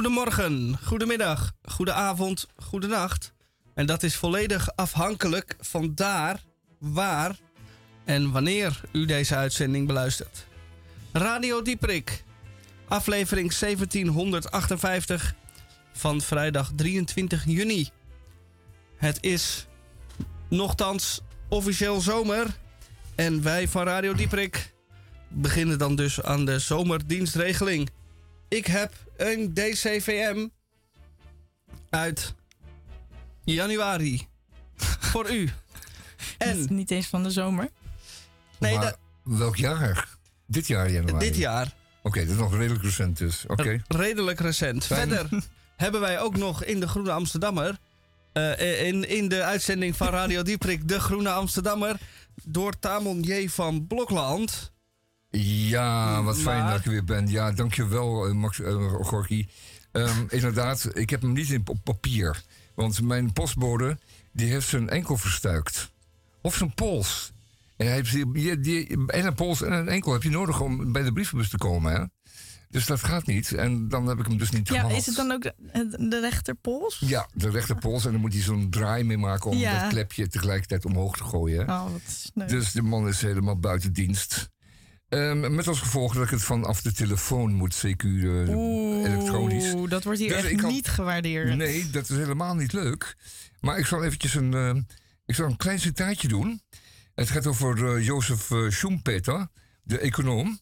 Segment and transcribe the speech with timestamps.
[0.00, 3.32] Goedemorgen, goedemiddag, goedenavond, goedenacht.
[3.74, 6.44] En dat is volledig afhankelijk van daar,
[6.78, 7.38] waar
[8.04, 10.46] en wanneer u deze uitzending beluistert.
[11.12, 12.24] Radio Dieprik,
[12.88, 15.34] aflevering 1758
[15.92, 17.88] van vrijdag 23 juni.
[18.96, 19.66] Het is
[20.48, 22.46] nochtans officieel zomer
[23.14, 24.74] en wij van Radio Dieprik
[25.28, 27.90] beginnen dan dus aan de zomerdienstregeling.
[28.50, 30.48] Ik heb een DCVM
[31.90, 32.34] uit
[33.44, 34.26] januari
[35.10, 35.50] voor u.
[36.38, 37.68] En niet eens van de zomer.
[38.58, 40.08] Nee, maar welk jaar?
[40.46, 41.26] Dit jaar januari?
[41.26, 41.74] Dit jaar.
[42.02, 43.44] Oké, dat is nog redelijk recent dus.
[43.46, 43.82] Oké.
[43.88, 44.84] Redelijk recent.
[44.84, 45.28] Verder
[45.76, 47.78] hebben wij ook nog in de Groene Amsterdammer...
[48.32, 52.00] Uh, in, in de uitzending van Radio Dieprik, de Groene Amsterdammer...
[52.44, 53.48] door Tamon J.
[53.48, 54.72] van Blokland...
[55.30, 57.28] Ja, wat fijn dat ik er weer ben.
[57.28, 59.48] Ja, dankjewel, uh, Max uh, Gorky.
[59.92, 62.42] Um, inderdaad, ik heb hem niet in, op papier.
[62.74, 63.98] Want mijn postbode
[64.32, 65.90] die heeft zijn enkel verstuikt.
[66.42, 67.32] Of zijn pols.
[67.76, 70.92] En, hij heeft die, die, en een pols en een enkel heb je nodig om
[70.92, 71.92] bij de brievenbus te komen.
[71.92, 72.04] Hè?
[72.68, 73.52] Dus dat gaat niet.
[73.52, 74.96] En dan heb ik hem dus niet ja, gehad.
[74.96, 75.52] Is het dan ook de,
[76.08, 77.02] de rechterpols?
[77.06, 78.04] Ja, de rechterpols.
[78.04, 79.80] En dan moet hij zo'n draai mee maken om Ja.
[79.80, 81.68] dat klepje tegelijkertijd omhoog te gooien.
[81.68, 82.46] Oh, wat sneu.
[82.46, 84.50] Dus de man is helemaal buiten dienst.
[85.10, 88.48] Ehm, met als gevolg dat ik het vanaf de telefoon moet, CQ eh,
[89.04, 89.72] elektronisch.
[89.74, 91.56] Oeh, dat wordt hier Dus echt kan- niet gewaardeerd.
[91.56, 93.16] Nee, dat is helemaal niet leuk.
[93.60, 94.74] Maar ik zal eventjes een, eh,
[95.26, 96.62] ik zal een klein citaatje doen.
[97.14, 99.48] Het gaat over eh, Jozef eh, Schumpeter,
[99.82, 100.58] de econoom.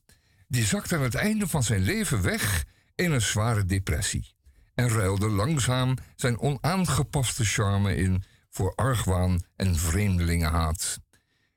[0.46, 4.34] Die zakte aan het einde van zijn leven weg in een zware depressie.
[4.74, 10.98] En ruilde langzaam zijn onaangepaste charme in voor argwaan en vreemdelingenhaat.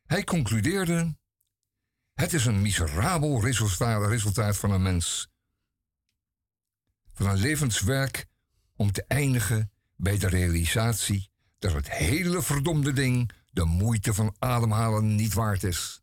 [0.06, 1.20] Hij concludeerde...
[2.14, 5.30] Het is een miserabel resultaat, resultaat van een mens.
[7.14, 8.26] Van een levenswerk
[8.76, 11.30] om te eindigen bij de realisatie
[11.60, 16.02] dat het hele verdomde ding de moeite van ademhalen niet waard is.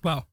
[0.00, 0.28] Wauw.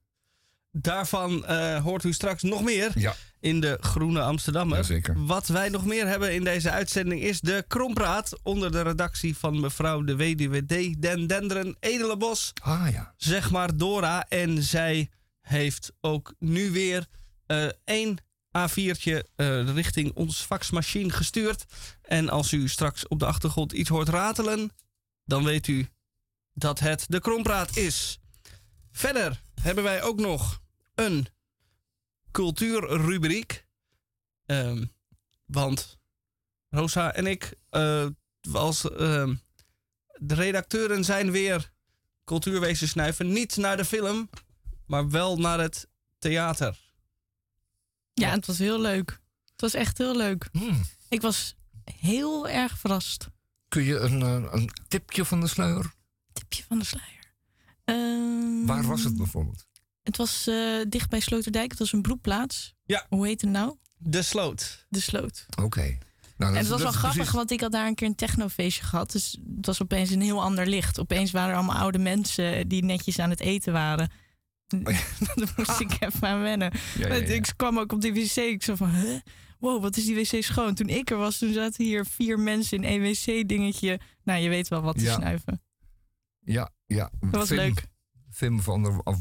[0.72, 3.16] Daarvan eh, hoort u straks nog meer Ja.
[3.40, 4.78] In de Groene Amsterdammer.
[4.78, 5.26] Jazeker.
[5.26, 9.60] Wat wij nog meer hebben in deze uitzending is de Krompraat onder de redactie van
[9.60, 11.02] mevrouw de weduwe D.
[11.02, 12.54] Den Denderen Edelenbos.
[12.62, 13.14] Ah ja.
[13.18, 14.26] Zeg maar Dora.
[14.28, 15.10] En zij
[15.42, 17.06] heeft ook nu weer
[17.46, 18.18] eh één
[18.58, 21.66] A4'tje eh, richting ons faxmachine gestuurd.
[22.02, 24.72] En als u straks op de achtergrond iets hoort ratelen,
[25.26, 25.88] dan weet u
[26.54, 28.20] dat het de Krompraat is.
[28.92, 30.62] Verder hebben wij ook nog
[30.96, 31.28] een
[32.38, 33.66] cultuurrubriek.
[34.46, 34.86] Ehm,
[35.46, 35.98] want
[36.70, 38.08] Rosa en ik, eh,
[38.52, 39.36] als ehm,
[40.18, 41.72] de redacteuren zijn weer
[42.24, 43.32] cultuurwezen snuiven.
[43.32, 44.30] Niet naar de film,
[44.86, 45.88] maar wel naar het
[46.20, 46.80] theater.
[48.14, 49.10] Ja, het was heel leuk.
[49.52, 50.50] Het was echt heel leuk.
[50.52, 50.82] Hmm.
[51.10, 53.28] Ik was heel erg verrast.
[53.68, 55.94] Kun je een, eh, een tipje van de sluier?
[56.34, 57.34] Tipje van de sluier.
[57.84, 59.68] Ehm, Waar was het bijvoorbeeld?
[60.08, 60.56] Het was eh,
[60.90, 61.70] dicht bij Sloterdijk.
[61.70, 62.74] Het was een broedplaats.
[62.86, 63.06] Ja.
[63.10, 63.76] Hoe heet het nou?
[63.98, 64.86] De Sloot.
[64.90, 65.46] De Sloot.
[65.62, 65.82] Oké.
[65.82, 65.98] Nou,
[66.38, 68.84] dat en het was wel grappig, precies- want ik had daar een keer een technofeestje
[68.84, 69.12] gehad.
[69.12, 71.00] Dus het was opeens een heel ander licht.
[71.00, 74.10] Opeens waren er allemaal oude mensen die netjes aan het eten waren.
[75.36, 76.72] Daar moest ik even aan wennen.
[76.72, 77.22] Oh Ja, ja, ja.
[77.34, 78.36] Ik kwam ook op die wc.
[78.36, 79.20] Ik zo van, huh?
[79.60, 80.74] wow, wat is die wc schoon.
[80.74, 84.00] Toen ik er was, toen zaten hier vier mensen in één wc-dingetje.
[84.24, 85.14] Nou, je weet wel wat te Ja.
[85.16, 85.62] snuiven.
[86.40, 87.12] Ja, ja.
[87.20, 87.88] Dat was Vim- leuk.
[88.30, 89.20] Vim van de of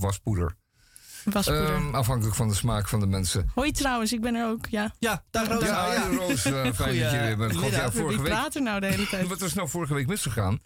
[1.32, 1.74] waspoeder.
[1.74, 3.50] Ehm, afhankelijk van de smaak van de mensen.
[3.54, 4.94] Hoi trouwens, ik ben er ook, ja.
[4.98, 5.64] Ja, dag Roos.
[5.64, 6.08] Ja, ja.
[6.08, 7.56] Roos, eh, fijn dat je weer bent.
[7.56, 9.28] God, ja, Wie vorige week er nou de hele tijd?
[9.28, 10.58] Wat is nou vorige week misgegaan?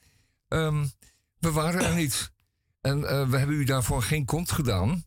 [0.48, 0.84] Ehm,
[1.38, 2.32] we waren er niet.
[2.80, 5.04] En eh, we hebben u daarvoor geen kont gedaan.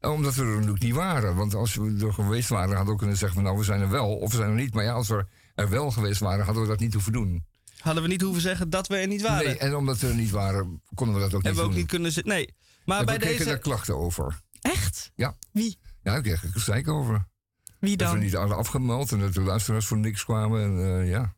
[0.00, 1.34] Omdat we er natuurlijk niet waren.
[1.36, 3.36] Want als we er geweest waren, hadden we kunnen zeggen...
[3.36, 4.74] van, nou, we zijn er wel of we zijn er niet.
[4.74, 7.44] Maar ja, als we er wel geweest waren, hadden we dat niet hoeven doen.
[7.80, 9.44] Hadden we niet hoeven zeggen dat we er niet waren.
[9.46, 11.70] Nee, en omdat we er niet waren, konden we dat ook niet Hebben we ook
[11.70, 11.78] doen.
[11.80, 12.32] niet kunnen zitten.
[12.32, 12.54] Nee.
[12.84, 13.50] Maar en bij we kregen deze.
[13.50, 14.40] daar klachten over.
[14.60, 15.12] Echt?
[15.14, 15.36] Ja.
[15.52, 15.78] Wie?
[16.02, 17.28] Ja, ik kreeg er gezeik over.
[17.78, 18.24] Wie Dat we dan?
[18.24, 20.62] niet hadden afgemeld en dat de luisteraars voor niks kwamen.
[20.62, 21.34] En, eh, ja.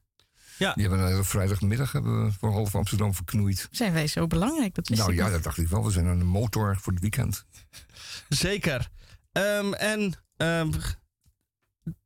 [0.58, 0.72] Ja.
[0.72, 3.69] Die hebben een hele vrijdagmiddag hebben we voor half Amsterdam verknoeid.
[3.70, 4.74] Zijn wij zo belangrijk?
[4.74, 5.32] Dat Nou ja, niet.
[5.32, 5.84] dat dacht ik wel.
[5.84, 7.44] We zijn een motor voor het weekend.
[8.28, 8.88] Zeker.
[9.32, 10.70] Ehm, en ehm,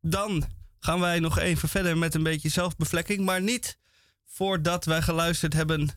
[0.00, 0.44] dan
[0.78, 3.24] gaan wij nog even verder met een beetje zelfbevlekking.
[3.24, 3.78] Maar niet
[4.26, 5.88] voordat wij geluisterd hebben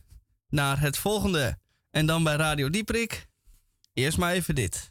[0.48, 1.58] naar het volgende.
[1.90, 3.26] En dan bij Radio Dieprik.
[3.92, 4.90] Eerst maar even dit.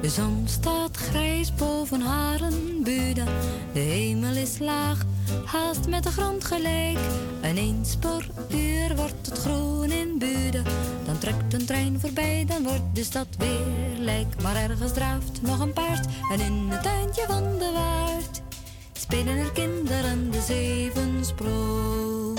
[0.00, 3.24] De zon staat grijs boven boven haren buurde.
[3.72, 5.04] De hemel is laag,
[5.44, 6.98] haast met de grond gelijk.
[7.40, 10.62] En eens per uur wordt het groen in buurde.
[11.06, 14.42] Dan trekt een trein voorbij, dan wordt de stad weer lijk.
[14.42, 18.47] Maar ergens draaft nog een paard en in het tuintje van de waard
[19.08, 22.38] spelen er kinderen de zeven sprong.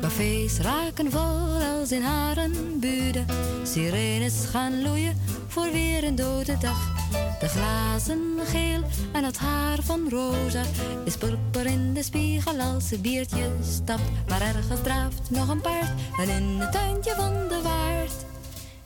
[0.00, 3.26] Cafés raken vol als in haren buren.
[3.62, 6.94] Sirenes gaan loeien voor weer een dode dag.
[7.40, 8.82] De glazen geel
[9.12, 10.62] en het haar van Rosa
[11.04, 14.28] is purper in de spiegel als ze biertje stapt.
[14.28, 18.35] Maar ergens draaft nog een paard en in het tuintje van de waard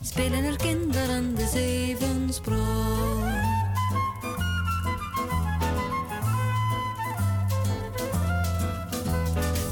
[0.01, 3.11] spelen er kinderen de zeven sprong.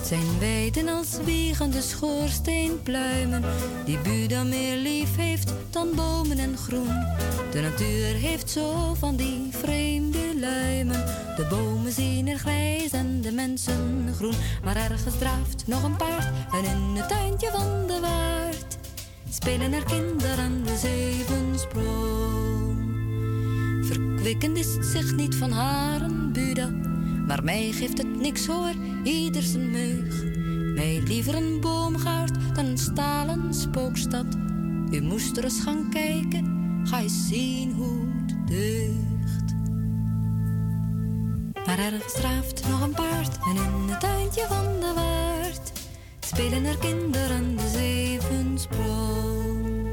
[0.09, 3.43] zijn weiden als wiegende schoorsteenpluimen,
[3.85, 7.05] die Buda meer lief heeft dan bomen en groen.
[7.51, 11.05] De natuur heeft zo van die vreemde luimen,
[11.35, 14.35] de bomen zien er grijs en de mensen groen.
[14.63, 18.78] Maar ergens draaft nog een paard en in het tuintje van de waard
[19.29, 22.97] spelen er kinderen de zeven sprong.
[23.85, 26.69] Verkwikkend is het zich niet van haren, Buda,
[27.27, 28.73] maar mij geeft het niks hoor
[29.03, 30.23] ieder zijn meug.
[30.75, 34.25] Mij liever een boomgaard dan een stalen spookstad.
[34.91, 39.55] U moest er eens gaan kijken, ga eens zien hoe het deugt.
[41.65, 45.78] Maar ergens draaft nog een paard en in het tuintje van de waard
[46.29, 49.87] spelen er kinderen de zeven sprong.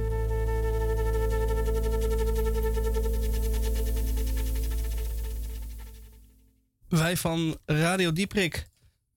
[6.88, 8.66] Wij van Radio Dieprik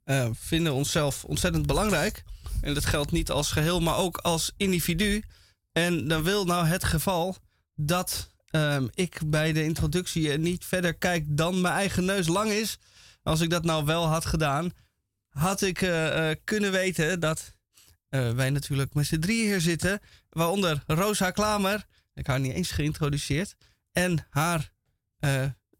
[0.05, 2.23] uh, vinden onszelf ontzettend belangrijk.
[2.61, 5.23] En dat geldt niet als geheel, maar ook als individu.
[5.71, 7.35] En dan wil nou het geval
[7.75, 12.77] dat uh, ik bij de introductie niet verder kijk dan mijn eigen neus lang is.
[13.23, 14.71] Als ik dat nou wel had gedaan,
[15.39, 17.53] had ik uh, kunnen weten dat
[18.09, 19.99] wij natuurlijk met z'n drieën hier zitten.
[20.29, 23.55] Waaronder Rosa Klamer, ik haar niet eens geïntroduceerd.
[23.91, 24.71] En haar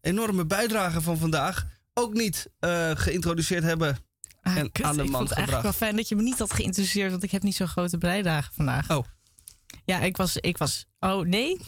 [0.00, 2.50] enorme bijdrage van vandaag ook niet
[2.94, 3.98] geïntroduceerd hebben
[4.42, 4.84] Ah, en kut.
[4.84, 5.62] aan de ik man vond het eigenlijk gebracht.
[5.62, 8.50] wel fijn dat je me niet had geïnteresseerd, want ik heb niet zo'n grote bijdrage
[8.52, 8.90] vandaag.
[8.90, 9.04] Oh.
[9.84, 10.86] Ja, ik was, ik was.
[10.98, 11.60] Oh nee?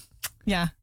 [0.44, 0.74] Ja.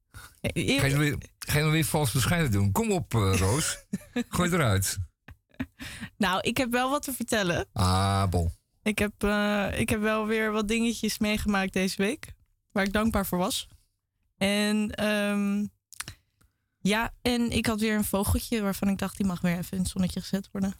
[0.42, 2.72] Ga je, weer, ga je weer vals bescheiden doen?
[2.72, 3.78] Kom op, eh, Roos.
[4.30, 4.98] Gooi eruit.
[6.18, 7.66] Nou, ik heb wel wat te vertellen.
[7.74, 8.52] Ah, bon.
[8.84, 12.34] Ik heb, eh, ik heb wel weer wat dingetjes meegemaakt deze week.
[12.72, 13.68] Waar ik dankbaar voor was.
[14.38, 15.66] En ehm,
[16.80, 19.84] ja, en ik had weer een vogeltje waarvan ik dacht, die mag weer even in
[19.84, 20.74] het zonnetje gezet worden.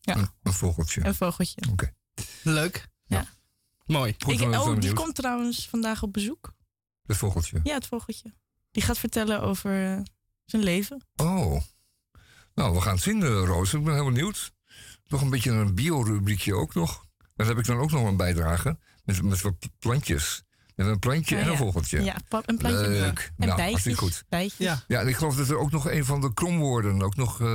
[0.00, 0.16] Ja.
[0.16, 1.04] Een, een vogeltje.
[1.04, 1.62] Een vogeltje.
[1.70, 1.92] Oké.
[2.42, 2.88] Leuk.
[3.06, 3.26] Ja.
[3.86, 4.14] Mooi.
[4.18, 4.94] Goed, Ik, oh, die benieuwd.
[4.94, 6.54] komt trouwens vandaag op bezoek.
[7.06, 7.60] Het vogeltje.
[7.62, 8.34] Ja, het vogeltje.
[8.70, 10.00] Die gaat vertellen over eh,
[10.44, 11.06] zijn leven.
[11.16, 11.60] Oh.
[12.54, 13.74] Nou, we gaan het zien, eh, Roos.
[13.74, 14.52] Ik ben heel benieuwd.
[15.06, 17.04] Nog een beetje een bio-rubriekje ook nog.
[17.36, 18.78] Daar heb ik dan ook nog een bijdrage.
[19.04, 20.42] Met, met wat plantjes.
[20.74, 21.58] Met een plantje Ah, en een ja.
[21.58, 22.02] vogeltje.
[22.02, 22.88] Ja, pa- een plantje.
[22.88, 23.18] Leuk.
[23.36, 23.66] En nou, bijtjes.
[23.70, 24.24] hartstikke goed.
[24.28, 24.66] bijtjes.
[24.66, 24.82] Ja.
[24.86, 27.46] Ja, en ik geloof dat er ook nog een van de kromwoorden ook nog eh,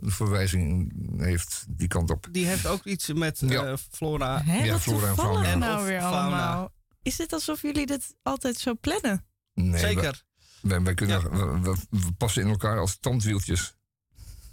[0.00, 2.26] een verwijzing heeft die kant op.
[2.30, 3.64] Die heeft ook iets met Ja.
[3.64, 4.42] eh, flora.
[4.42, 5.54] Hè, Ja, wat flora en fauna.
[5.54, 6.20] nou Of weer fauna.
[6.20, 6.72] allemaal.
[7.02, 9.24] Is dit alsof jullie dit altijd zo plannen?
[9.54, 10.22] Nee, Zeker.
[10.62, 13.76] Wij, wij kunnen, we, we- we passen in elkaar als tandwieltjes.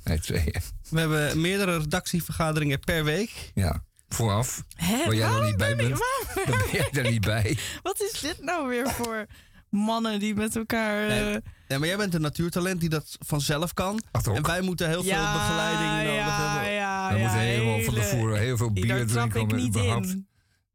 [0.04, 0.54] Nee, tweeën.
[0.90, 3.52] We hebben meerdere redactievergaderingen per week.
[3.54, 4.64] Ja, vooraf.
[4.76, 5.90] Hè, Waar jij er waarom niet bij bent.
[5.90, 7.58] waar- Dan ben jij er niet bij.
[7.82, 9.26] wat is dit nou weer voor
[9.70, 11.08] mannen die met elkaar...
[11.08, 14.04] Nee, eh, Ja, maar jij bent een natuurtalent die dat vanzelf kan.
[14.12, 14.36] Ach, toch?
[14.36, 16.72] En wij moeten heel veel begeleiding nodig ja, hebben.
[16.74, 19.58] Ja, We ja, moeten helemaal van tevoren heel veel Daar bier trap drinken ik om
[19.58, 20.28] niet überhaupt, in.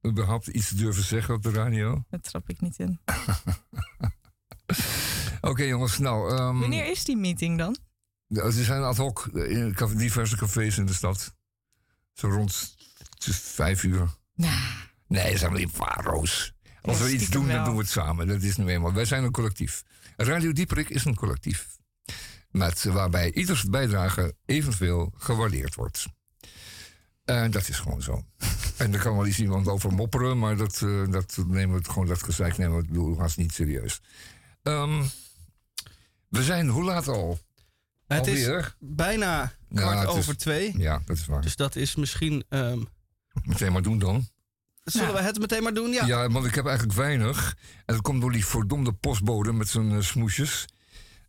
[0.07, 2.05] überhaupt iets te durven zeggen op de radio.
[2.11, 3.01] Daar trap ik niet in.
[5.41, 6.31] Oké jongens, nou...
[6.37, 7.77] ehm, Wanneer is die meeting dan?
[8.29, 11.35] Er zijn ad hoc in caf- diverse cafés in de stad.
[12.13, 12.77] Zo rond
[13.33, 14.09] vijf uur.
[15.07, 16.55] Nee, dat zijn niet waar, Roos.
[16.83, 18.27] Als Ja, we iets doen, dan doen we het samen.
[18.27, 18.93] Dat is nu eenmaal.
[18.93, 19.83] Wij zijn een collectief.
[20.17, 21.77] Radio Dieperik is een collectief.
[22.51, 26.07] Met, waarbij ieders bijdrage evenveel gewaardeerd wordt.
[27.25, 28.25] En dat is gewoon zo.
[28.77, 32.07] en daar kan wel eens iemand over mopperen, maar dat, eh, dat nemen we gewoon
[32.07, 34.01] dat gezeik nemen we niet serieus.
[34.63, 35.05] Ehm,
[36.29, 37.39] we zijn hoe laat al?
[38.07, 38.49] Het is
[38.79, 40.79] bijna Ja, kwart is- over twee.
[40.79, 41.41] Ja, dat is waar.
[41.43, 42.45] Dus dat is misschien...
[42.49, 42.79] ehm,
[43.45, 44.29] Meteen maar doen dan.
[44.85, 45.91] zullen we het meteen maar doen?
[45.93, 46.07] Ja.
[46.07, 46.29] Ja.
[46.29, 47.57] want ik heb eigenlijk weinig.
[47.85, 50.65] En dat komt door die verdomde postbode met zijn eh, smoesjes.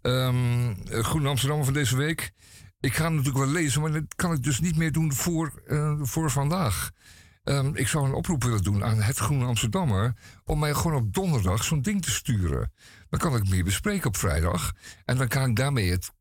[0.01, 2.31] Ehm eh, Groene Amsterdam van deze week.
[2.79, 5.61] Ik ga hem natuurlijk wel lezen, maar dat kan ik dus niet meer doen voor,
[5.67, 6.91] eh, voor vandaag.
[7.43, 10.13] Ehm, ik zou een oproep willen doen aan het Groene Amsterdammer.
[10.45, 12.71] om mij gewoon op donderdag zo'n ding te sturen.
[13.09, 14.73] Dan kan ik meer bespreken op vrijdag.
[15.05, 16.11] En dan kan ik daarmee het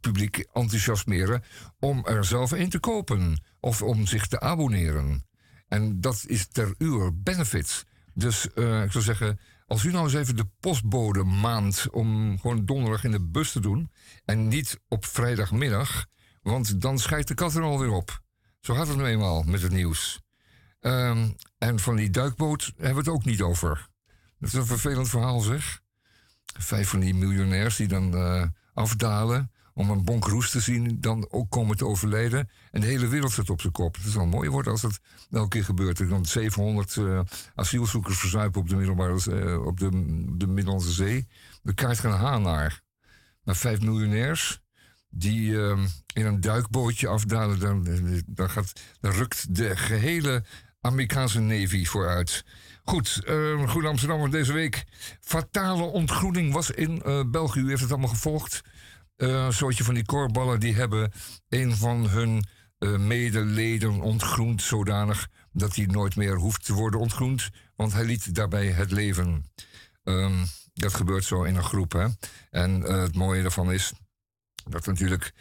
[0.00, 1.42] publiek enthousiasmeren.
[1.78, 3.42] om er zelf een te kopen.
[3.60, 5.26] of om zich te abonneren.
[5.68, 7.86] En dat is ter uw benefit.
[8.14, 9.40] Dus eh, ik zou zeggen.
[9.66, 13.60] Als u nou eens even de postbode maand om gewoon donderdag in de bus te
[13.60, 13.90] doen.
[14.24, 16.06] En niet op vrijdagmiddag.
[16.42, 18.20] Want dan schijt de kat er alweer op.
[18.60, 20.20] Zo gaat het nu eenmaal met het nieuws.
[20.80, 23.88] Ehm, en van die duikboot hebben we het ook niet over.
[24.38, 25.80] Dat is een vervelend verhaal, zeg.
[26.58, 31.50] Vijf van die miljonairs die dan uh, afdalen om een bonkroes te zien, dan ook
[31.50, 32.50] komen te overlijden.
[32.70, 33.96] En de hele wereld zit op zijn kop.
[33.96, 35.98] Het wel mooi worden als dat elke keer gebeurt.
[35.98, 37.20] Er dan 700 uh,
[37.54, 39.88] asielzoekers verzuipen op de, middelbare, uh, op de,
[40.36, 41.28] de Middellandse Zee.
[41.62, 42.80] De kaart gaan haan naar.
[43.42, 44.60] Maar vijf miljonairs
[45.08, 45.52] die
[46.12, 47.86] in een duikbootje afdalen, dan,
[48.26, 50.44] dan, gaat, dan rukt de gehele
[50.80, 52.44] Amerikaanse Navy vooruit.
[52.90, 54.84] Goed, uh, Goed Amsterdam deze week.
[55.20, 57.60] Fatale ontgroening was in uh, België.
[57.60, 58.62] U heeft het allemaal gevolgd.
[59.16, 61.12] Uh, een soortje van die korballen die hebben
[61.48, 62.44] een van hun
[62.98, 68.66] medeleden ontgroend zodanig dat hij nooit meer hoeft te worden ontgroend, want hij liet daarbij
[68.66, 69.50] het leven.
[70.04, 70.44] Um,
[70.74, 71.92] dat gebeurt zo in een groep.
[71.92, 72.06] Hè?
[72.50, 73.92] En het mooie daarvan is
[74.70, 75.32] dat natuurlijk,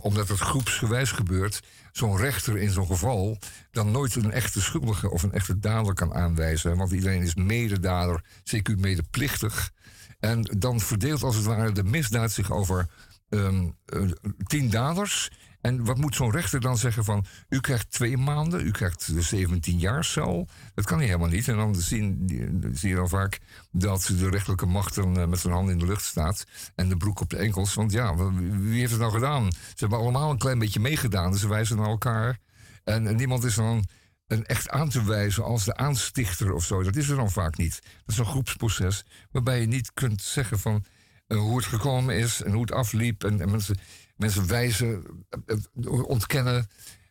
[0.00, 1.60] omdat het groepsgewijs gebeurt,
[1.96, 3.38] zo'n rechter in zo'n geval
[3.70, 6.76] dan nooit een echte schuldige of een echte dader kan aanwijzen.
[6.76, 9.72] Want iedereen is mededader, zeker medeplichtig.
[10.20, 12.86] En dan verdeelt als het ware de misdaad zich over
[13.28, 14.10] um, uh,
[14.46, 15.30] tien daders.
[15.66, 17.24] En wat moet zo'n rechter dan zeggen van...
[17.48, 20.48] u krijgt twee maanden, u krijgt 17 jaar cel.
[20.74, 21.48] Dat kan hij helemaal niet.
[21.48, 23.38] En dan zie, je dan vaak
[23.70, 26.44] dat de rechterlijke macht dan eh, met zijn handen in de lucht staat...
[26.74, 27.74] en de broek op de enkels.
[27.74, 29.52] Want ja, wie heeft het nou gedaan?
[29.52, 31.30] Ze hebben allemaal een klein beetje meegedaan.
[31.30, 32.38] Dus ze wijzen naar elkaar.
[32.84, 33.86] En, niemand is dan
[34.26, 36.82] een echt aan te wijzen als de aanstichter of zo.
[36.82, 37.80] Dat is er dan vaak niet.
[37.82, 40.84] Dat is een groepsproces waarbij je niet kunt zeggen van...
[41.28, 43.24] Uh, hoe het gekomen is en hoe het afliep.
[43.24, 43.76] En, en mensen
[44.16, 45.04] Mensen wijzen,
[45.46, 46.68] eh, eh, ontkennen,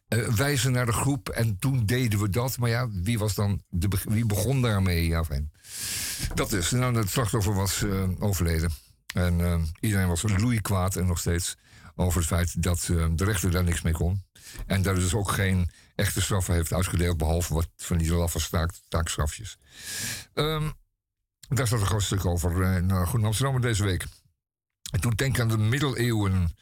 [0.10, 1.30] uh, wijzen naar de groep.
[1.30, 2.58] En toen deden we dat.
[2.58, 5.08] Maar ja, wie, was dan de, wie begon daarmee?
[5.08, 5.52] Ja, fijn.
[6.34, 6.72] Dat is.
[6.72, 7.84] Nou, het slachtoffer was
[8.20, 8.72] overleden.
[9.14, 10.24] En iedereen was
[10.62, 11.58] kwaad en nog steeds
[11.96, 12.80] over het feit dat
[13.16, 14.24] de rechter daar niks mee kon.
[14.66, 19.58] En daar dus ook geen echte straffen heeft uitgedeeld, behalve wat van die laffe taakstrafjes.
[20.34, 20.74] Um,
[21.50, 24.06] daar staat een groot stuk over uh, naar Goed Amsterdam deze week.
[24.92, 26.56] En toen denk aan de middeleeuwen.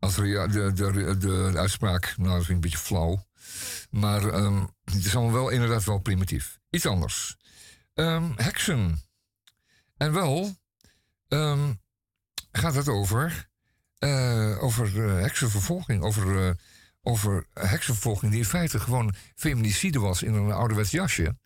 [0.00, 3.26] Als de, de, de, de, uitspraak, nou, dat vind ik een beetje flauw.
[3.90, 6.58] Maar um, het is allemaal wel inderdaad wel primitief.
[6.70, 7.36] Iets anders.
[7.94, 9.00] Um, heksen.
[9.96, 10.56] En wel
[11.28, 11.80] um,
[12.52, 13.48] gaat het over,
[13.98, 16.02] uh, over uh, heksenvervolging.
[16.02, 16.50] Over, uh,
[17.02, 21.36] over heksenvervolging die in feite gewoon feminicide was in een ouderwets jasje.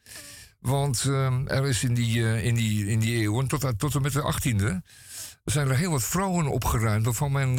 [0.61, 1.03] Want
[1.47, 4.89] er is in die, in die, in die eeuwen, tot, tot en met de 18e,
[5.45, 7.57] zijn er heel wat vrouwen opgeruimd waarvan men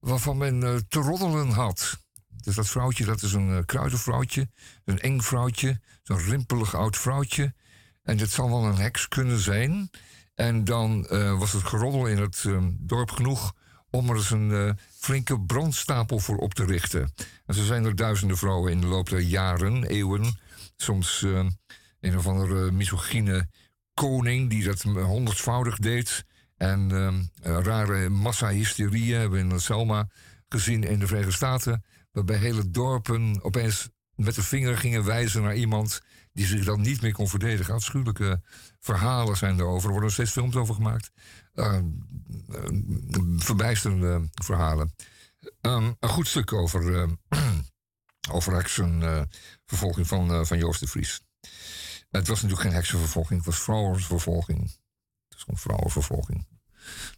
[0.00, 1.98] waarvan men uh, te roddelen had.
[2.42, 4.48] Dus dat vrouwtje, dat is een uh, kruidenvrouwtje,
[4.84, 7.54] een eng vrouwtje, zo'n rimpelig oud vrouwtje.
[8.02, 9.90] En dit zal wel een heks kunnen zijn.
[10.34, 12.44] En dan uh, was het geroddel in het
[12.78, 13.54] dorp genoeg
[13.90, 17.12] om er eens een flinke brandstapel voor op te richten.
[17.46, 20.38] En zo zijn er duizenden vrouwen in de loop der jaren, eeuwen,
[20.76, 21.22] soms
[22.00, 23.48] een of andere misogyne
[23.94, 26.24] koning die dat honderdvoudig deed.
[26.60, 30.08] En um, rare massahysterie hebben we in Selma
[30.48, 31.84] gezien in de Verenigde Staten.
[32.12, 36.00] Waarbij hele dorpen opeens met de vinger gingen wijzen naar iemand
[36.32, 37.74] die zich dan niet meer kon verdedigen.
[37.74, 38.42] Afschuwelijke
[38.78, 39.86] verhalen zijn erover.
[39.86, 41.10] Er worden steeds films over gemaakt.
[41.54, 41.78] Uh,
[43.36, 44.94] verbijsterende verhalen.
[45.60, 47.08] Um, een goed stuk over,
[48.32, 51.20] over heksenvervolging van, van Joost de Vries.
[52.10, 54.78] Het was natuurlijk geen heksenvervolging, het was vrouwenvervolging
[55.40, 56.46] gewoon vrouwenvervolging.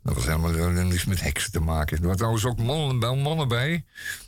[0.03, 1.97] Dat was helemaal niets met heksen te maken.
[1.97, 3.85] Er waren trouwens ook mannen, mannen bij.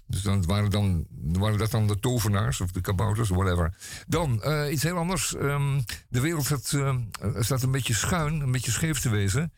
[0.07, 3.75] Dus dan waren, dan, waren dat dan de tovenaars of de kabouters, whatever.
[4.07, 5.35] Dan uh, iets heel anders.
[5.35, 6.97] Um, de wereld staat, uh,
[7.39, 9.53] staat een beetje schuin, een beetje scheef te wezen.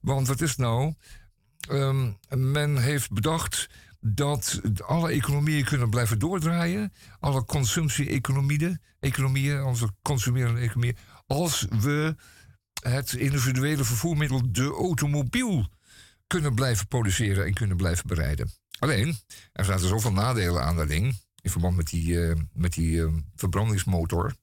[0.00, 0.94] Want wat is nou?
[1.70, 3.68] Um, men heeft bedacht
[4.00, 6.92] dat alle economieën kunnen blijven doordraaien.
[7.20, 10.96] Alle consumptie-economieën, economieën, onze consumerende economieën.
[11.26, 12.16] Als we
[12.80, 15.68] het individuele vervoermiddel, de automobiel,
[16.26, 18.50] kunnen blijven produceren en kunnen blijven bereiden.
[18.78, 19.18] Alleen,
[19.52, 23.12] er zaten zoveel nadelen aan dat ding, in verband met die, uh, met die uh,
[23.34, 24.34] verbrandingsmotor,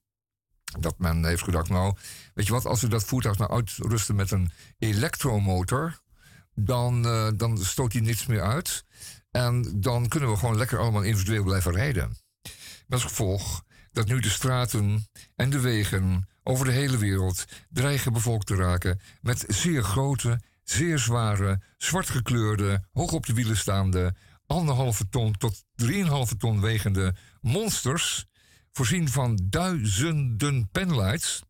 [0.78, 1.96] dat men heeft gedacht, nou,
[2.34, 6.00] weet je wat, als we dat voertuig nou uitrusten met een elektromotor,
[6.54, 8.84] dan, uh, dan stoot hij niets meer uit.
[9.30, 12.16] En dan kunnen we gewoon lekker allemaal individueel blijven rijden.
[12.42, 12.52] Met
[12.88, 18.46] als gevolg dat nu de straten en de wegen over de hele wereld dreigen bevolkt
[18.46, 24.14] te raken met zeer grote, zeer zware, zwart gekleurde, hoog op de wielen staande,
[24.46, 28.26] anderhalve ton tot 3,5 ton wegende monsters,
[28.72, 31.42] voorzien van duizenden penlights,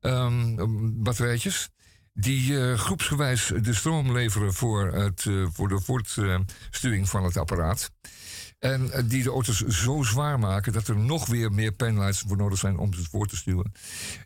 [0.00, 1.68] um, batterijtjes,
[2.12, 7.90] die uh, groepsgewijs de stroom leveren voor, het, uh, voor de voortstuwing van het apparaat.
[8.72, 12.36] En uh, die de auto's zo zwaar maken dat er nog weer meer penlights voor
[12.36, 13.72] nodig zijn om ze voor te stuwen.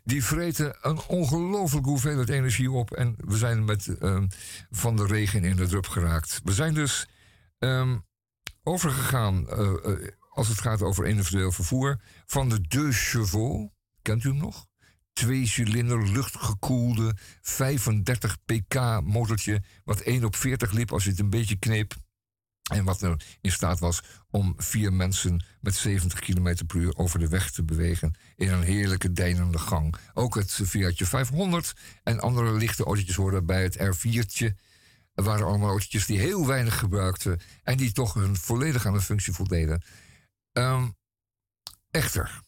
[0.03, 2.91] Die vreten een ongelooflijke hoeveelheid energie op.
[2.91, 4.27] En we zijn met ehm,
[4.69, 6.41] van de regen in de drup geraakt.
[6.43, 7.07] We zijn dus
[7.59, 8.05] um,
[8.63, 9.47] overgegaan,
[10.29, 13.73] als het gaat over individueel vervoer, van de deux chevaux.
[14.01, 14.69] Kent u hem nog?
[15.13, 19.61] twee cilinder luchtgekoelde 35 pk motortje.
[19.83, 21.95] Wat 1 op 40 liep als je het een beetje kneep.
[22.71, 27.19] En wat er in staat was om vier mensen met 70 km per uur over
[27.19, 28.13] de weg te bewegen.
[28.35, 29.95] In een heerlijke deinende gang.
[30.13, 31.73] Ook het Fiatje 500
[32.03, 34.55] en andere lichte autootjes hoorden bij het R4'tje.
[35.13, 37.39] Er waren allemaal autootjes die heel weinig gebruikten.
[37.63, 39.83] En die toch hun volledig aan de functie voldeden.
[40.53, 40.95] Um,
[41.91, 42.41] echter.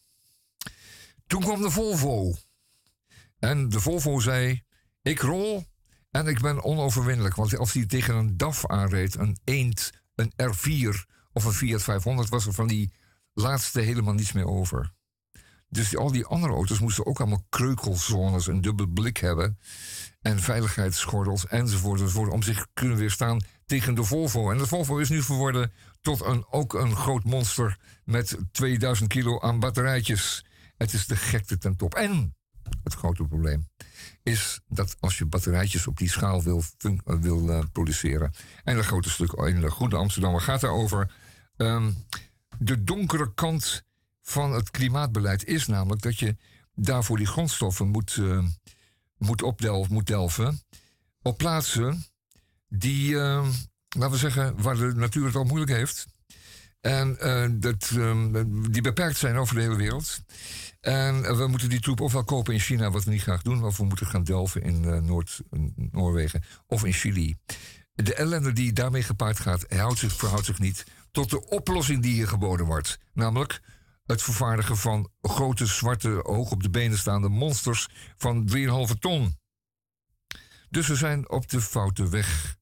[1.26, 2.34] Toen kwam de Volvo.
[3.38, 4.62] En de Volvo zei:
[5.02, 5.66] Ik rol
[6.10, 7.34] en ik ben onoverwinnelijk.
[7.34, 12.28] Want als hij tegen een DAF aanreed, een Eend, een R4 of een Fiat 500,
[12.28, 12.92] was er van die
[13.32, 14.92] laatste helemaal niets meer over.
[15.68, 19.58] Dus al die andere auto's moesten ook allemaal kreukelzones, een dubbel blik hebben.
[20.20, 22.32] En veiligheidsgordels enzovoort, enzovoort.
[22.32, 24.50] Om zich kunnen weerstaan tegen de Volvo.
[24.50, 29.40] En de Volvo is nu verworden tot een, ook een groot monster met 2000 kilo
[29.40, 30.44] aan batterijtjes.
[30.76, 31.94] Het is de gekte ten top.
[31.94, 32.34] En
[32.82, 33.68] het grote probleem
[34.22, 38.32] is dat als je batterijtjes op die schaal wil, eh, wil uh, produceren.
[38.64, 41.14] En een grote stuk in de Goede Amsterdammer gaat daarover.
[41.56, 41.96] Um,
[42.58, 43.82] de donkere kant
[44.22, 46.36] van het klimaatbeleid is namelijk dat je
[46.74, 48.44] daarvoor die grondstoffen moet, uh,
[49.18, 50.60] moet opdelven, moet delven.
[51.22, 52.04] Op plaatsen
[52.68, 53.48] die, uh,
[53.88, 56.06] laten we zeggen, waar de natuur het al moeilijk heeft.
[56.84, 57.16] En
[57.60, 60.20] dat, um, die beperkt zijn over de hele wereld.
[60.80, 63.76] En we moeten die troep ofwel kopen in China, wat we niet graag doen, of
[63.76, 67.36] we moeten gaan delven in uh, Noord-Noorwegen of in Chili.
[67.94, 72.12] De ellende die daarmee gepaard gaat, houdt zich, verhoudt zich niet tot de oplossing die
[72.12, 72.98] hier geboden wordt.
[73.12, 73.60] Namelijk
[74.06, 79.38] het vervaardigen van grote, zwarte, hoog op de benen staande monsters van 3,5 ton.
[80.70, 82.56] Dus we zijn op de foute weg.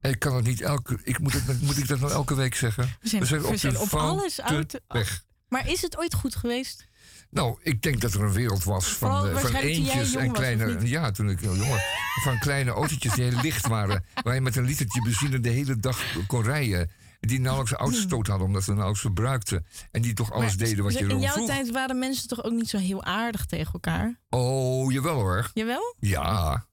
[0.00, 0.98] Ik kan het niet elke.
[1.02, 2.96] Ik moet, het, moet ik dat nou elke week zeggen?
[3.00, 4.80] We zijn, we zijn op, we zijn op alles uit.
[4.88, 5.24] weg.
[5.48, 6.88] Maar is het ooit goed geweest?
[7.30, 10.88] Nou, ik denk dat er een wereld was van, uh, van eentjes en kleine.
[10.88, 11.82] ja, toen ik heel jong was.
[12.22, 14.04] Van kleine autootjes die heel licht waren.
[14.22, 16.90] Waar je met een litertje benzine de hele dag kon rijden.
[17.20, 19.66] Die nauwelijks uitstoot hadden omdat ze nauwelijks verbruikten.
[19.90, 21.46] En die toch alles Maar deden wat je In erom jouw vroeg.
[21.46, 24.20] tijd waren mensen toch ook niet zo heel aardig tegen elkaar?
[24.30, 25.50] Oh, jawel hoor.
[25.54, 25.94] Jawel?
[25.98, 26.68] Ja.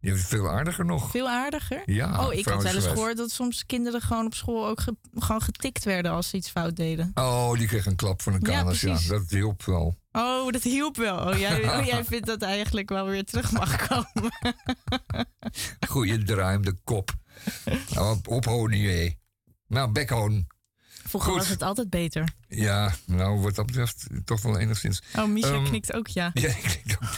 [0.00, 1.10] Je veel aardiger nog.
[1.10, 1.82] Veel aardiger?
[1.84, 4.96] Ja, oh, ik had wel eens gehoord dat soms kinderen gewoon op school ook ge-
[5.14, 7.10] gewoon getikt werden als ze iets fout deden.
[7.14, 8.80] Oh, die kreeg een klap van een Ja, kanus.
[8.80, 9.08] Ja, precies.
[9.08, 9.98] dat hielp wel.
[10.12, 11.18] Oh, dat hielp wel.
[11.28, 14.32] Oh, jij, oh, jij vindt dat eigenlijk wel weer terug mag komen.
[15.88, 17.10] Goeie druim de kop.
[17.94, 19.10] Nou, op, ophouden, hé.
[19.66, 20.46] Nou, bekhouden.
[21.04, 21.40] Vroeger Goed.
[21.40, 22.28] was het altijd beter.
[22.48, 25.02] Ja, nou, wat dat betreft, toch wel enigszins.
[25.16, 26.30] Oh, Misha Ehm, knikt ook ja.
[26.34, 27.08] Ja, ik denk ook.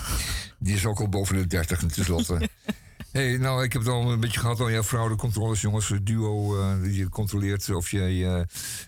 [0.60, 2.48] Die is ook al boven de 30 tenslotte.
[3.12, 5.88] hey, nou, ik heb het al een beetje gehad aan jouw fraudecontroles, jongens.
[5.88, 8.40] Het duo die je controleert of jij eh,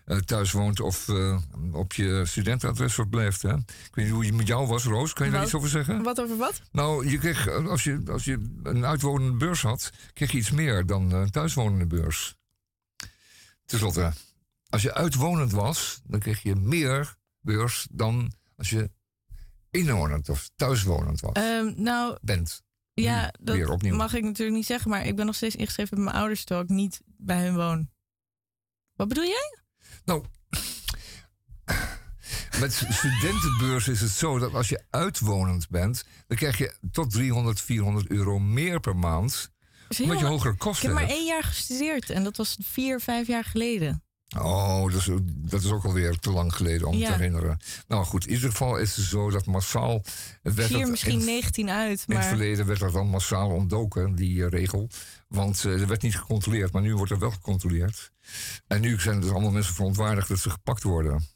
[0.04, 1.08] eh, thuis woont of
[1.72, 3.42] op je studentenadres verblijft.
[3.42, 3.54] Hè?
[3.54, 5.12] Ik weet niet hoe het met jou was, Roos.
[5.12, 6.02] Kan je daar iets over zeggen?
[6.02, 6.62] Wat over wat?
[6.72, 10.86] Nou, je kreeg, als, je, als je een uitwonende beurs had, kreeg je iets meer
[10.86, 12.34] dan een thuiswonende beurs.
[13.64, 14.12] Ten slotte,
[14.68, 18.90] als je uitwonend was, dan kreeg je meer beurs dan als je
[19.72, 21.32] inwonend of thuiswonend was.
[21.32, 22.62] Ehm, nou, bent.
[22.94, 23.96] ja, weer dat opnieuw.
[23.96, 26.66] mag ik natuurlijk niet zeggen, maar ik ben nog steeds ingeschreven bij mijn ouders terwijl
[26.66, 27.90] ik niet bij hun woon.
[28.92, 29.58] Wat bedoel jij?
[30.04, 30.24] Nou,
[32.60, 37.60] met studentenbeurs is het zo dat als je uitwonend bent, dan krijg je tot 300,
[37.60, 39.50] 400 euro meer per maand.
[40.00, 43.26] Omdat je hogere Ik kosten heb maar één jaar gestudeerd en dat was vier, vijf
[43.26, 44.04] jaar geleden.
[44.38, 47.06] Oh, dat is, dat is ook alweer te lang geleden om Ja.
[47.06, 47.58] te herinneren.
[47.88, 50.02] Nou goed, in ieder geval is het zo dat massaal.
[50.42, 53.50] Werd Vier, dat misschien in, 19 uit, in het maar verleden werd dat dan massaal
[53.50, 54.88] ontdoken, die eh, regel.
[55.28, 58.12] Want eh, er werd niet gecontroleerd, maar nu wordt er wel gecontroleerd.
[58.66, 61.26] En nu zijn dus allemaal mensen verontwaardigd dat ze gepakt worden.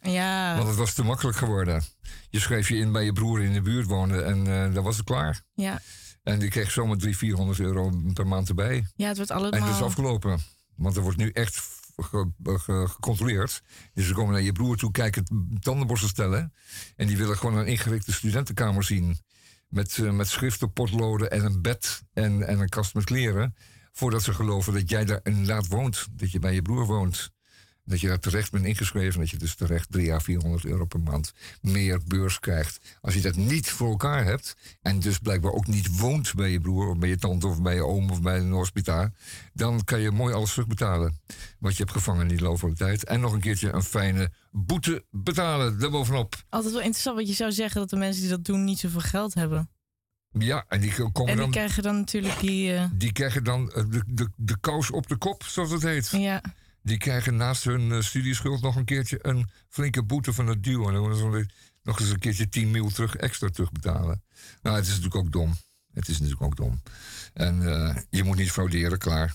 [0.00, 1.82] ja, Want het was te makkelijk geworden.
[2.30, 4.96] Je schreef je in bij je broer in de buurt wonen en eh dan was
[4.96, 5.42] het klaar.
[5.54, 5.80] ja.
[6.22, 8.86] En die kreeg zomaar 300, 400 euro per maand erbij.
[8.94, 9.82] ja, het wordt En dat is allemaal...
[9.84, 10.38] afgelopen.
[10.76, 11.62] Want er wordt nu echt
[11.96, 13.62] gecontroleerd.
[13.94, 15.24] Dus ze komen naar je broer toe, kijken
[15.60, 16.52] tandenborstel stellen.
[16.96, 19.18] En die willen gewoon een ingerichte studentenkamer zien.
[19.68, 23.54] Met, uh, met schriften, potloden en een bed en, en een kast met kleren.
[23.92, 26.06] Voordat ze geloven dat jij daar inderdaad woont.
[26.12, 27.30] Dat je bij je broer woont.
[27.84, 29.20] Dat je daar terecht bent ingeschreven.
[29.20, 32.98] Dat je dus terecht 3 à 400 euro per maand meer beurs krijgt.
[33.00, 34.56] Als je dat niet voor elkaar hebt.
[34.82, 37.74] En dus blijkbaar ook niet woont bij je broer of bij je tante of bij
[37.74, 39.08] je oom of bij een hospitaal.
[39.52, 41.20] Dan kan je mooi alles terugbetalen.
[41.58, 43.04] Wat je hebt gevangen in die loopvolle tijd.
[43.04, 46.34] En nog een keertje een fijne boete betalen daarbovenop.
[46.48, 49.00] Altijd wel interessant wat je zou zeggen dat de mensen die dat doen niet zoveel
[49.00, 49.70] geld hebben.
[50.38, 51.50] Ja, en die komen en die dan.
[51.50, 52.72] krijgen dan natuurlijk die.
[52.72, 52.84] Uh...
[52.92, 56.08] Die krijgen dan de, de, de kous op de kop, zoals het heet.
[56.10, 56.42] Ja
[56.82, 60.88] die krijgen naast hun uh, studieschuld nog een keertje een flinke boete van het duo.
[60.88, 61.46] En dan ze
[61.82, 64.22] nog eens een keertje 10 mil terug, extra terugbetalen.
[64.62, 65.56] Nou, het is natuurlijk ook dom.
[65.92, 66.82] Het is natuurlijk ook dom.
[67.32, 69.34] En uh, je moet niet frauderen, klaar.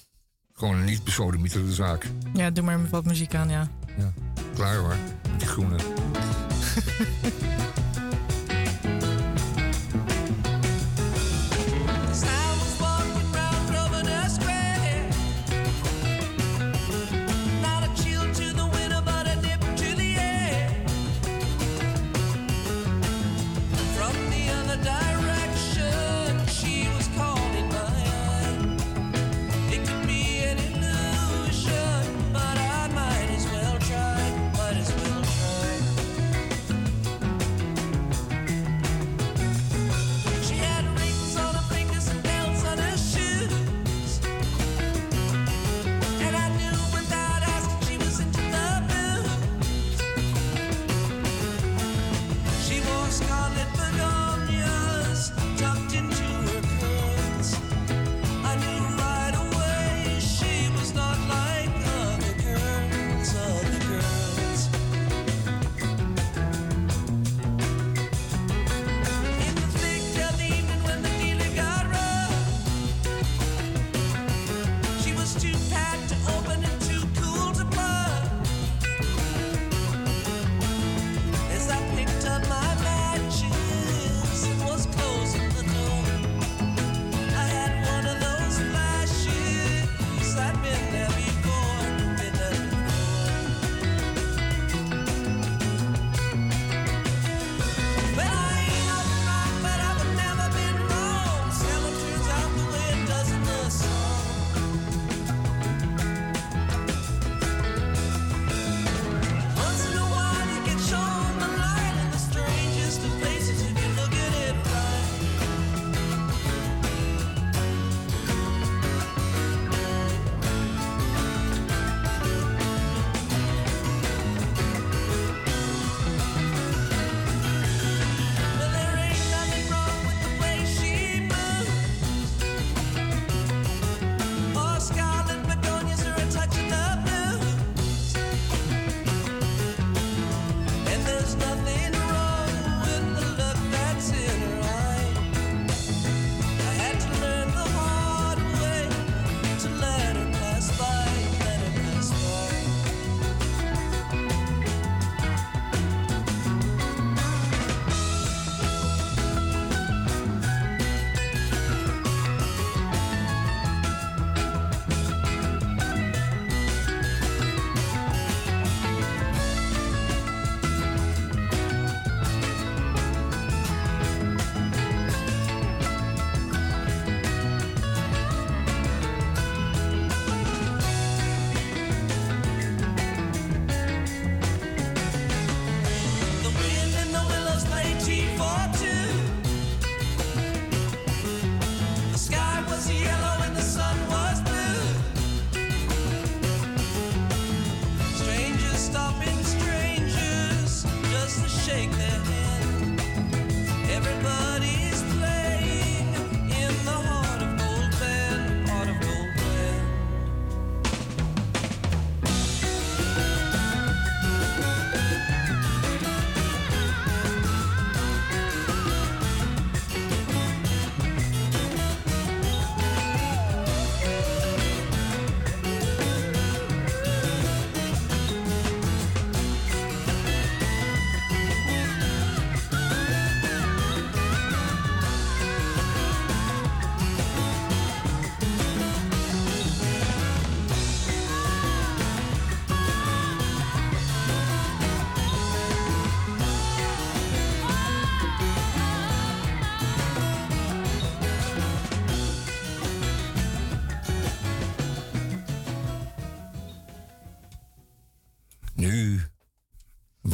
[0.53, 2.09] Gewoon een niet besodemietere zaak.
[2.33, 3.71] Ja, doe maar wat muziek aan, ja.
[3.97, 4.13] Ja,
[4.53, 4.95] klaar hoor.
[5.37, 5.77] Die groene.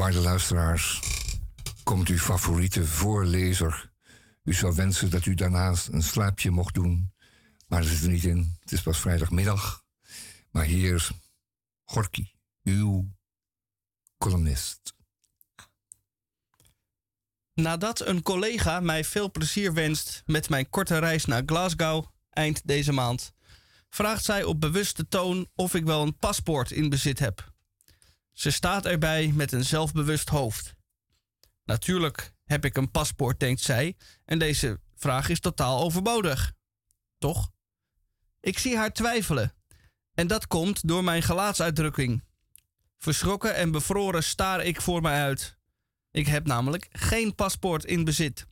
[0.04, 1.00] waarde luisteraars,
[1.84, 3.92] komt uw favoriete voorlezer.
[4.44, 7.14] U zou wensen dat u daarnaast een slaapje mocht doen,
[7.68, 8.58] maar dat zit er niet in.
[8.60, 9.84] Het is pas vrijdagmiddag.
[10.52, 11.10] Maar hier
[11.84, 12.28] Gorky,
[12.64, 13.08] uw
[14.18, 14.94] columnist.
[17.54, 22.92] Nadat een collega mij veel plezier wenst met mijn korte reis naar Glasgow eind deze
[22.92, 23.34] maand,
[23.90, 27.53] vraagt zij op bewuste toon of ik wel een paspoort in bezit heb.
[28.34, 30.76] Ze staat erbij met een zelfbewust hoofd.
[31.64, 36.54] Natuurlijk heb ik een paspoort, denkt zij, en deze vraag is totaal overbodig.
[37.18, 37.52] Toch?
[38.40, 39.54] Ik zie haar twijfelen.
[40.14, 42.24] En dat komt door mijn gelaatsuitdrukking.
[42.98, 45.58] Verschrokken en bevroren staar ik voor mij uit.
[46.12, 48.48] Ik heb namelijk geen paspoort in bezit.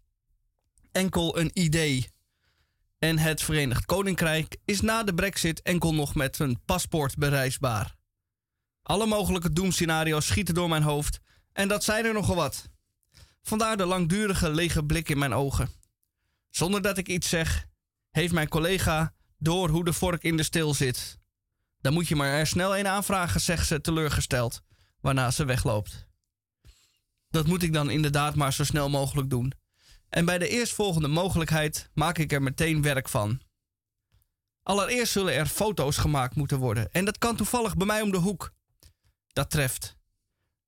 [0.91, 2.09] Enkel een idee.
[2.99, 7.95] En het Verenigd Koninkrijk is na de Brexit enkel nog met een paspoort bereisbaar.
[8.83, 11.19] Alle mogelijke doemscenario's schieten door mijn hoofd
[11.53, 12.69] en dat zijn er nogal wat.
[13.41, 15.69] Vandaar de langdurige lege blik in mijn ogen.
[16.49, 17.67] Zonder dat ik iets zeg,
[18.09, 21.19] heeft mijn collega door hoe de vork in de steel zit.
[21.81, 24.61] Dan moet je maar er snel een aanvragen, zegt ze teleurgesteld,
[24.99, 26.07] waarna ze wegloopt.
[27.29, 29.53] Dat moet ik dan inderdaad maar zo snel mogelijk doen.
[30.09, 33.41] En bij de eerstvolgende mogelijkheid maak ik er meteen werk van.
[34.63, 36.91] Allereerst zullen er foto's gemaakt moeten worden.
[36.91, 38.53] En dat kan toevallig bij mij om de hoek.
[39.33, 39.97] Dat treft.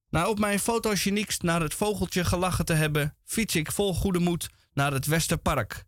[0.09, 4.49] Na op mijn fotogeniekst naar het vogeltje gelachen te hebben, fiets ik vol goede moed
[4.73, 5.85] naar het Westerpark,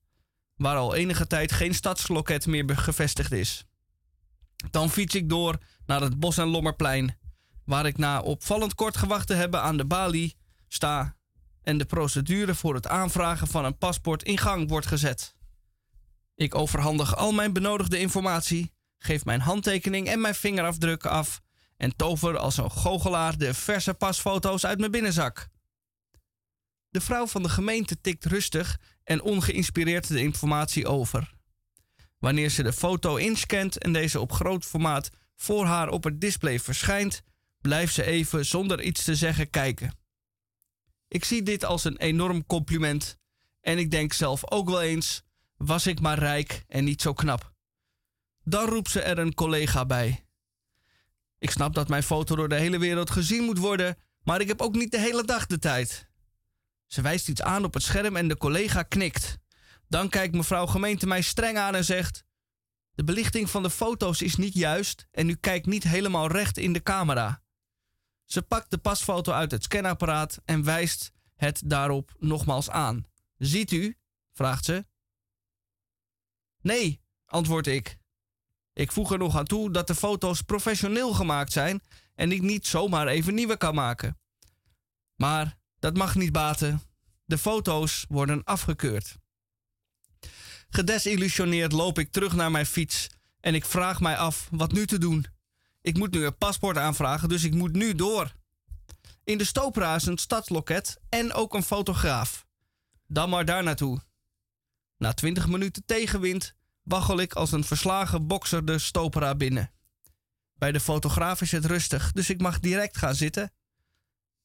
[0.56, 3.66] waar al enige tijd geen stadsloket meer gevestigd is.
[4.72, 7.18] Dan fiets ik door naar het Bos- en Lommerplein,
[7.66, 10.36] waar ik na opvallend kort gewacht te hebben aan de balie
[10.68, 11.18] sta
[11.62, 15.36] en de procedure voor het aanvragen van een paspoort in gang wordt gezet.
[16.36, 21.42] Ik overhandig al mijn benodigde informatie, geef mijn handtekening en mijn vingerafdrukken af
[21.78, 25.48] en tover als een goochelaar de verse pasfoto's uit mijn binnenzak.
[26.90, 31.34] De vrouw van de gemeente tikt rustig en ongeïnspireerd de informatie over.
[32.20, 36.60] Wanneer ze de foto inscant en deze op groot formaat voor haar op het display
[36.60, 37.22] verschijnt,
[37.62, 39.98] blijft ze even zonder iets te zeggen kijken.
[41.08, 43.18] Ik zie dit als een enorm compliment
[43.62, 45.24] en ik denk zelf ook wel eens:
[45.58, 47.54] was ik maar rijk en niet zo knap.
[48.44, 50.25] Dan roept ze er een collega bij.
[51.46, 54.62] Ik snap dat mijn foto door de hele wereld gezien moet worden, maar ik heb
[54.62, 56.10] ook niet de hele dag de tijd.
[56.88, 59.38] Ze wijst iets aan op het scherm en de collega knikt.
[59.88, 62.26] Dan kijkt mevrouw gemeente mij streng aan en zegt:
[62.92, 66.74] De belichting van de foto's is niet juist en u kijkt niet helemaal recht in
[66.74, 67.44] de camera.
[68.24, 73.06] Ze pakt de pasfoto uit het scanapparaat en wijst het daarop nogmaals aan.
[73.38, 73.98] Ziet u?
[74.34, 74.86] vraagt ze.
[76.62, 77.98] Nee, antwoord ik.
[78.76, 81.82] Ik voeg er nog aan toe dat de foto's professioneel gemaakt zijn
[82.16, 84.20] en ik niet zomaar even nieuwe kan maken.
[85.16, 86.82] Maar dat mag niet baten.
[87.26, 89.16] De foto's worden afgekeurd.
[90.70, 93.08] Gedesillusioneerd loop ik terug naar mijn fiets
[93.40, 95.26] en ik vraag mij af wat nu te doen.
[95.82, 98.34] Ik moet nu een paspoort aanvragen, dus ik moet nu door.
[99.24, 102.46] In de Stopera is een stadsloket en ook een fotograaf.
[103.08, 104.02] Dan maar daar naartoe.
[104.98, 109.72] Na twintig minuten tegenwind waggel ik als een verslagen bokser de Stopera binnen.
[110.54, 113.54] Bij de fotograaf is het rustig, dus ik mag direct gaan zitten.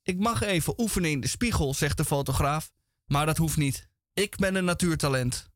[0.03, 2.71] Ik mag even oefenen in de spiegel, zegt de fotograaf,
[3.07, 3.89] maar dat hoeft niet.
[4.15, 5.49] Ik ben een natuurtalent.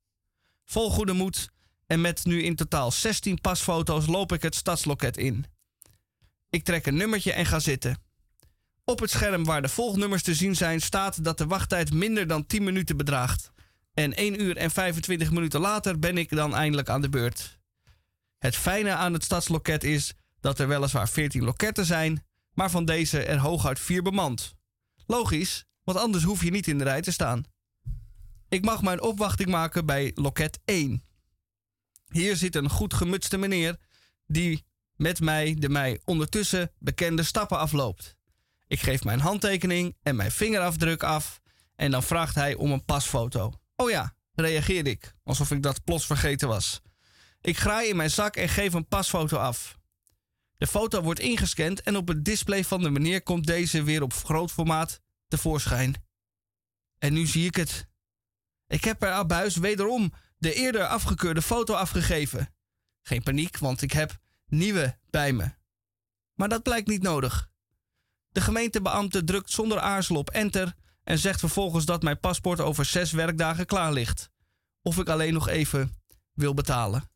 [0.64, 1.50] Vol goede moed
[1.86, 5.44] en met nu in totaal 16 pasfoto's loop ik het stadsloket in.
[6.50, 8.02] Ik trek een nummertje en ga zitten.
[8.84, 12.46] Op het scherm waar de volgnummers te zien zijn staat dat de wachttijd minder dan
[12.46, 13.52] 10 minuten bedraagt.
[13.94, 17.58] En 1 uur en 25 minuten later ben ik dan eindelijk aan de beurt.
[18.38, 23.22] Het fijne aan het stadsloket is dat er weliswaar 14 loketten zijn, maar van deze
[23.22, 24.54] er hooguit 4 bemand.
[25.06, 27.44] Logisch, want anders hoef je niet in de rij te staan.
[28.48, 31.02] Ik mag mijn opwachting maken bij loket 1.
[32.08, 33.76] Hier zit een goed gemutste meneer
[34.26, 34.64] die
[34.96, 38.16] met mij de mij ondertussen bekende stappen afloopt.
[38.66, 41.40] Ik geef mijn handtekening en mijn vingerafdruk af
[41.76, 43.52] en dan vraagt hij om een pasfoto.
[43.76, 46.80] Oh ja, reageerde ik, alsof ik dat plots vergeten was.
[47.40, 49.78] Ik graai in mijn zak en geef een pasfoto af.
[50.56, 54.12] De foto wordt ingescand en op het display van de meneer komt deze weer op
[54.12, 56.04] groot formaat tevoorschijn.
[56.98, 57.86] En nu zie ik het.
[58.66, 62.54] Ik heb per abuis wederom de eerder afgekeurde foto afgegeven.
[63.02, 65.54] Geen paniek, want ik heb nieuwe bij me.
[66.34, 67.50] Maar dat blijkt niet nodig.
[68.28, 73.12] De gemeentebeambte drukt zonder aarzel op enter en zegt vervolgens dat mijn paspoort over zes
[73.12, 74.30] werkdagen klaar ligt.
[74.82, 75.94] Of ik alleen nog even
[76.32, 77.08] wil betalen.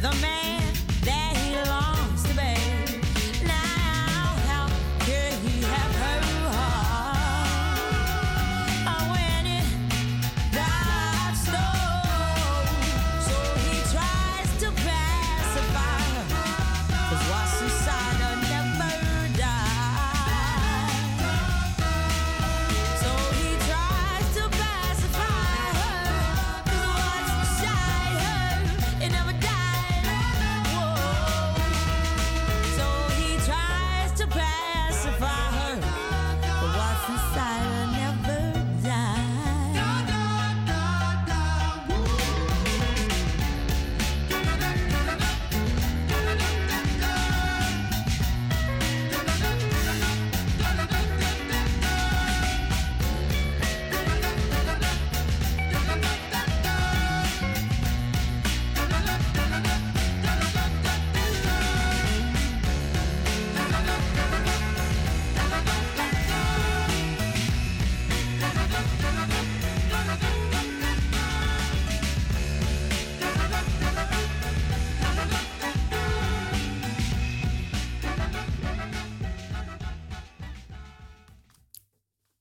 [0.00, 0.29] the man.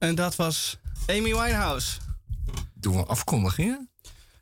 [0.09, 1.99] En dat was Amy Winehouse.
[2.73, 3.89] Doen we afkondigingen?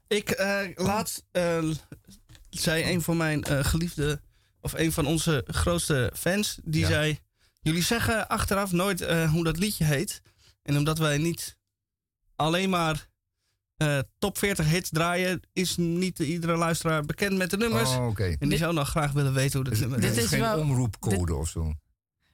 [0.07, 1.71] Ik uh, laatst uh,
[2.49, 4.21] zei een van mijn uh, geliefde,
[4.61, 6.87] of een van onze grootste fans, die ja.
[6.87, 7.19] zei:
[7.61, 10.21] Jullie zeggen achteraf nooit hoe dat liedje heet.
[10.61, 11.57] En omdat wij niet
[12.35, 13.07] alleen maar
[14.17, 17.89] top 40 hits draaien, is niet iedere luisteraar bekend met de nummers.
[17.89, 18.29] Oh, okay.
[18.29, 20.39] En die dit, zou nog graag willen weten hoe dat nummer Dit is, is geen
[20.39, 21.73] wel, omroepcode dit, of zo.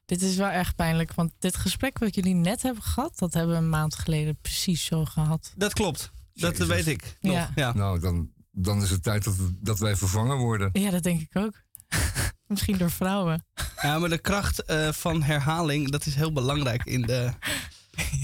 [0.06, 3.52] Dit is wel erg pijnlijk, want dit gesprek wat jullie net hebben gehad, dat hebben
[3.56, 5.54] we een maand geleden precies zo gehad.
[5.56, 6.12] Dat klopt.
[6.34, 6.68] Dat Jezus.
[6.68, 7.18] weet ik.
[7.22, 7.34] Nog.
[7.34, 7.52] Ja.
[7.56, 7.74] Ja.
[7.74, 10.70] Nou, dan, dan is het tijd dat, dat wij vervangen worden.
[10.74, 11.62] Ja, dat denk ik ook.
[12.48, 13.46] Misschien door vrouwen.
[13.82, 17.34] Ja, maar de kracht uh, van herhaling, dat is heel belangrijk in de,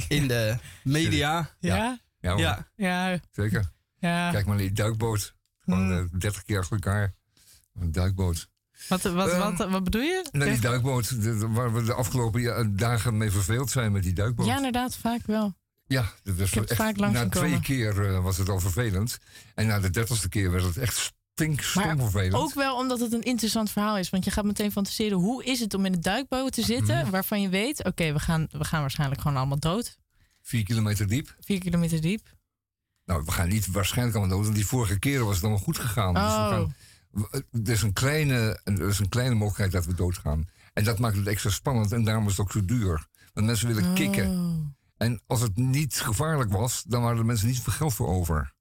[0.07, 1.55] in de media.
[1.59, 1.99] Ja?
[2.19, 2.37] Ja.
[2.37, 2.67] Ja.
[2.75, 3.19] Ja.
[3.31, 3.71] zeker.
[3.99, 4.31] Ja.
[4.31, 5.35] Kijk maar naar die duikboot.
[5.57, 6.09] Gewoon Hmm.
[6.13, 7.15] uh, 30 keer achter elkaar.
[7.73, 8.49] Een duikboot.
[8.87, 10.27] Wat, wat, Ehm, wat, wat bedoel je?
[10.31, 11.09] Nou, die duikboot,
[11.47, 14.45] waar we de afgelopen dagen mee verveeld zijn met die duikboot.
[14.45, 15.53] Ja, inderdaad, vaak wel.
[15.85, 19.17] Ja, dat was het echt, vaak langs na twee keer eh, was het al vervelend.
[19.55, 22.33] En na de dertigste keer werd het echt stinkstom Maar vervelend.
[22.33, 24.09] Ook wel omdat het een interessant verhaal is.
[24.09, 25.17] Want je gaat meteen fantaseren.
[25.17, 26.97] Hoe is het om in een duikboot te zitten?
[26.97, 27.09] Mhm.
[27.09, 29.97] Waarvan je weet, oké, we, gaan, we gaan waarschijnlijk gewoon allemaal dood.
[30.41, 31.35] Vier kilometer diep.
[31.39, 32.21] Vier kilometer diep.
[33.05, 34.45] Nou, we gaan niet waarschijnlijk allemaal dood.
[34.45, 36.13] Want die vorige keren was het allemaal goed gegaan.
[36.13, 36.71] Dus we Oh, gaan, we-
[37.31, 40.47] er, is een kleine, er is een kleine mogelijkheid dat we doodgaan.
[40.73, 41.91] En dat maakt het extra spannend.
[41.91, 43.07] En daarom is het ook zo duur.
[43.33, 44.29] Want mensen willen kicken.
[44.29, 44.65] Oh.
[44.97, 48.53] En als het niet gevaarlijk was, dan waren er mensen niet veel geld voor over.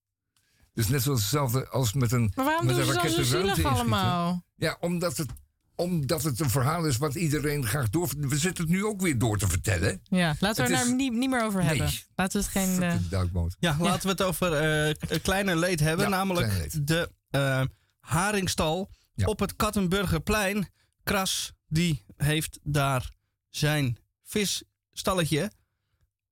[0.72, 2.32] Dus net zoals hetzelfde als met een.
[2.34, 4.44] Maar waarom met doen een ze zo de zielig allemaal?
[4.56, 5.30] Ja, omdat het,
[5.74, 8.08] omdat het een verhaal is wat iedereen graag door.
[8.18, 10.00] We zitten het nu ook weer door te vertellen.
[10.02, 11.68] Ja, laten we Het er nou niet, niet meer over Nee.
[11.68, 11.92] hebben.
[12.14, 12.82] Laten we het geen...
[12.82, 13.50] eh.
[13.58, 16.04] Ja, laten we het over eh, k- kleiner leed hebben.
[16.04, 16.86] Ja, namelijk leed.
[16.86, 17.62] de eh,
[18.08, 19.26] haringstal Ja.
[19.26, 20.70] op het Kattenburgerplein.
[21.02, 23.10] Kras, die heeft daar
[23.50, 25.52] zijn visstalletje.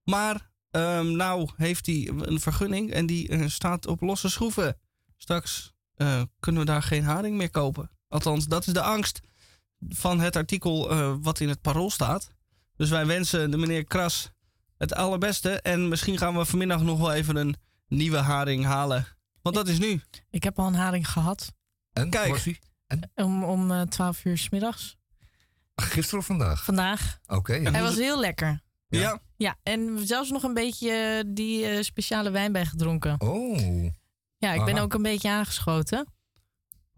[0.03, 4.79] Maar ehm, nou heeft hij een vergunning en die eh, staat op losse schroeven.
[5.17, 7.91] Straks eh, kunnen we daar geen haring meer kopen.
[8.09, 9.21] Althans, dat is de angst
[9.89, 12.31] van het artikel eh, wat in het parool staat.
[12.77, 14.31] Dus wij wensen de meneer Kras
[14.79, 15.61] het allerbeste.
[15.61, 17.57] En misschien gaan we vanmiddag nog wel even een
[17.89, 19.07] nieuwe haring halen.
[19.43, 20.03] Want dat is nu.
[20.31, 21.55] ik heb al een haring gehad.
[21.97, 22.29] En Kijk.
[22.31, 22.59] was hij?
[23.15, 24.97] Om, om eh, 12 uur s middags.
[25.75, 26.65] Gisteren of vandaag?
[26.65, 27.19] Vandaag.
[27.27, 27.53] Oké.
[27.53, 28.61] En Hij was heel lekker.
[28.89, 29.01] Ja.
[29.01, 29.21] Ja.
[29.37, 33.21] Ja, en zelfs nog een beetje eh, die eh, speciale wijn bij gedronken.
[33.21, 33.85] Oh.
[34.39, 34.83] Ja, ik ben Aha.
[34.83, 36.07] ook een beetje aangeschoten.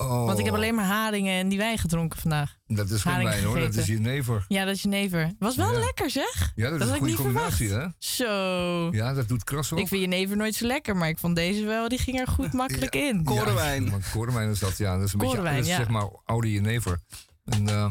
[0.06, 0.26] Oh.
[0.26, 2.56] Want ik heb alleen maar haringen en die wijn gedronken vandaag.
[2.66, 4.44] Dat is geen wijn hoor, dat is jenever.
[4.48, 5.32] Ja, dat is jenever.
[5.38, 5.78] Was wel Ja.
[5.78, 6.52] lekker zeg.
[6.54, 7.86] Ja, dat, Dat is een goede combinatie hè?
[7.98, 8.88] Zo.
[8.92, 9.78] Ja, dat doet kras ook.
[9.78, 12.52] Ik vind jenever nooit zo lekker, maar ik vond deze wel, die ging er goed
[12.52, 13.24] makkelijk in.
[13.24, 13.84] Korenwijn.
[13.84, 14.96] Ja, korenwijn is dat, ja.
[14.96, 15.98] Dat is een Korenwijn, beetje dat is, ja.
[16.00, 16.98] zeg maar oude jenever.
[17.44, 17.90] En, eh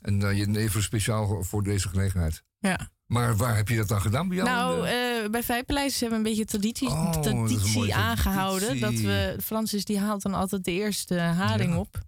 [0.00, 2.42] en eh, jenever speciaal voor deze gelegenheid.
[2.58, 2.90] Ja.
[3.06, 4.48] Maar waar heb je dat dan gedaan bij jou?
[4.48, 4.86] Nou,
[5.30, 8.80] bij Vijpenlijsters hebben we een beetje traditie, Oh, dat traditie aangehouden.
[8.80, 11.78] Dat we, Francis die haalt dan altijd de eerste haring Ja.
[11.78, 11.98] op.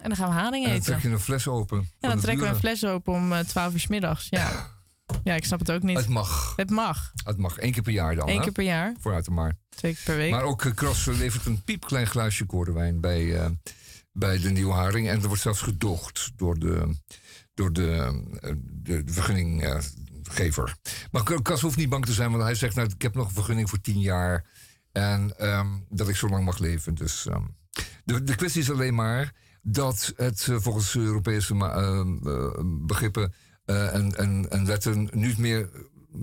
[0.00, 0.92] En dan gaan we haring en dan eten.
[0.92, 1.88] trek je een fles open.
[1.98, 4.26] Ja, dan trekken we een fles open om eh, 12 uur s middags.
[4.30, 4.66] Ja.
[5.24, 5.96] ja, ik snap het ook niet.
[5.96, 6.52] Het mag.
[6.56, 7.12] Het mag.
[7.24, 8.28] Het mag één keer per jaar dan.
[8.28, 8.42] Eén hè?
[8.42, 9.56] keer per jaar, Vooruit maar.
[9.68, 10.30] twee keer per week.
[10.30, 13.50] Maar ook uh, Kras levert een piepklein glaasje korenwijn bij, eh,
[14.12, 15.08] bij de nieuwe haring.
[15.08, 16.94] En er wordt zelfs gedoogd door de,
[17.54, 17.92] door de,
[18.40, 19.12] eh, de, de
[20.26, 20.76] vergunninggever.
[21.10, 22.74] maar K- Kras hoeft niet bang te zijn, want hij zegt...
[22.74, 24.44] Nou, ik heb nog een vergunning voor tien jaar.
[24.92, 26.94] En ehm, dat ik zo lang mag leven.
[26.94, 27.42] Dus ehm,
[28.04, 33.32] de, de kwestie is alleen maar dat het eh, volgens Europese ehm, eh, begrippen
[33.64, 35.68] eh, en, en, en wetten niet meer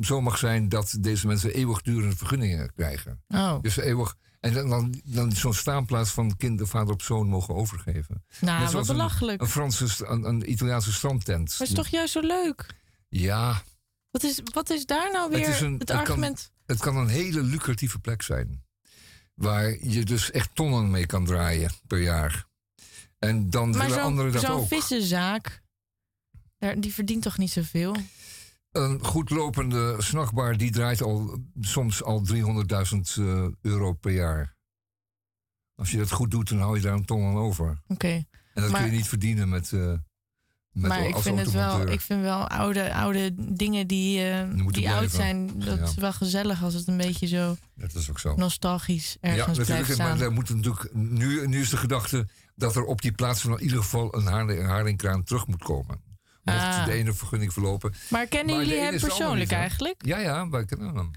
[0.02, 3.24] zo mag zijn dat deze mensen eeuwigdurende vergunningen krijgen.
[3.28, 4.16] oh, Dus eeuwig.
[4.40, 8.24] En dan, dan, dan zo'n staanplaats van kind, vader op zoon mogen overgeven.
[8.42, 9.42] Nou, wat een- belachelijk.
[9.42, 11.56] Een Franse, een, een Italiaanse strandtent.
[11.60, 12.66] Maar is toch juist zo leuk?
[13.10, 13.62] Ja,
[14.14, 16.52] Wat is, wat is daar nou weer het, een- het kan- argument?
[16.66, 18.64] het kan een hele lucratieve plek zijn.
[19.34, 22.46] Waar je dus echt tonnen mee kan draaien per jaar.
[23.20, 24.68] En dan Maar willen anderen zo'n dat zo'n ook.
[24.68, 25.62] vissenzaak,
[26.58, 27.96] daar, die verdient toch niet zoveel?
[28.72, 34.56] Een goed lopende snachtbar die draait al soms al 300.000 eh, euro per jaar.
[35.76, 37.82] Als je dat goed doet, dan hou je daar een ton aan over.
[37.88, 38.08] Oké.
[38.08, 38.28] En
[38.62, 39.94] dat Maar- kun je niet verdienen met, eh
[40.74, 44.88] met Maar ik vind, het wel, ik vind wel oude, oude dingen die, eh, die
[44.90, 45.10] oud blijven.
[45.10, 45.84] zijn, dat Ja.
[45.84, 48.36] is wel gezellig als het een beetje zo Dat is ook zo.
[48.36, 49.94] nostalgisch ergens ja, blijft natuurlijk.
[50.02, 50.18] staan.
[50.20, 53.62] Maar moet natuurlijk, nu, nu is de gedachte dat er op die plaats van in
[53.64, 56.02] ieder geval een haring- een haringkraan terug moet komen.
[56.44, 56.86] Mocht Ah.
[56.86, 57.94] de ene vergunning verlopen.
[58.10, 59.96] Maar kennen Maar jullie hem persoonlijk eigenlijk?
[60.06, 61.12] Ja, ja, wij kennen hem.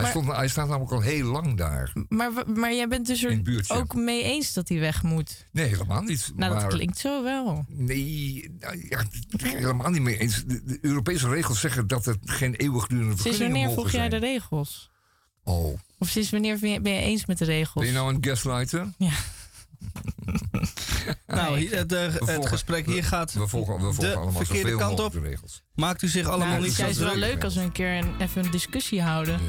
[0.00, 1.92] Hij, stond, hij staat namelijk al heel lang daar.
[2.08, 5.48] Maar, maar jij bent dus er ook mee eens dat hij weg moet.
[5.52, 6.32] Nee, helemaal niet.
[6.36, 7.64] Nou, maar, dat klinkt zo wel.
[7.68, 9.02] Nee, nou, ja,
[9.42, 10.44] helemaal niet mee eens.
[10.44, 14.08] De, de Europese regels zeggen dat het geen eeuwigdurende Sinds vergunningen wanneer mogen volg jij
[14.08, 14.90] de regels?
[15.44, 17.84] Oh, Of sinds wanneer ben je, ben je eens met de regels?
[17.84, 18.92] ben je nou een gaslighter?
[18.98, 19.12] Ja.
[21.26, 23.32] Nou, het, eh, het gesprek hier gaat.
[23.32, 25.14] We volgen, we volgen de allemaal verkeerde kant op.
[25.14, 25.62] regels.
[25.74, 27.20] Maakt u zich allemaal Nou, het niet is zo juist wel druk.
[27.22, 29.40] leuk als we een keer een, even een discussie houden.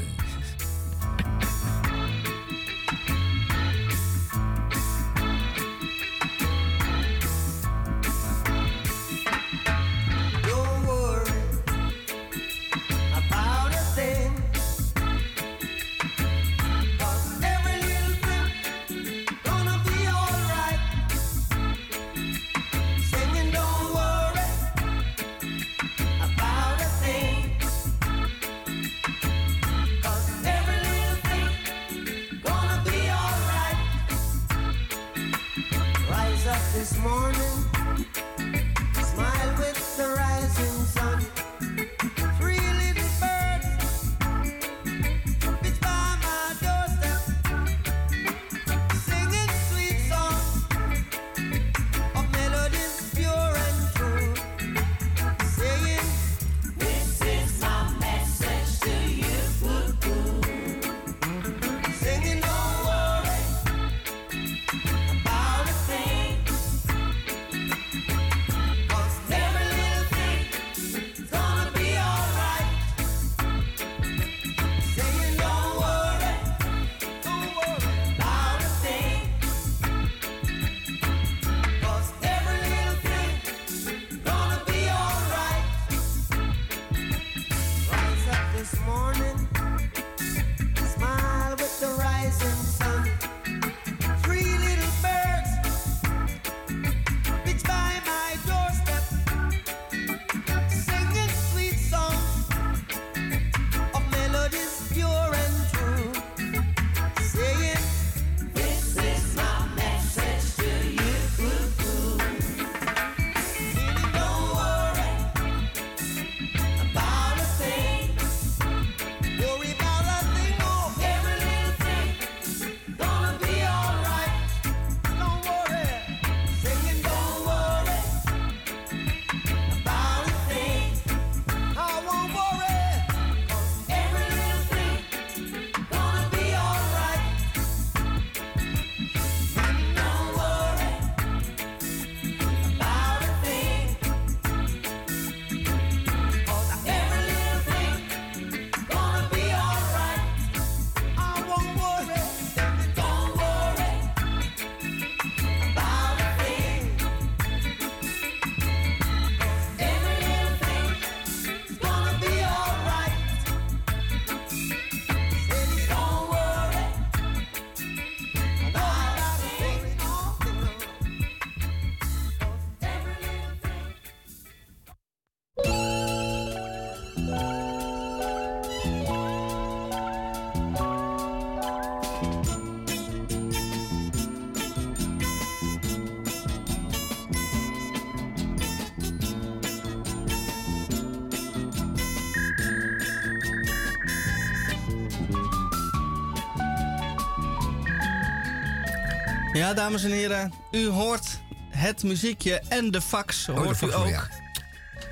[199.62, 203.92] Ja, dames en heren, u hoort het muziekje en de fax Oh, de hoort fax,
[203.92, 204.08] u ook.
[204.08, 204.28] ja.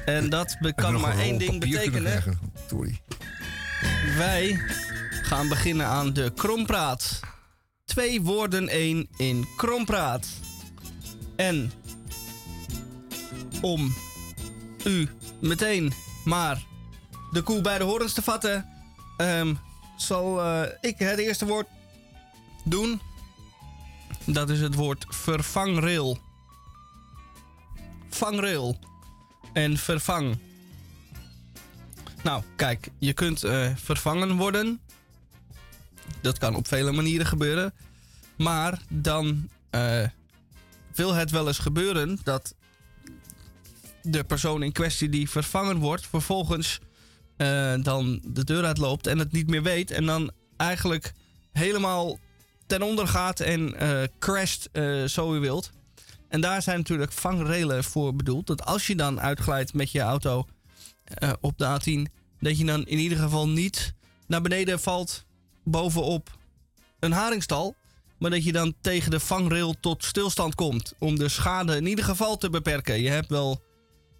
[0.04, 2.38] En dat kan maar één ding betekenen.
[2.68, 3.00] Sorry.
[4.16, 4.60] Wij
[5.22, 7.20] gaan beginnen aan de krompraat.
[7.84, 10.26] Twee woorden één in krompraat.
[11.36, 11.72] En
[13.60, 13.94] om
[14.84, 15.08] u
[15.40, 15.92] meteen
[16.24, 16.64] maar
[17.32, 18.68] de koe bij de horens te vatten,
[19.16, 19.54] ehm,
[19.96, 21.66] zal eh, ik het eerste woord
[22.64, 23.00] doen.
[24.32, 26.18] Dat is het woord vervangrail.
[28.08, 28.78] Vangrail
[29.52, 30.38] en vervang.
[32.22, 34.80] Nou, kijk, je kunt eh, vervangen worden.
[36.20, 37.74] Dat kan op vele manieren gebeuren.
[38.36, 40.06] Maar dan eh,
[40.94, 42.54] wil het wel eens gebeuren dat
[44.02, 46.80] de persoon in kwestie die vervangen wordt, vervolgens
[47.36, 49.90] eh, dan de deur uitloopt en het niet meer weet.
[49.90, 51.12] En dan eigenlijk
[51.52, 52.18] helemaal
[52.70, 55.70] ten onder gaat en eh, crasht, eh, zo u wilt.
[56.28, 58.46] En daar zijn natuurlijk vangrailen voor bedoeld.
[58.46, 60.46] Dat als je dan uitglijdt met je auto
[61.04, 63.94] eh, op de A10, dat je dan in ieder geval niet
[64.26, 65.24] naar beneden valt
[65.64, 66.38] bovenop
[66.98, 67.74] een haringstal.
[68.18, 70.94] Maar dat je dan tegen de vangrail tot stilstand komt.
[70.98, 73.00] Om de schade in ieder geval te beperken.
[73.00, 73.62] Je hebt wel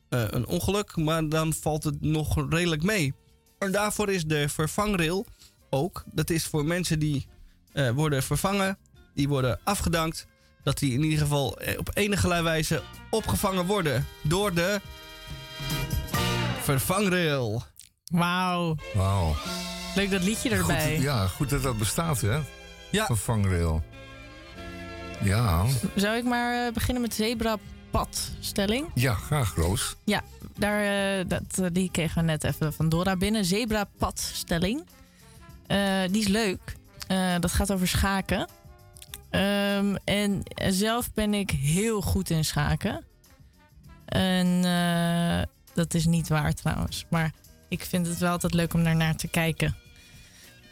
[0.09, 3.15] een ongeluk, maar dan valt het nog redelijk mee.
[3.59, 5.27] En daarvoor is de vervangrail
[5.71, 6.05] ook.
[6.13, 7.27] Dat is voor mensen die
[7.73, 8.79] eh, worden vervangen,
[9.15, 10.27] die worden afgedankt.
[10.63, 14.81] Dat die in ieder geval eh, op enige wijze opgevangen worden door de
[16.63, 17.63] vervangrail.
[18.05, 18.77] Wauw.
[18.95, 19.35] Wauw.
[19.95, 20.95] Leuk dat liedje erbij.
[20.95, 22.39] Goed, ja, goed dat dat bestaat, hè?
[22.91, 23.07] Ja.
[23.07, 23.83] Vervangrail.
[25.23, 25.65] Ja,
[25.95, 28.87] Zou ik maar eh, beginnen met zebrapadstelling?
[28.95, 29.97] ja, graag Roos.
[30.05, 30.23] Ja,
[30.59, 33.45] daar, dat, die kregen we net even van Dora binnen.
[33.45, 34.87] Zebrapadstelling.
[35.67, 36.79] Eh die is leuk.
[37.11, 38.49] Eh, dat gaat over schaken.
[39.31, 43.05] Ehm, en zelf ben ik heel goed in schaken.
[44.05, 45.43] En eh,
[45.75, 47.07] dat is niet waar trouwens.
[47.09, 47.33] Maar
[47.69, 49.77] ik vind het wel altijd leuk om daarnaar te kijken.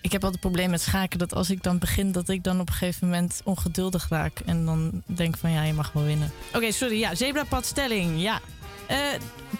[0.01, 2.61] Ik heb altijd het probleem met schaken dat als ik dan begin, dat ik dan
[2.61, 4.41] op een gegeven moment ongeduldig raak.
[4.47, 6.33] En dan denk van ja, je mag wel winnen.
[6.55, 6.99] Oké, sorry.
[6.99, 8.21] Ja, zebrapadstelling.
[8.21, 8.41] Ja.
[8.87, 8.99] Eh,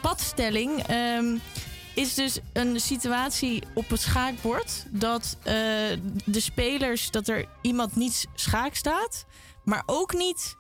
[0.01, 1.37] padstelling ehm,
[1.99, 5.55] is dus een situatie op het schaakbord dat eh,
[6.25, 9.25] de spelers, dat er iemand niet schaak staat,
[9.65, 10.57] maar ook niet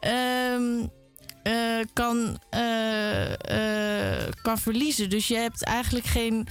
[0.00, 0.86] ehm,
[1.42, 3.32] eh, kan, eh,
[4.42, 5.10] kan verliezen.
[5.10, 6.46] Dus je hebt eigenlijk geen.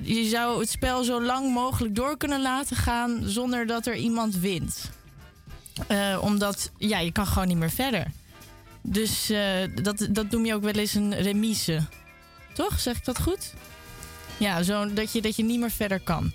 [0.00, 4.36] Je zou het spel zo lang mogelijk door kunnen laten gaan zonder dat er iemand
[4.36, 4.90] wint.
[6.20, 8.06] Omdat, ja, je kan gewoon niet meer verder.
[8.82, 9.32] Dus
[9.82, 11.82] dat, dat noem je ook wel eens een remise.
[12.52, 12.80] Toch?
[12.80, 13.52] Zeg ik dat goed?
[14.36, 16.32] Ja, zo dat je, dat je niet meer verder kan.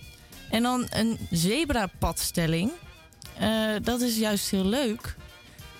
[0.50, 2.72] En dan een zebrapadstelling.
[3.38, 5.16] Eh, dat is juist heel leuk.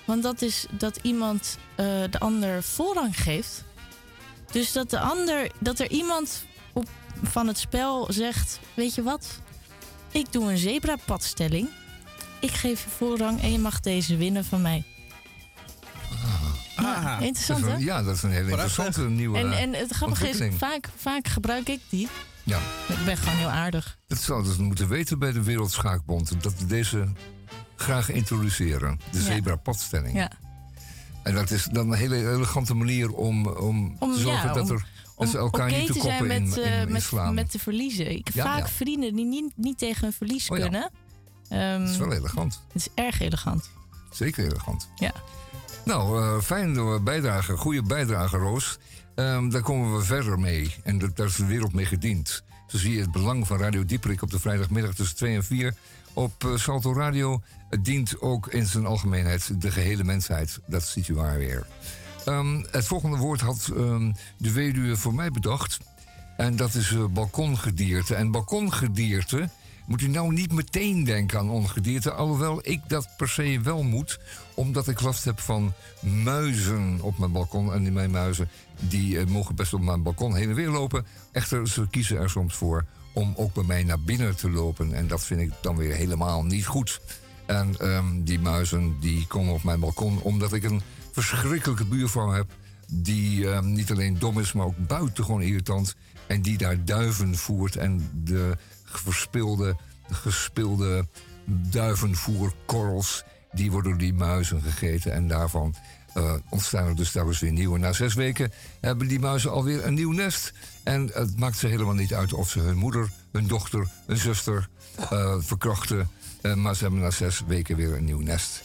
[0.04, 3.64] Want dat is dat iemand eh, de ander voorrang geeft.
[4.52, 6.88] Dus dat, de ander, dat er iemand op,
[7.22, 9.40] van het spel zegt: Weet je wat?
[10.10, 11.68] Ik doe een zebrapadstelling.
[12.40, 14.84] Ik geef je voorrang en je mag deze winnen van mij.
[16.10, 16.47] Ah,
[16.82, 17.72] Dat Interessant, is hè?
[17.72, 18.68] een- ja, dat is een hele Prachtig.
[18.68, 22.08] interessante nieuwe En, en het grappige is, vaak, vaak gebruik ik die.
[22.42, 22.58] Ja,
[22.88, 23.98] Ik ben gewoon heel aardig.
[24.06, 26.42] dat zouden ze moeten weten bij de Wereldschaakbond.
[26.42, 27.12] Dat we deze
[27.76, 29.00] graag introduceren.
[29.10, 29.24] De Ja.
[29.24, 30.16] zebra-padstelling.
[30.16, 30.30] Ja.
[31.22, 34.70] En dat is dan een hele elegante manier om, om, Om, te zorgen ja, dat,
[34.70, 36.80] om- er, dat Om ze elkaar oké niet te te zijn koppen met, in, eh,
[36.80, 37.34] in, in met, slaan.
[37.34, 38.10] met te verliezen.
[38.10, 38.68] Ik heb Ja, vaak ja.
[38.68, 40.62] vrienden die niet, niet tegen hun verlies Oh ja.
[40.62, 40.90] kunnen.
[41.48, 42.62] Ehm, Dat is wel elegant.
[42.72, 43.70] het is erg elegant.
[44.10, 44.88] Zeker elegant.
[44.96, 45.12] Ja.
[45.88, 47.56] Nou, fijn eh, bijdrage.
[47.56, 48.78] Goede bijdrage, Roos.
[49.14, 50.74] Ehm, daar komen we verder mee.
[50.84, 52.42] En dat- daar is de wereld mee gediend.
[52.66, 55.74] Zo zie je het belang van Radio Dieperik op de vrijdagmiddag tussen 2 en 4
[56.12, 57.42] op eh, Salto Radio.
[57.70, 60.58] Het dient ook in zijn algemeenheid de gehele mensheid.
[60.66, 61.66] Dat ziet u waar weer.
[62.24, 65.78] Ehm, het volgende woord had ehm, de weduwe voor mij bedacht.
[66.36, 68.14] En dat is eh, balkongedierte.
[68.14, 69.48] En balkongedierte
[69.88, 72.12] moet u nou niet meteen denken aan ongedierte.
[72.12, 74.18] Alhoewel ik dat per se wel moet.
[74.54, 77.72] Omdat ik last heb van muizen op mijn balkon.
[77.72, 78.48] En mijn muizen
[78.80, 81.06] die eh, mogen best op mijn balkon heen en weer lopen.
[81.32, 84.92] Echter, ze kiezen er soms voor om ook bij mij naar binnen te lopen.
[84.94, 87.00] En dat vind ik dan weer helemaal niet goed.
[87.46, 90.82] En ehm, die muizen die komen op mijn balkon omdat ik een
[91.12, 92.46] verschrikkelijke buurvrouw heb.
[92.92, 95.94] Die ehm, niet alleen dom is, maar ook buitengewoon irritant.
[96.26, 97.76] En die daar duiven voert.
[97.76, 98.56] En de
[98.90, 99.76] verspilde,
[100.10, 101.06] gespilde
[101.44, 103.24] duivenvoerkorrels...
[103.52, 105.12] die worden door die muizen gegeten.
[105.12, 105.74] En daarvan
[106.14, 107.78] eh, ontstaan er dus telkens weer nieuwe.
[107.78, 110.52] Na zes weken hebben die muizen alweer een nieuw nest.
[110.82, 114.68] En het maakt ze helemaal niet uit of ze hun moeder, hun dochter, hun zuster
[115.10, 116.10] eh, verkrachten.
[116.40, 118.62] Eh, maar ze hebben na zes weken weer een nieuw nest.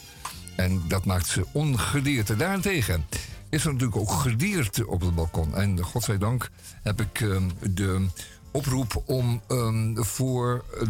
[0.56, 2.36] En dat maakt ze ongedierte.
[2.36, 3.04] Daarentegen
[3.48, 5.54] is er natuurlijk ook gedierte op het balkon.
[5.54, 6.50] En godzijdank
[6.82, 8.06] heb ik ehm, de
[8.54, 10.88] oproep om ehm, voor, eh,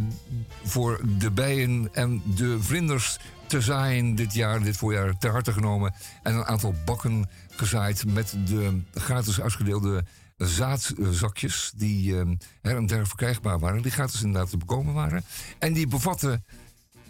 [0.64, 5.94] voor de bijen en de vlinders te zaaien dit jaar, dit voorjaar, ter harte genomen.
[6.22, 10.04] En een aantal bakken gezaaid met de gratis uitgedeelde
[10.36, 13.82] zaadzakjes die ehm, her en der verkrijgbaar waren.
[13.82, 15.24] Die gratis inderdaad te bekomen waren.
[15.58, 16.44] En die bevatten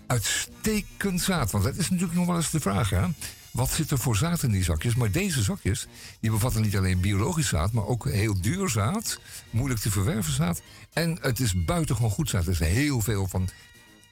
[0.07, 1.51] uitstekend zaad.
[1.51, 3.07] Want dat is natuurlijk nog wel eens de vraag, hè?
[3.55, 4.95] Wat zit er voor zaad in die zakjes?
[4.95, 5.87] Maar deze zakjes,
[6.21, 7.73] die bevatten niet alleen biologisch zaad...
[7.73, 10.63] maar ook heel duur zaad, moeilijk te verwerven zaad.
[10.93, 12.45] En het is buitengewoon goed zaad.
[12.45, 13.49] Er is heel veel van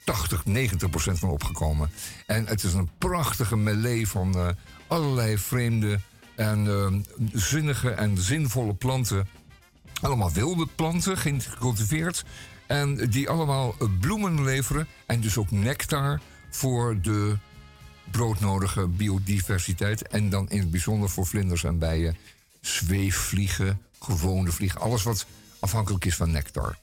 [0.03, 1.91] 80, 90 procent van opgekomen.
[2.25, 4.47] En het is een prachtige melee van eh,
[4.87, 5.99] allerlei vreemde
[6.35, 6.93] en eh,
[7.33, 9.27] zinnige en zinvolle planten...
[10.01, 12.23] Allemaal wilde planten, gecultiveerd.
[12.67, 14.87] En die allemaal bloemen leveren.
[15.05, 17.37] En dus ook nectar voor de
[18.13, 20.07] broodnodige biodiversiteit.
[20.07, 22.17] En dan in het bijzonder voor vlinders en bijen.
[22.61, 24.81] Zweefvliegen, gewone vliegen.
[24.81, 25.25] Alles wat
[25.59, 26.77] afhankelijk is van nectar.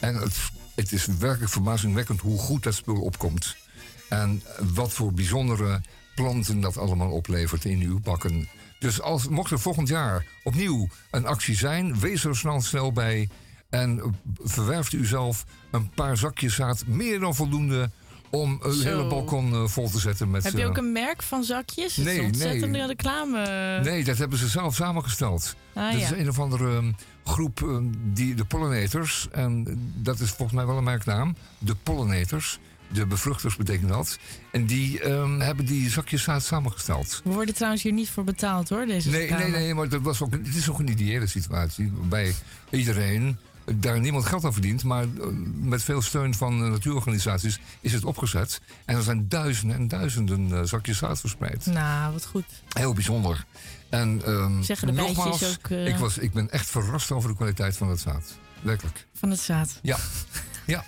[0.00, 0.36] En het
[0.74, 3.56] het is werkelijk verbazingwekkend hoe goed dat spul opkomt.
[4.08, 4.42] En
[4.74, 5.80] wat voor bijzondere
[6.14, 8.48] planten dat allemaal oplevert in uw bakken.
[8.78, 13.28] Dus als, mocht er volgend jaar opnieuw een actie zijn, wees er snel, snel bij.
[13.70, 17.90] En verwerft u zelf een paar zakjes zaad, meer dan voldoende
[18.32, 18.88] om uw Zo.
[18.88, 20.44] hele balkon eh, vol te zetten met...
[20.44, 21.96] Heb je eh, ook een merk van zakjes?
[21.96, 22.86] Nee, is ontzettend nee.
[22.86, 23.80] reclame.
[23.82, 25.56] Nee, dat hebben ze zelf samengesteld.
[25.72, 26.06] Ah, dat ja.
[26.06, 29.28] is een of andere um, groep, um, die, de pollinators.
[29.30, 31.36] En dat is volgens mij wel een merknaam.
[31.58, 32.58] De pollinators.
[32.92, 34.18] De bevruchters betekent dat.
[34.50, 37.20] En die um, hebben die zakjes samengesteld.
[37.24, 39.42] We worden trouwens hier niet voor betaald hoor, deze Nee, reclame.
[39.42, 41.92] nee, nee, maar dat was ook, het is ook een ideële situatie.
[41.94, 42.34] Waarbij
[42.70, 44.84] iedereen daar niemand geld aan verdient.
[44.84, 48.60] Maar uh, met veel steun van uh, natuurorganisaties is het opgezet.
[48.84, 51.66] En er zijn duizenden en duizenden uh, zakjes zaad verspreid.
[51.66, 52.44] Nou, wat goed.
[52.68, 53.44] Heel bijzonder.
[53.88, 55.68] En um, Zeggen de nogmaals, ook...
[55.68, 58.22] eh, ik, was, ik ben echt verrast over de kwaliteit van het zaad.
[58.60, 59.06] Werkelijk.
[59.14, 59.78] Van het zaad.
[59.82, 59.96] Ja,
[60.66, 60.84] ja.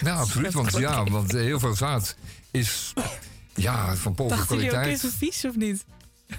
[0.00, 0.52] ja absoluut.
[0.52, 2.16] Want, ja, want heel veel zaad
[2.50, 2.92] is
[3.54, 5.04] ja, van povere Dachten jullie ook kwaliteit.
[5.04, 5.84] eens vies of niet?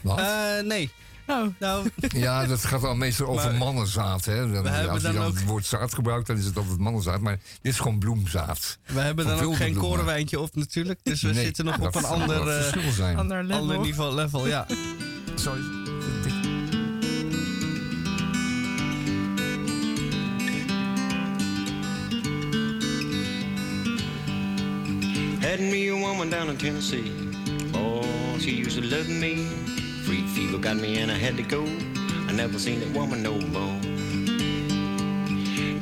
[0.02, 0.20] Wat?
[0.20, 0.92] Eh, nee.
[1.28, 4.26] Oh, Nou, Ja, dat gaat dan meestal over Maar- mannenzaad.
[4.26, 4.52] Hè.
[4.52, 6.78] Dan, We als je dan dan ook- het woord zaad gebruikt, dan is het altijd
[6.78, 7.20] mannenzaad.
[7.22, 8.78] Maar dit is gewoon bloemzaad.
[8.86, 9.90] we hebben dan ook geen bloemen.
[9.90, 11.00] korenwijntje op natuurlijk.
[11.04, 13.62] Dus we Nee, zitten nog op een ander, eh, ander level.
[13.62, 14.48] ander niveau, level.
[14.48, 14.66] Ja.
[15.36, 15.62] Sorry.
[25.42, 27.12] Had me a woman down in Tennessee.
[27.74, 29.48] Oh, she used to love me.
[30.42, 31.62] Fever got me and I had to go.
[32.28, 33.80] I never seen that woman no more.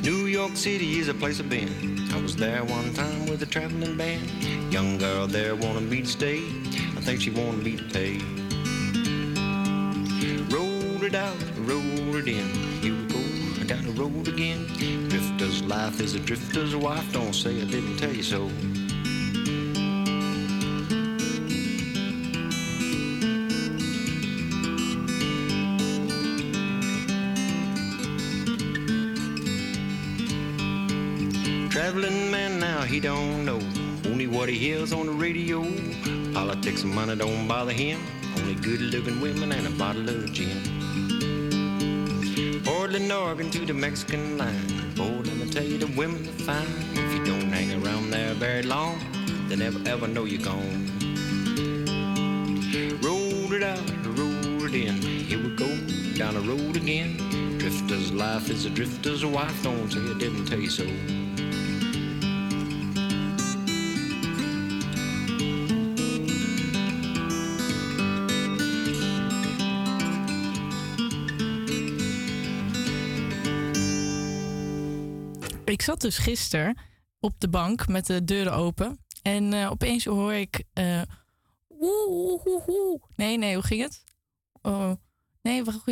[0.02, 1.72] New York City is a place I've been.
[2.12, 4.30] I was there one time with a traveling band.
[4.70, 6.40] Young girl there wanted me to stay.
[6.94, 8.18] I think she wanted me to pay.
[10.54, 12.46] Rolled it out, rolled it in.
[12.82, 14.66] Here we go, down the road again.
[15.08, 17.10] Drifter's life is a drifter's wife.
[17.14, 18.50] Don't say I didn't tell you so.
[33.00, 33.60] Don't know
[34.10, 35.62] only what he hears on the radio.
[36.34, 37.98] Politics and money don't bother him.
[38.36, 40.60] Only good looking women and a bottle of gin.
[42.62, 44.94] Portland, Oregon to the Mexican line.
[44.96, 46.66] Boy, let me tell you, the women are fine.
[46.92, 48.98] If you don't hang around there very long,
[49.48, 50.86] they never ever know you're gone.
[53.00, 55.00] Rolled it out, rolled it in.
[55.00, 55.68] Here we go,
[56.18, 57.16] down the road again.
[57.58, 59.62] Drifter's life is a drifter's wife.
[59.62, 61.19] Don't say I didn't tell you so.
[75.70, 76.78] Ik zat dus gisteren
[77.20, 79.04] op de bank met de deuren open.
[79.22, 80.64] En eh, opeens hoor ik.
[81.68, 83.02] oeh, oeh.
[83.16, 84.04] Nee, nee, hoe ging het?
[84.62, 84.92] Oh,
[85.42, 85.82] nee, wat.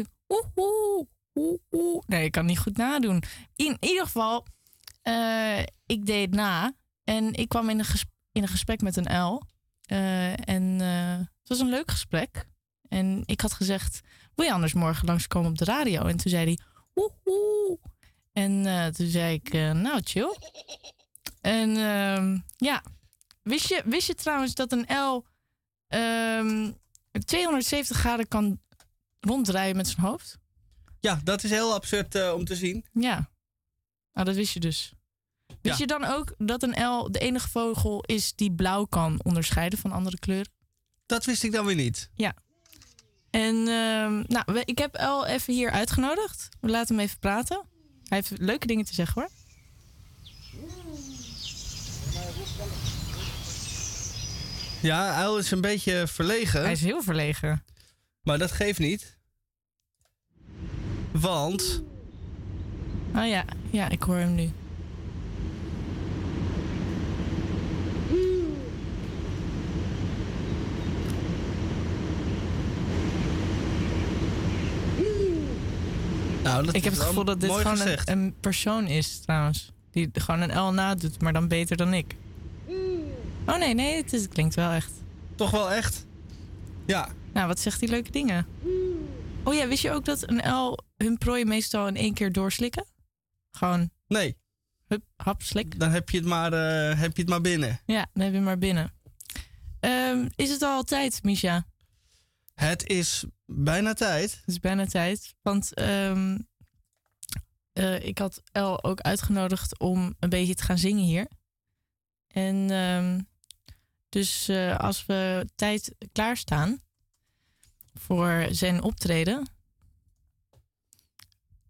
[2.07, 3.23] Nee, ik kan niet goed nadoen.
[3.57, 4.47] In ieder geval,
[5.03, 6.73] eh, ik deed na.
[7.05, 9.43] En ik kwam in een, ges- in een gesprek met een L.
[10.45, 12.49] En het was een leuk gesprek.
[12.89, 14.01] En ik had gezegd:
[14.35, 16.03] Wil je anders morgen langskomen op de radio?
[16.03, 16.59] En toen zei hij:
[16.95, 17.79] oeh.
[18.39, 20.37] En eh, toen zei ik, eh, nou chill.
[21.41, 22.83] En ehm, ja,
[23.43, 25.25] wist je, wist je trouwens dat een L
[25.89, 26.73] ehm,
[27.25, 28.61] 270 graden kan
[29.21, 30.39] ronddraaien met zijn hoofd?
[31.01, 32.85] ja, dat is heel absurd eh, om te zien.
[32.93, 33.31] Ja.
[34.13, 34.93] Nou, dat wist je dus.
[35.47, 35.75] Wist Ja.
[35.79, 39.93] je dan ook dat een L de enige vogel is die blauw kan onderscheiden van
[39.93, 40.53] andere kleuren?
[41.07, 42.11] Dat wist ik dan weer niet.
[43.31, 46.49] En ehm, nou, ik heb El even hier uitgenodigd.
[46.61, 47.65] We laten hem even praten.
[48.09, 49.31] Hij heeft leuke dingen te zeggen hoor.
[54.83, 56.63] Ja, Uil is een beetje verlegen.
[56.63, 57.65] Hij is heel verlegen.
[58.23, 59.17] Maar dat geeft niet.
[61.13, 61.83] Want
[63.15, 64.51] Oh ja, ja, ik hoor hem nu.
[76.49, 79.73] Nou, dat Ik heb het gevoel dat dit gewoon een, persoon is, trouwens.
[79.91, 82.17] Die gewoon een L nadoet, maar dan beter dan ik.
[83.47, 84.93] Oh nee, nee, het, is, het klinkt wel echt.
[85.35, 86.07] Toch wel echt?
[86.87, 87.09] Ja.
[87.33, 88.47] Nou, wat zegt die leuke dingen?
[89.45, 92.85] Oh ja, wist je ook dat een L hun prooi meestal in één keer doorslikken?
[93.51, 94.37] Gewoon, Nee,
[94.87, 95.79] hup, hap, slik.
[95.79, 97.81] dan heb je het maar, eh, heb je het maar binnen.
[97.87, 98.93] Ja, dan heb je hem maar binnen.
[99.81, 101.67] Ehm, is het al tijd, Misha?
[102.59, 104.31] Het is bijna tijd.
[104.31, 105.35] Het is bijna tijd.
[105.43, 106.39] Want ehm,
[107.73, 111.29] eh, ik had El ook uitgenodigd om een beetje te gaan zingen hier.
[112.27, 113.21] En ehm,
[114.09, 116.83] dus eh, als we tijd klaarstaan
[117.95, 119.49] voor zijn optreden,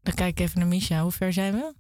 [0.03, 1.03] dan kijk ik even naar Misha.
[1.03, 1.75] Hoe ver zijn we?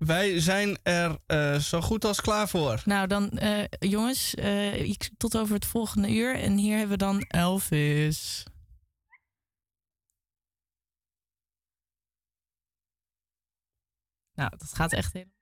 [0.00, 2.82] Wij zijn er eh, zo goed als klaar voor.
[2.84, 6.34] Nou, dan eh, jongens, eh, tot over het volgende uur.
[6.34, 8.44] En hier hebben we dan Elvis.
[14.32, 15.39] Nou, dat gaat echt helemaal.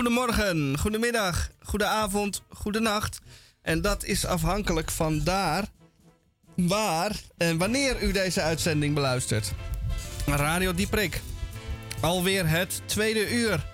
[0.00, 3.20] Goedemorgen, goedemiddag, goedenavond, goedenacht.
[3.62, 5.64] En dat is afhankelijk van daar,
[6.56, 9.52] waar en wanneer u deze uitzending beluistert.
[10.26, 11.20] Radio Dieprik.
[12.00, 13.66] Alweer het tweede uur.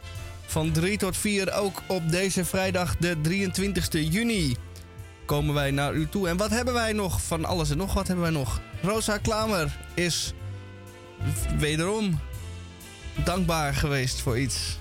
[0.47, 4.57] Van 3 tot 4 ook op deze vrijdag de 23e juni.
[5.27, 6.29] Komen wij naar u toe.
[6.29, 7.23] En wat hebben wij nog?
[7.23, 8.61] Van alles en nog wat hebben wij nog.
[8.83, 10.33] Rosa Klamer is
[11.59, 12.21] wederom
[13.25, 14.79] dankbaar geweest voor iets.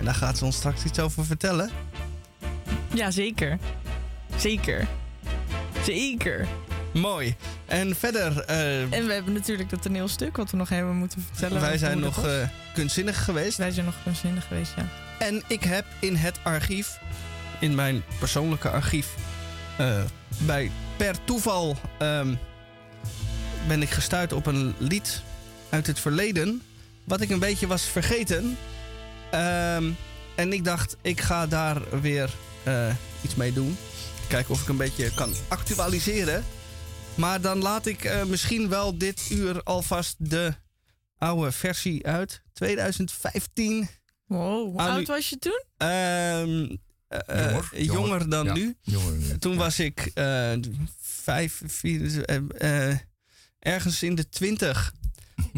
[0.00, 1.70] En daar gaat ze ons straks iets over vertellen.
[2.94, 3.58] Ja, zeker.
[4.36, 4.86] Zeker.
[5.84, 6.46] Zeker.
[6.92, 7.36] Mooi.
[7.66, 11.60] En verder, eh, En we hebben natuurlijk dat toneelstuk wat we nog hebben moeten vertellen.
[11.60, 13.56] wij zijn nog eh, kunstzinnig geweest.
[13.58, 14.88] Wij zijn nog kunstzinnig geweest, ja.
[15.18, 16.98] En ik heb in het archief,
[17.58, 19.14] in mijn persoonlijke archief,
[19.78, 20.02] eh,
[20.38, 22.34] bij per toeval ehm,
[23.68, 25.22] ben ik gestuurd op een lied
[25.68, 26.62] uit het verleden
[27.04, 28.56] wat ik een beetje was vergeten.
[29.30, 29.90] Ehm,
[30.34, 32.30] en ik dacht, ik ga daar weer
[32.64, 33.76] eh, iets mee doen.
[34.28, 36.44] Kijken of ik een beetje kan actualiseren.
[37.14, 40.54] Maar dan laat ik eh, misschien wel dit uur alvast de
[41.18, 42.42] oude versie uit.
[42.52, 43.88] 2015.
[44.26, 45.62] Wow, hoe oud was je toen?
[45.76, 46.76] Ehm,
[47.08, 48.28] eh, Jonger, jonger, jonger.
[48.30, 48.76] dan Ja, nu.
[48.82, 49.38] jonger dan nu.
[49.38, 50.52] Toen was ik eh,
[51.00, 52.24] vijf, vier,
[53.58, 54.92] ergens in de twintig.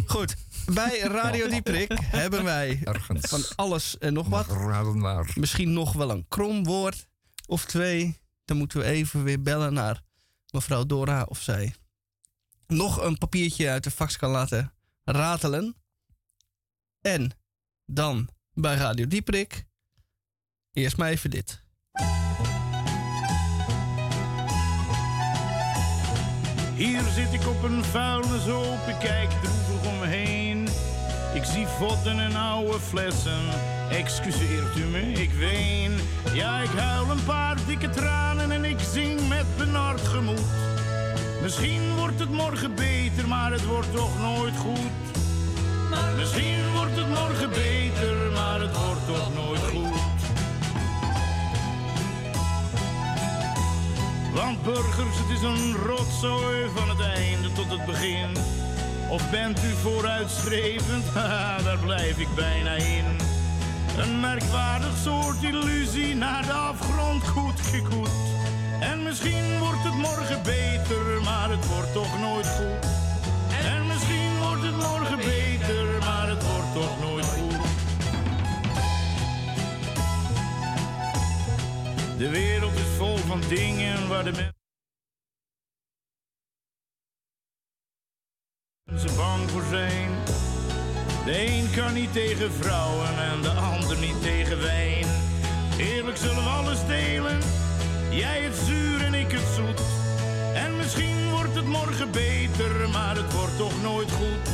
[0.06, 0.34] Goed,
[0.66, 3.28] bij Radio Dieprik hebben wij Ergens.
[3.28, 5.36] van alles en nog wat.
[5.36, 7.06] Misschien nog wel een krom woord
[7.46, 8.20] of twee.
[8.44, 10.00] Dan moeten we even weer bellen naar
[10.50, 11.74] mevrouw Dora of zij
[12.66, 14.72] nog een papiertje uit de fax kan laten
[15.04, 15.76] ratelen.
[17.00, 17.30] En
[17.86, 19.64] dan bij Radio Dieprik.
[20.72, 21.60] Eerst maar even dit.
[26.74, 29.30] Hier zit ik op een vuilnishoop, ik kijk.
[31.34, 33.40] Ik zie vodden en oude flessen,
[33.90, 35.92] excuseert u me, ik ween.
[36.32, 40.50] Ja, ik huil een paar dikke tranen en ik zing met benard gemoed.
[41.42, 44.90] Misschien wordt het morgen beter, maar het wordt toch nooit goed.
[46.16, 50.00] Misschien wordt het morgen beter, maar het wordt toch nooit goed.
[54.34, 58.36] Want burgers, het is een rotzooi van het einde tot het begin.
[59.12, 61.04] Of bent u vooruitstrevend?
[61.64, 63.04] Daar blijf ik bijna in.
[63.98, 68.10] Een merkwaardig soort illusie naar de afgrond goed gekoet.
[68.80, 72.86] En misschien wordt het morgen beter, maar het wordt toch nooit goed.
[73.64, 77.60] En misschien wordt het morgen beter, maar het wordt toch nooit goed.
[82.18, 84.61] De wereld is vol van dingen waar de mensen
[89.00, 90.10] bang voor zijn.
[91.24, 95.06] De een kan niet tegen vrouwen en de ander niet tegen wijn.
[95.78, 97.38] Eerlijk zullen we alles delen,
[98.10, 99.80] jij het zuur en ik het zoet.
[100.54, 104.48] En misschien wordt het morgen beter, maar het wordt toch nooit goed.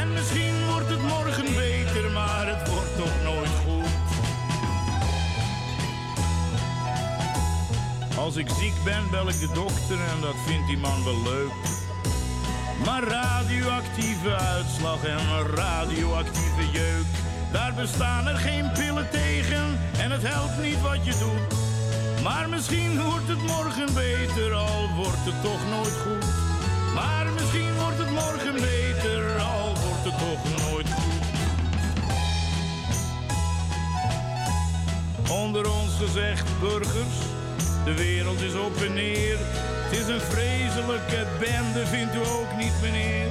[0.00, 3.86] En misschien wordt het morgen beter, maar het wordt toch nooit goed.
[8.18, 11.77] Als ik ziek ben, bel ik de dokter en dat vindt die man wel leuk.
[12.88, 17.06] Maar radioactieve uitslag en radioactieve jeuk,
[17.52, 21.58] daar bestaan er geen pillen tegen en het helpt niet wat je doet.
[22.22, 26.26] Maar misschien wordt het morgen beter, al wordt het toch nooit goed.
[26.94, 31.26] Maar misschien wordt het morgen beter, al wordt het toch nooit goed.
[35.30, 37.18] Onder ons gezegd, burgers,
[37.84, 39.38] de wereld is op en neer.
[39.88, 43.26] Het is een vreselijke bende, vindt u ook niet, meneer?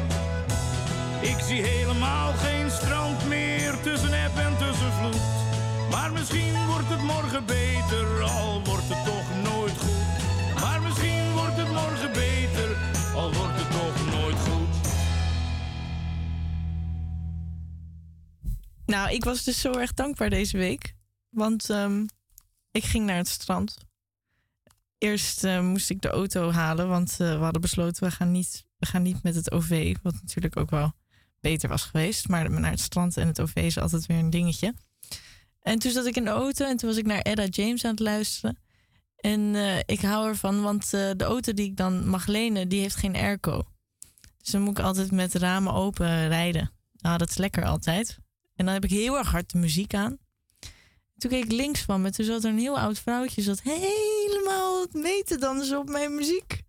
[1.22, 5.22] Ik zie helemaal geen strand meer tussen eb en tussen vloed.
[5.90, 10.62] Maar misschien wordt het morgen beter, al wordt het toch nooit goed.
[10.62, 12.78] Maar misschien wordt het morgen beter,
[13.16, 14.76] al wordt het toch nooit goed.
[18.86, 20.94] Nou, ik was dus zo erg dankbaar deze week.
[21.30, 22.06] Want ehm,
[22.72, 23.87] ik ging naar het strand.
[24.98, 28.66] Eerst eh, moest ik de auto halen, want eh, we hadden besloten we gaan, niet,
[28.78, 29.96] we gaan niet met het OV.
[30.02, 30.92] Wat natuurlijk ook wel
[31.40, 32.28] beter was geweest.
[32.28, 34.74] Maar naar het strand en het OV is altijd weer een dingetje.
[35.62, 37.92] En toen zat ik in de auto en toen was ik naar Edda James aan
[37.92, 38.58] het luisteren.
[39.16, 42.96] En eh, ik hou ervan, want de auto die ik dan mag lenen, die heeft
[42.96, 43.64] geen airco.
[44.38, 46.72] Dus dan moet ik altijd met ramen open rijden.
[46.98, 48.18] Nou, dat is lekker altijd.
[48.56, 50.18] En dan heb ik heel erg hard de muziek aan.
[51.18, 52.12] Toen keek ik links van me.
[52.12, 53.42] Toen zat er een heel oud vrouwtje.
[53.42, 56.62] Zat helemaal mee te dansen op mijn muziek.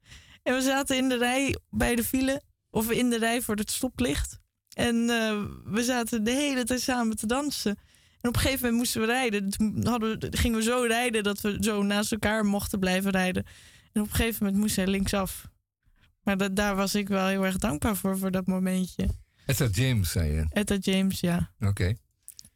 [0.43, 2.43] En we zaten in de rij bij de file.
[2.71, 4.39] Of in de rij voor het stoplicht.
[4.75, 7.79] En eh, we zaten de hele tijd samen te dansen.
[8.21, 9.51] En op een gegeven moment moesten we rijden.
[9.51, 13.45] Toen hadden we, gingen we zo rijden dat we zo naast elkaar mochten blijven rijden.
[13.93, 15.49] En op een gegeven moment moest hij linksaf.
[16.23, 19.09] Maar dat, daar was ik wel heel erg dankbaar voor, voor dat momentje.
[19.47, 20.47] Etta James, zei je.
[20.49, 21.51] Etta James, ja.
[21.61, 21.95] Oké,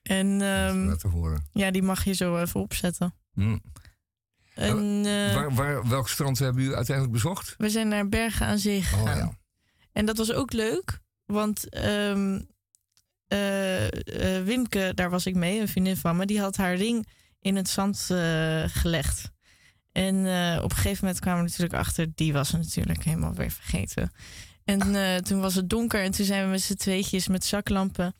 [0.02, 1.48] En ehm, horen.
[1.52, 3.14] ja, die mag je zo even opzetten.
[4.54, 7.54] En eh, waar, waar, welk strand hebben u uiteindelijk bezocht?
[7.58, 9.08] we zijn naar Bergen aan Zee gegaan.
[9.08, 9.38] Oh ja.
[9.92, 12.40] En dat was ook leuk, want ehm,
[13.26, 13.86] eh,
[14.36, 17.06] eh, Wimke, daar was ik mee, een vriendin van me, die had haar ring
[17.40, 18.06] in het zand
[18.66, 19.30] gelegd.
[19.92, 20.16] En
[20.62, 24.12] op een gegeven moment kwamen we natuurlijk achter, die was natuurlijk helemaal weer vergeten.
[24.64, 24.80] En
[25.24, 28.14] toen was het donker en toen zijn we met z'n tweetjes met zaklampen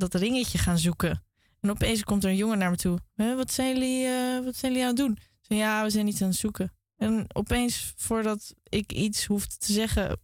[0.00, 1.24] dat ringetje gaan zoeken.
[1.60, 2.98] En opeens komt er een jongen naar me toe.
[3.14, 5.18] "Hè, wat, zijn jullie, eh, wat zijn jullie aan het doen?
[5.40, 6.72] Zei, ja, we zijn iets aan het zoeken.
[6.96, 10.18] En opeens, voordat ik iets hoefde te zeggen,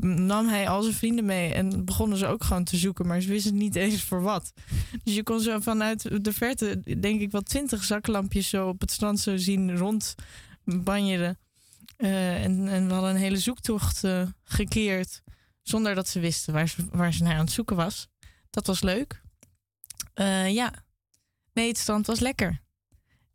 [0.00, 1.52] nam hij al zijn vrienden mee.
[1.52, 4.52] En begonnen ze ook gewoon te zoeken, maar ze wisten niet eens voor wat.
[5.04, 8.90] Dus je kon zo vanuit de verte, denk ik wel twintig zaklampjes zo op het
[8.90, 11.38] strand zo zien rondbanjeren.
[11.96, 15.22] Eh, en, en we hadden een hele zoektocht eh, gekeerd,
[15.62, 18.08] zonder dat ze wisten waar ze, waar ze naar aan het zoeken was.
[18.54, 19.22] Dat was leuk.
[20.14, 20.72] Eh, ja,
[21.52, 22.60] nee, het strand was lekker.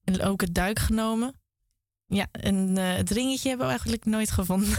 [0.04, 1.34] En ook het duik genomen.
[2.06, 4.70] Ja, en eh, het ringetje hebben we eigenlijk nooit gevonden.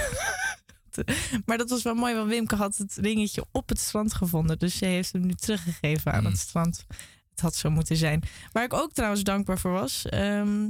[1.47, 4.59] maar dat was wel mooi, want Wimke had het ringetje op het strand gevonden.
[4.59, 6.85] Dus ze heeft hem nu teruggegeven aan het strand.
[7.31, 8.23] Het had zo moeten zijn.
[8.53, 10.07] Waar ik ook trouwens dankbaar voor was.
[10.07, 10.69] ehm,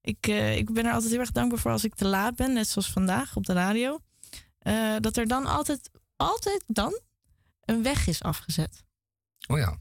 [0.00, 2.52] ik, eh, ik ben er altijd heel erg dankbaar voor als ik te laat ben,
[2.52, 3.98] net zoals vandaag op de radio.
[5.00, 7.00] dat er dan altijd, altijd dan
[7.64, 8.84] een weg is afgezet.
[9.46, 9.78] Oh ja.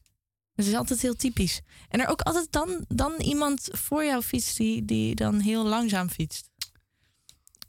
[0.55, 1.61] Het is altijd heel typisch.
[1.89, 6.09] En er ook altijd dan, dan iemand voor jou fietst die, die dan heel langzaam
[6.09, 6.49] fietst.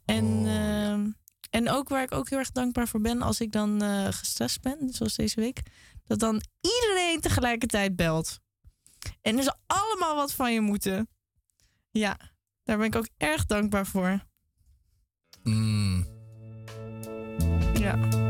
[0.05, 1.09] En, ehm,
[1.49, 4.61] en ook waar ik ook heel erg dankbaar voor ben als ik dan eh, gestrest
[4.61, 5.61] ben, zoals deze week,
[6.03, 8.39] dat dan iedereen tegelijkertijd belt.
[9.21, 11.09] En ze allemaal wat van je moeten.
[11.91, 12.17] Ja,
[12.63, 14.25] daar ben ik ook erg dankbaar voor.
[15.43, 16.07] Mm.
[17.73, 18.26] Ja.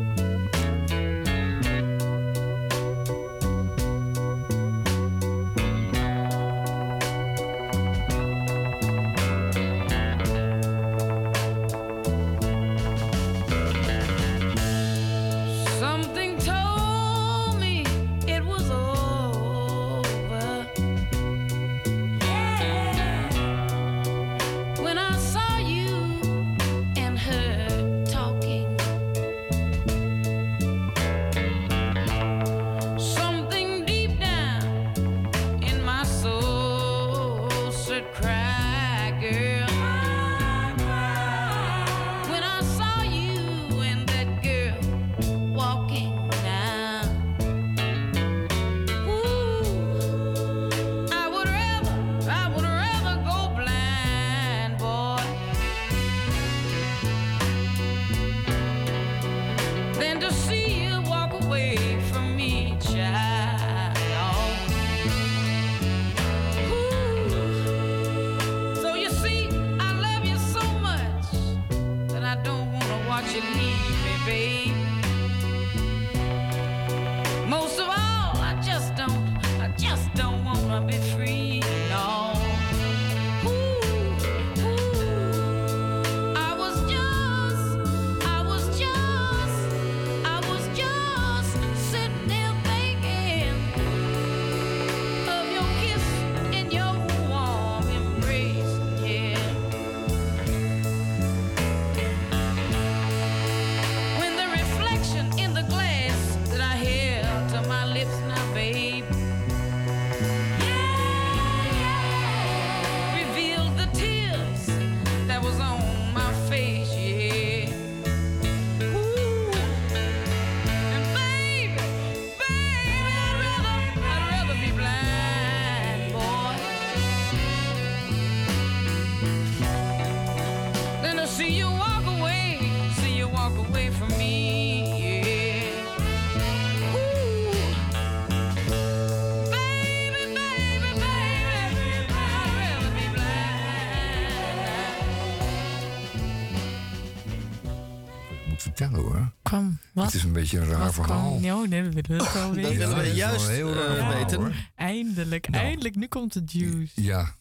[150.52, 151.40] Beetje een raar Wat verhaal.
[151.40, 152.78] nee, dat willen we wel Dat weten.
[152.78, 154.38] willen we juist heel raar eh, verhaal, weten.
[154.40, 154.54] hoor.
[154.76, 155.64] Eindelijk, Nou.
[155.64, 155.96] eindelijk.
[155.96, 157.02] Nu komt de juice.
[157.02, 157.36] Ja,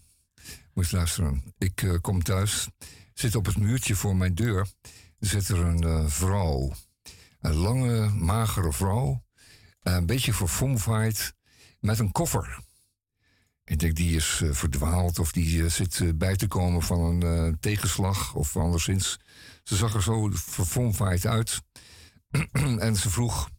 [0.72, 1.42] moet je luisteren.
[1.58, 2.68] Ik eh, kom thuis,
[3.14, 4.66] zit op het muurtje voor mijn deur.
[5.18, 6.72] Zit er een eh, vrouw.
[7.40, 9.24] Een lange, magere vrouw.
[9.82, 11.34] een beetje verfomfaaid.
[11.80, 12.58] Met een koffer.
[13.64, 18.34] Ik denk, die is verdwaald of die zit bij te komen van een eh, tegenslag
[18.34, 19.18] of anderszins.
[19.62, 21.60] Ze zag er zo verfomfaaid uit.
[22.86, 23.50] en ze vroeg,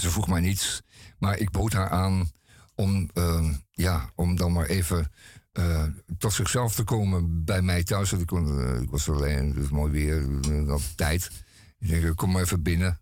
[0.00, 0.82] ze vroeg mij niets,
[1.18, 2.30] maar ik bood haar aan
[2.74, 5.12] om, eh, ja, om dan maar even
[5.52, 5.86] eh,
[6.18, 8.12] tot zichzelf te komen bij mij thuis.
[8.12, 11.30] Ik, eh, ik was alleen, het is mooi weer, eh, dat tijd.
[11.78, 13.00] Ik denk, eh, kom maar even binnen.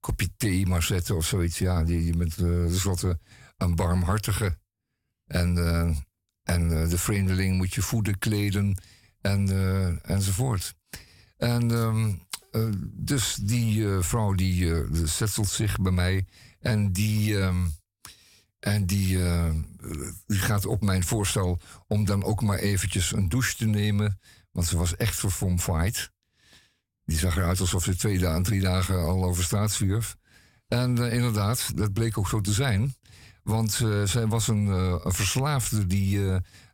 [0.00, 1.58] Kopje thee maar zetten of zoiets.
[1.58, 3.18] Ja, die, eh, tenslotte
[3.56, 4.58] een barmhartige.
[5.26, 5.96] En, eh,
[6.42, 8.82] en eh, de vreemdeling moet je voeden, kleden
[9.20, 10.74] en, eh, enzovoort.
[11.36, 12.14] En ehm,
[12.52, 16.26] eh, dus die eh, vrouw die eh, zettelt zich bij mij
[16.60, 17.66] en die, ehm,
[18.58, 19.18] en die,
[20.26, 24.20] die gaat op mijn voorstel om dan ook maar eventjes een douche te nemen.
[24.50, 26.10] Want ze was echt verfomfaaid.
[27.04, 30.16] Die zag eruit alsof ze twee dagen, drie dagen al over straat zwierf.
[30.68, 32.94] En inderdaad, dat bleek ook zo te zijn.
[33.42, 33.72] Want
[34.04, 36.20] zij was een, een verslaafde die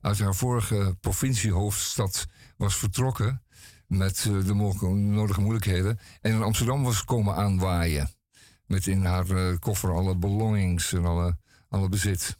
[0.00, 2.26] uit haar vorige provinciehoofdstad
[2.56, 3.42] was vertrokken.
[3.88, 5.98] Met eh, de nodige moeilijkheden.
[6.20, 8.10] En in Amsterdam was komen aanwaaien.
[8.66, 11.36] Met in haar eh, koffer alle belongings en alle,
[11.68, 12.38] alle bezit.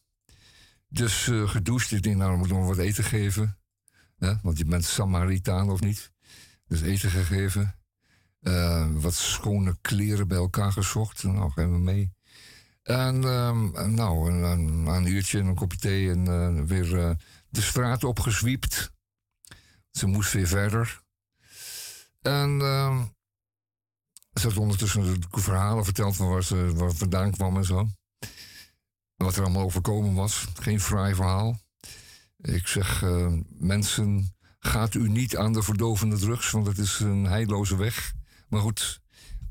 [0.88, 1.92] Dus eh gedoucht.
[1.92, 3.59] Ik denk, nou, dan moet ik nog wat eten geven.
[4.18, 4.34] Hè?
[4.42, 6.12] Want je bent Samaritaan of niet?
[6.66, 7.74] Dus eten gegeven.
[8.92, 11.22] Wat schone kleren bij elkaar gezocht.
[11.22, 12.12] Nou, gaan we mee.
[12.82, 17.16] En ehm, nou, een, uurtje en een kopje thee en weer
[17.49, 18.93] de straat opgezwiept.
[19.90, 21.02] Ze moest weer verder.
[22.28, 23.05] En ehm,
[24.34, 27.88] ze had ondertussen de verhalen verteld van waar ze waar vandaan kwam en zo.
[29.16, 30.46] Wat er allemaal overkomen was.
[30.55, 31.60] Geen fraai verhaal.
[32.36, 37.24] Ik zeg, eh, mensen, gaat u niet aan de verdovende drugs, want het is een
[37.24, 38.14] heilloze weg.
[38.48, 39.00] Maar goed,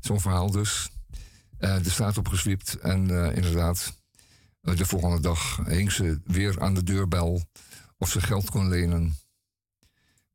[0.00, 0.90] zo'n verhaal dus.
[1.58, 4.00] Eh, de straat opgezwiept en eh, inderdaad,
[4.60, 7.42] eh, de volgende dag hing ze weer aan de deurbel
[7.96, 9.16] of ze geld kon lenen.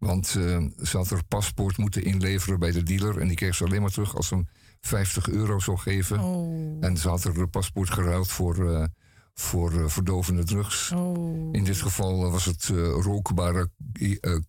[0.04, 3.64] Want eh, ze had haar paspoort moeten inleveren bij de dealer en die kreeg ze
[3.64, 4.48] alleen maar terug als ze hem
[4.82, 6.20] 50 euro zou geven.
[6.20, 6.78] Oh.
[6.86, 8.86] En ze had haar paspoort geruild voor, eh,
[9.34, 10.92] voor eh, verdovende drugs.
[10.92, 11.50] Oh.
[11.52, 12.66] In dit geval was het
[13.02, 13.70] rookbare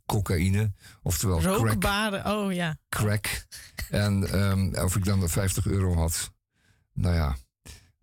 [0.06, 0.72] cocaïne,
[1.02, 2.26] oftewel crack Rookbaren.
[2.26, 2.76] Oh ja.
[2.88, 3.46] crack.
[3.90, 6.32] En ehm, of ik dan de 50 euro had.
[6.92, 7.36] Nou ja,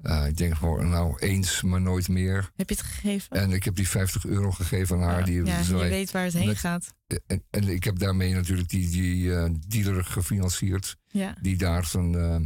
[0.02, 2.52] eh, ik denk gewoon, nou eens, maar nooit meer.
[2.56, 3.38] Heb je het gegeven?
[3.38, 5.20] En ik heb die 50 euro gegeven aan haar.
[5.20, 6.94] ja, die ja, zei- je weet waar het heen met- gaat.
[7.28, 10.98] En, en ik heb daarmee natuurlijk die, die eh, dealer gefinancierd.
[11.08, 11.36] Ja.
[11.42, 12.40] Die daar zijn, eh,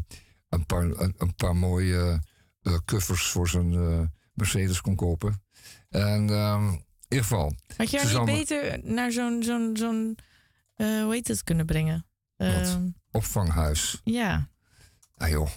[0.50, 2.24] een, paar, een, een paar mooie
[2.86, 3.70] kuffers voor zijn
[4.34, 5.44] Mercedes kon kopen.
[5.90, 7.56] En ehm, in ieder geval.
[7.78, 10.18] Had je haar niet beter naar zo'n, zo'n, zo'n
[10.76, 12.06] hoe heet het, kunnen brengen?
[12.38, 14.02] Ehm, opvanghuis.
[14.04, 14.50] ja.
[15.18, 15.50] Ah joh,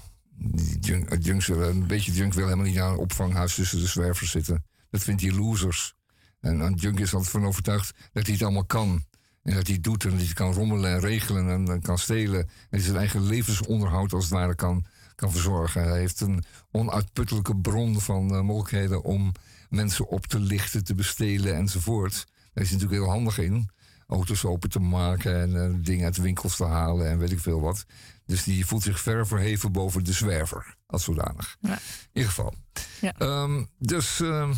[0.81, 4.65] junk, een beetje junk wil helemaal niet aan een opvanghuis tussen de zwervers zitten.
[4.91, 5.95] Dat vindt hij losers.
[6.41, 9.05] En een junk is altijd van overtuigd dat hij het allemaal kan.
[9.43, 12.49] En dat hij doet en dat hij kan rommelen en regelen en, kan stelen.
[12.71, 14.85] En zijn eigen levensonderhoud als het ware kan,
[15.15, 15.83] kan verzorgen.
[15.83, 19.33] Hij heeft een onuitputtelijke bron van eh, mogelijkheden om
[19.69, 22.27] mensen op te lichten, te bestelen enzovoort.
[22.53, 23.69] Daar is natuurlijk heel handig in.
[24.07, 27.61] Auto's open te maken en eh, dingen uit winkels te halen en weet ik veel
[27.61, 27.85] wat.
[28.29, 31.57] Dus die voelt zich ver verheven boven de zwerver, als zodanig.
[31.61, 31.73] Ja.
[31.73, 31.79] In
[32.13, 32.55] ieder geval.
[33.01, 33.13] Ja.
[33.13, 34.53] Ehm, dus ehm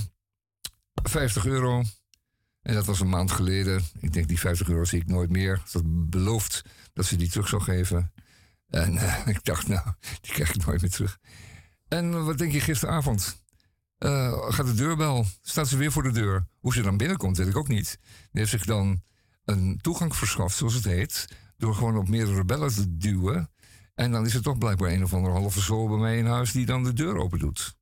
[1.03, 1.83] 50 euro.
[2.63, 3.83] En dat was een maand geleden.
[4.01, 5.63] Ik denk, die 50 euro zie ik nooit meer.
[5.67, 8.13] Ze had beloofd dat ze die terug zou geven.
[8.69, 9.87] En eh, ik dacht, nou,
[10.21, 11.19] die krijg ik nooit meer terug.
[11.89, 13.43] En eh, wat denk je gisteravond?
[13.99, 15.27] Eh, gaat de deurbel?
[15.43, 16.47] Staat ze weer voor de deur?
[16.59, 17.99] Hoe ze dan binnenkomt, weet ik ook niet.
[18.01, 19.03] Die heeft zich dan
[19.45, 21.29] een toegang verschaft, zoals het heet.
[21.57, 23.51] Door gewoon op meerdere bellen te duwen.
[24.01, 26.53] En dan is er toch blijkbaar een of andere halve zool bij mij in huis
[26.53, 27.77] die dan de deur open doet.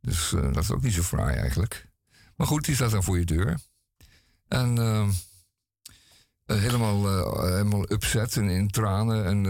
[0.00, 1.88] Dus eh, dat is ook niet zo fraai eigenlijk.
[2.36, 3.60] Maar goed, die staat dan voor je deur.
[4.48, 5.10] En ehm,
[6.46, 9.24] eh, helemaal, eh, helemaal upset en in tranen.
[9.24, 9.46] En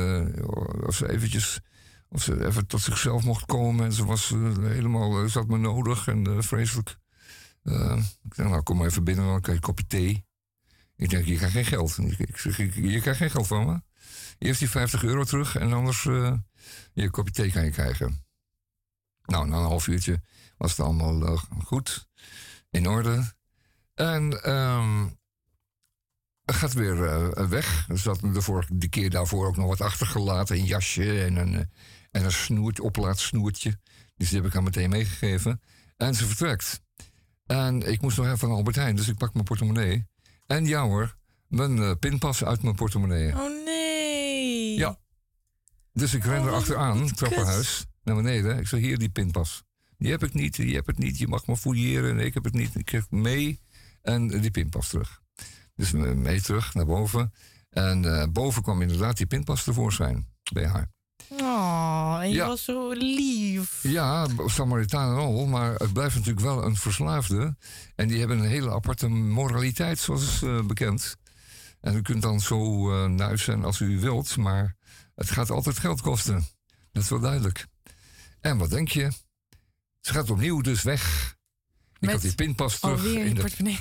[0.86, 1.60] of ze eventjes
[2.08, 3.84] of ze even tot zichzelf mocht komen.
[3.84, 4.28] En ze was
[4.60, 6.98] helemaal, had me nodig en vreselijk.
[7.62, 10.24] Eh, ik dacht, nou kom maar even binnen, dan krijg je een kopje thee.
[10.96, 11.98] Ik denk, je krijgt geen geld.
[11.98, 13.80] Ik, zeg, je krijgt geen geld van me.
[14.38, 16.32] Eerst die 50 euro terug en anders eh,
[16.92, 18.24] je kopje thee kan je krijgen.
[19.24, 20.22] Nou, na een half uurtje
[20.56, 22.08] was het allemaal eh, goed,
[22.70, 23.34] in orde.
[23.94, 25.06] En ehm
[26.46, 27.86] gaat weer eh, weg.
[28.04, 30.56] Had me de vorige keer daarvoor ook nog wat achtergelaten.
[30.56, 31.70] Een jasje en een,
[32.10, 33.78] en een snoert, oplaadsnoertje.
[34.16, 35.60] Dus die heb ik haar meteen meegegeven.
[35.96, 36.80] En ze vertrekt.
[37.46, 40.06] En ik moest nog even naar Albert Heijn, dus ik pak mijn portemonnee.
[40.46, 41.16] En ja hoor,
[41.48, 43.32] mijn pinpas uit mijn portemonnee.
[43.32, 43.63] Oh nee.
[45.94, 48.58] Dus ik ren Oh, er achteraan, trappenhuis, naar beneden.
[48.58, 49.62] Ik zeg, hier die pinpas.
[49.98, 51.18] Die heb ik niet, die heb ik niet.
[51.18, 52.16] Je mag me fouilleren.
[52.16, 52.74] Nee, ik heb het niet.
[52.74, 53.60] Ik krijg mee
[54.02, 55.20] en die pinpas terug.
[55.74, 57.32] Dus me- mee terug naar boven.
[57.70, 60.92] En eh, boven kwam inderdaad die pinpas tevoorschijn bij haar.
[61.28, 62.46] Oh, en je Ja.
[62.46, 63.82] was zo lief.
[63.82, 67.56] Ja, Samaritaan en al, maar het blijft natuurlijk wel een verslaafde.
[67.94, 71.16] En die hebben een hele aparte moraliteit, zoals eh, bekend.
[71.80, 74.76] En u kunt dan zo eh nuis zijn als u wilt, maar
[75.14, 76.46] het gaat altijd geld kosten.
[76.92, 77.66] Dat is wel duidelijk.
[78.40, 79.10] En wat denk je?
[80.00, 81.32] Ze gaat opnieuw dus weg.
[81.92, 83.80] Ik Met had die pinpas terug in de portemonnee.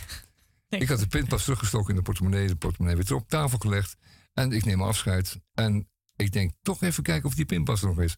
[0.83, 2.47] ik had de pinpas teruggestoken in de portemonnee.
[2.47, 3.95] De portemonnee weer op tafel gelegd.
[4.33, 5.39] En ik neem afscheid.
[5.53, 8.17] En ik denk toch even kijken of die pinpas er nog is.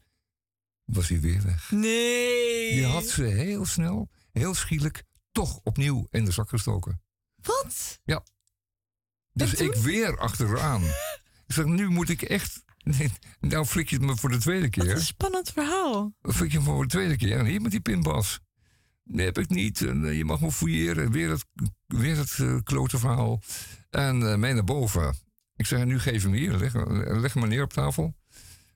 [0.85, 1.71] Was hij weer weg.
[1.71, 2.73] Nee.
[2.73, 7.01] Die had ze heel snel, heel schielijk, toch opnieuw in de zak gestoken.
[7.35, 7.99] Wat?
[9.35, 10.83] Dus ik weer achteraan.
[11.47, 12.63] Ik zeg, nu moet ik echt...
[13.39, 14.91] Nou flik je het me voor de tweede keer.
[14.91, 16.13] Een spannend verhaal.
[16.21, 17.37] Flik je me voor de tweede keer.
[17.37, 18.39] En hier met die pinpas.
[19.03, 19.81] Nee, heb ik niet.
[19.81, 21.11] En, eh, je mag me fouilleren.
[21.11, 21.45] Weer het,
[21.87, 23.41] weer het eh, klote verhaal.
[23.89, 25.15] En eh, mij naar boven.
[25.55, 26.57] Ik zeg, nu geef hem hier.
[26.57, 26.73] Leg,
[27.21, 28.15] leg neer op tafel.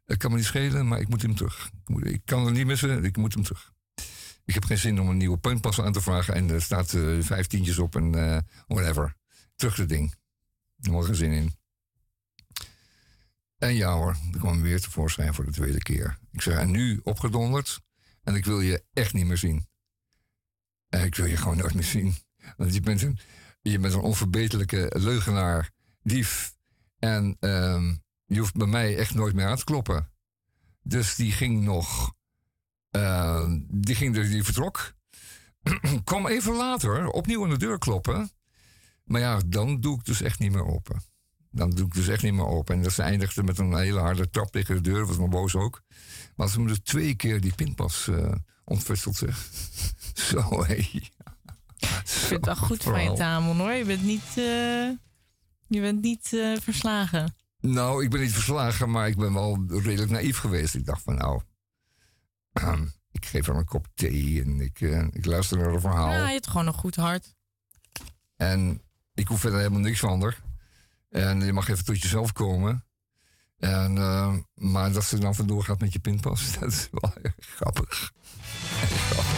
[0.06, 1.70] Het kan me niet schelen, maar ik moet hem terug.
[1.82, 3.72] Ik, moet- ik kan het niet missen, ik moet hem terug.
[4.46, 6.34] Ik heb geen zin om een nieuwe pinpas aan te vragen.
[6.34, 8.12] En er staat eh vijf tientjes op en
[8.68, 9.16] whatever.
[9.56, 10.16] Terug het ding.
[10.80, 11.58] Helemaal geen zin in.
[13.60, 16.18] En ja hoor, dan kwam weer tevoorschijn voor de tweede keer.
[16.32, 17.80] Ik zeg, en nu opgedonderd.
[18.24, 19.68] En ik wil je echt niet meer zien.
[20.90, 22.16] En ik wil je gewoon nooit meer zien.
[22.58, 23.20] Want je bent een,
[23.62, 25.72] je bent een onverbeterlijke leugenaar,
[26.04, 26.56] dief.
[27.00, 27.96] En ehm,
[28.26, 30.12] je hoeft bij mij echt nooit meer aan te kloppen.
[30.82, 32.14] Dus die ging nog.
[32.90, 34.94] eh, die ging dus, die vertrok.
[36.04, 38.30] Kwam even later opnieuw aan de deur kloppen.
[39.04, 41.02] Maar ja, dan doe ik dus echt niet meer open.
[41.52, 42.76] Dan doe ik dus echt niet meer open.
[42.76, 45.06] En dat ze eindigde met een hele harde trap tegen de deur.
[45.06, 45.82] Was nog boos ook.
[46.36, 48.32] Maar ze me dus twee keer die pinpas eh
[48.70, 49.50] ontfutseld, zeg.
[50.30, 50.74] Zo, hé.
[50.74, 51.12] Ik
[52.04, 53.72] vind het wel goed van je Tamon hoor.
[53.72, 54.90] Je bent niet, eh,
[55.68, 57.36] je bent niet eh, verslagen.
[57.60, 60.76] Nou, ik ben niet verslagen, maar ik ben wel redelijk naïef geweest.
[60.76, 61.42] Ik dacht van, nou,
[62.52, 64.80] ehm, ik geef haar een kop thee en ik,
[65.12, 66.12] ik luister naar een verhaal.
[66.12, 67.36] Ja, je hebt gewoon een goed hart.
[68.36, 68.82] En
[69.14, 70.42] ik hoef verder helemaal niks van haar.
[71.10, 72.84] En je mag even tot jezelf komen.
[73.58, 78.12] En, eh, maar dat ze dan vandoor gaat met je pinpas, dat is wel grappig.
[78.90, 79.29] Grappig.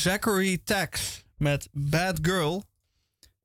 [0.00, 2.64] Zachary Tax met Bad Girl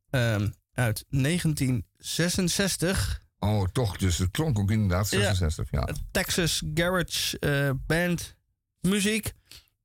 [0.10, 3.22] ehm, uit 1966.
[3.40, 5.88] Oh, toch, dus het klonk ook inderdaad 66, ja.
[6.12, 8.36] Texas Garage eh, Band
[8.80, 9.34] muziek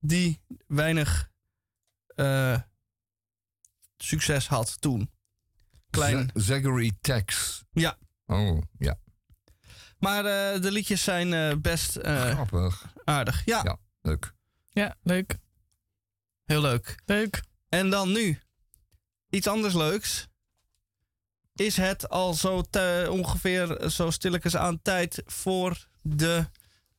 [0.01, 1.31] die weinig
[2.15, 2.59] eh,
[3.97, 5.11] succes had toen.
[5.91, 6.31] Klein.
[6.35, 7.63] Z- Zachary Tax.
[7.73, 7.99] Ja.
[8.27, 8.99] Oh, ja.
[9.99, 12.93] Maar eh, de liedjes zijn eh, best eh, Grappig.
[13.05, 13.43] aardig.
[13.45, 13.61] Ja.
[13.65, 14.33] Ja, leuk.
[14.71, 15.37] Ja, leuk.
[16.51, 16.95] Heel leuk.
[17.07, 17.43] Leuk.
[17.69, 18.39] En dan nu.
[19.29, 20.29] Iets anders leuks.
[21.55, 26.47] Is het al zo te- ongeveer zo stilletjes aan tijd voor de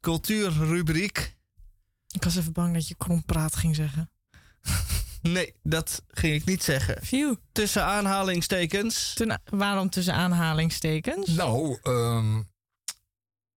[0.01, 1.37] cultuurrubriek?
[2.11, 4.09] Ik was even bang dat je krompraat ging zeggen.
[5.21, 7.03] Nee, dat ging ik niet zeggen.
[7.03, 7.35] Phew.
[7.51, 9.17] Tussen aanhalingstekens.
[9.49, 11.27] Waarom tussen aanhalingstekens?
[11.27, 12.41] Nou, ehm,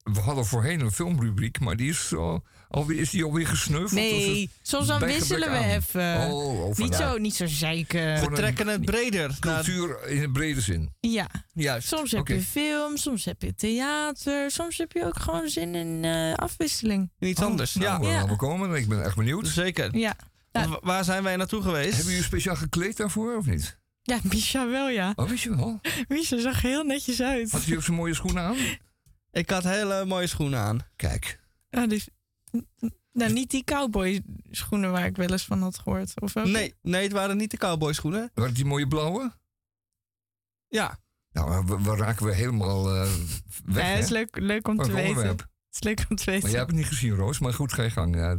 [0.02, 2.44] we hadden voorheen een filmrubriek, maar die is, al,
[2.74, 3.92] alweer, is die alweer gesneuveld?
[3.92, 5.64] Nee, Of soms dan wisselen we aan?
[5.64, 6.16] even.
[6.30, 7.10] Oh, oh, niet, vandaar.
[7.10, 8.20] zo, niet zo zeiken.
[8.20, 9.28] We trekken het breder.
[9.28, 10.92] naar- Cultuur in een brede zin.
[11.00, 11.88] Ja, Juist.
[11.88, 16.04] soms heb je film, soms heb je theater, soms heb je ook gewoon zin in
[16.04, 17.10] eh, afwisseling.
[17.18, 17.74] Iets anders.
[17.74, 18.36] Nou, ja, we Ja.
[18.36, 18.74] komen.
[18.74, 19.48] Ik ben echt benieuwd.
[19.48, 19.96] zeker.
[19.96, 20.14] Ja,
[20.52, 20.68] Ja.
[20.68, 21.94] Wa- Waar zijn wij naartoe geweest?
[21.94, 23.78] Hebben jullie speciaal gekleed daarvoor of niet?
[24.02, 25.12] Ja, Misha wel, ja.
[25.16, 25.80] Oh, wist je wel?
[26.08, 27.50] Misha zag heel netjes uit.
[27.50, 28.56] Had hij ook zijn mooie schoenen aan?
[29.32, 30.86] Ik had hele mooie schoenen aan.
[30.96, 31.40] Kijk.
[31.70, 32.08] Ja, dus,
[33.12, 36.20] nou, niet die cowboy schoenen waar ik wel eens van had gehoord.
[36.20, 36.46] Of wel?
[36.46, 38.30] Nee, nee, het waren niet de cowboy schoenen.
[38.34, 39.32] Waren het die mooie blauwe?
[40.68, 40.98] Ja,
[41.32, 43.10] Nou, we, we raken we helemaal eh
[43.64, 44.14] weg, Ja, het is hè?
[44.14, 45.08] leuk, leuk om te weten.
[45.08, 45.38] onderwerp.
[45.38, 46.42] Het is leuk om te weten.
[46.42, 47.38] Maar jij hebt het niet gezien, Roos.
[47.38, 48.14] Maar goed, ga je gang.
[48.16, 48.36] Ja,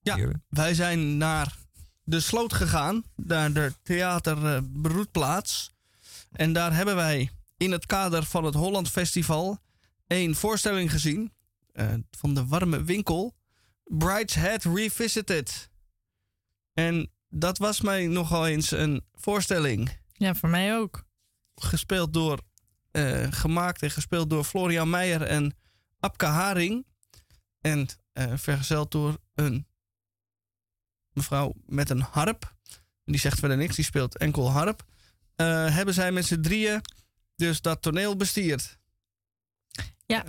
[0.00, 0.14] Ja.
[0.16, 0.40] Hier.
[0.48, 1.56] wij zijn naar
[2.04, 5.72] de sloot gegaan, naar de theater eh, Broedplaats.
[6.32, 9.58] En daar hebben wij in het kader van het Holland Festival
[10.06, 11.32] een voorstelling gezien
[11.80, 13.36] eh, van de warme winkel.
[13.84, 15.70] Bride's Head Revisited.
[16.74, 19.98] En dat was mij nogal eens een voorstelling.
[20.12, 21.04] Ja, voor mij ook.
[21.54, 22.40] Gespeeld door,
[22.90, 25.56] eh, gemaakt en gespeeld door Florian Meijer en
[25.98, 26.86] Abke Haring.
[27.60, 29.66] En eh, vergezeld door een
[31.12, 32.54] mevrouw met een harp.
[33.04, 34.84] Die zegt verder niks, die speelt enkel harp.
[35.36, 36.80] Hebben zij met z'n drieën
[37.36, 38.78] dus dat toneel bestierd.
[40.06, 40.24] Ja,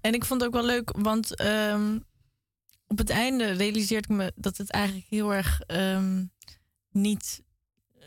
[0.00, 1.98] en ik vond het ook wel leuk, want ehm,
[2.86, 6.24] op het einde realiseerde ik me dat het eigenlijk heel erg ehm,
[6.90, 7.42] niet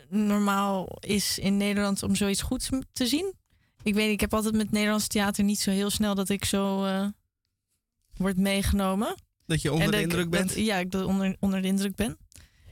[0.08, 3.34] normaal is in Nederland om zoiets goeds te zien.
[3.82, 6.44] Ik weet niet, ik heb altijd met Nederlands theater niet zo heel snel dat ik
[6.44, 7.06] zo eh
[8.16, 9.14] word meegenomen.
[9.46, 10.48] Dat je onder En de ik- indruk bent.
[10.48, 12.18] dat- ja, ik dat onder, onder de indruk ben.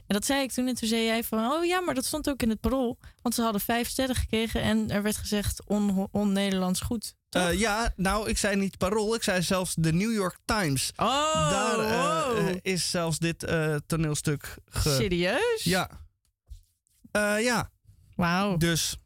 [0.09, 0.67] En dat zei ik toen.
[0.67, 2.97] En toen zei jij van, oh ja, maar dat stond ook in het parool.
[3.21, 7.15] Want ze hadden vijf sterren gekregen en er werd gezegd on- on-Nederlands goed.
[7.29, 10.91] Eh, ja, nou, ik zei niet parool, ik zei zelfs de New York Times.
[10.95, 12.47] Oh, Daar eh, wow.
[12.47, 13.47] eh, is zelfs dit
[13.87, 14.95] toneelstuk ge...
[14.99, 15.61] Serieus?
[15.63, 15.89] Ja.
[17.39, 17.71] Ja.
[18.15, 18.57] Wauw.
[18.57, 18.97] Dus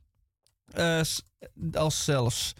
[1.73, 2.53] als zelfs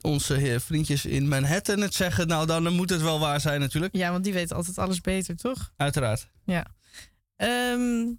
[0.00, 3.96] onze heer vriendjes in Manhattan het zeggen, nou dan moet het wel waar zijn natuurlijk.
[3.96, 5.72] Ja, want die weten altijd alles beter, toch?
[5.76, 6.28] Uiteraard.
[6.44, 6.66] Ja.
[7.38, 8.12] Ehm,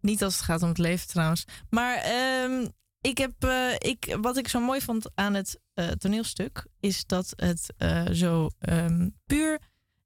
[0.00, 1.44] niet als het gaat om het leven trouwens.
[1.70, 2.66] Maar ehm,
[3.00, 6.66] ik heb, eh, ik, wat ik zo mooi vond aan het eh, toneelstuk...
[6.80, 9.58] is dat het eh, zo ehm, puur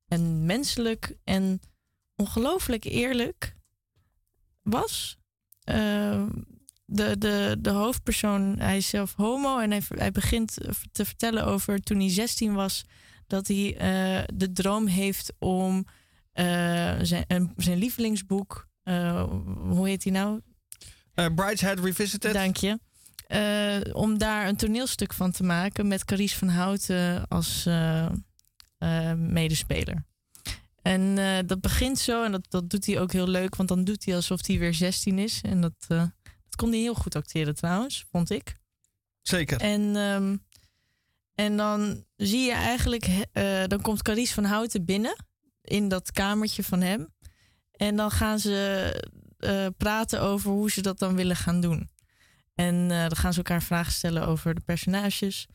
[0.09, 1.61] en menselijk en
[2.17, 3.55] ongelooflijk eerlijk
[4.63, 5.17] was.
[6.89, 9.59] De, de, de hoofdpersoon, hij is zelf homo...
[9.59, 10.59] en hij, hij begint
[10.93, 12.85] te vertellen over toen hij 16 was...
[13.27, 13.75] dat hij
[14.35, 15.87] de droom heeft om
[17.07, 18.69] zijn, een- zijn lievelingsboek.
[18.83, 19.23] eh,
[19.59, 20.41] hoe heet die nou?
[21.15, 22.33] Eh Bride's Head Revisited.
[22.33, 22.79] Dank je.
[23.27, 28.07] Eh, om daar een toneelstuk van te maken met Carice van Houten als eh,
[28.79, 30.05] eh, medespeler.
[30.83, 33.85] En eh, dat begint zo en dat, dat doet hij ook heel leuk, want dan
[33.85, 35.41] doet hij alsof hij weer 16 is.
[35.43, 35.99] En dat, eh,
[36.45, 38.57] dat kon hij heel goed acteren trouwens, vond ik.
[39.23, 39.61] Zeker.
[39.61, 40.37] En, ehm,
[41.35, 45.17] en dan zie je eigenlijk, eh, dan komt Carice van Houten binnen
[45.67, 47.09] in dat kamertje van hem.
[47.73, 48.91] En dan gaan ze
[49.39, 51.91] eh, praten over hoe ze dat dan willen gaan doen.
[52.55, 55.47] En eh, dan gaan ze elkaar vragen stellen over de personages.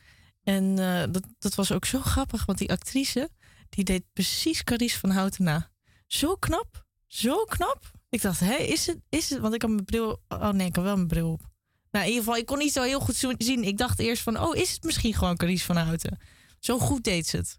[0.42, 3.30] En eh, dat, dat was ook zo grappig, want die actrice,
[3.68, 5.70] die deed precies Carice van Houten na.
[6.06, 7.90] Zo knap, zo knap.
[8.08, 10.76] Ik dacht, hé, is het, is het, want ik had mijn bril, oh nee, ik
[10.76, 11.50] had wel mijn bril op.
[11.90, 13.64] Nou, in ieder geval, ik kon niet zo heel goed zien.
[13.64, 16.18] Ik dacht eerst van, oh, is het misschien gewoon Carice van Houten?
[16.58, 17.58] Zo goed deed ze het.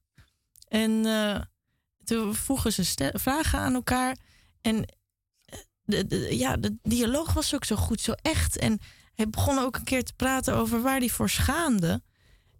[0.67, 1.05] En
[2.03, 4.17] toen vroegen ze vragen aan elkaar.
[4.61, 4.85] En
[5.45, 8.57] eh, de, ja, de dialoog was ook zo goed, zo echt.
[8.57, 8.80] En
[9.13, 12.01] hij begon ook een keer te praten over waar hij voor schaamde.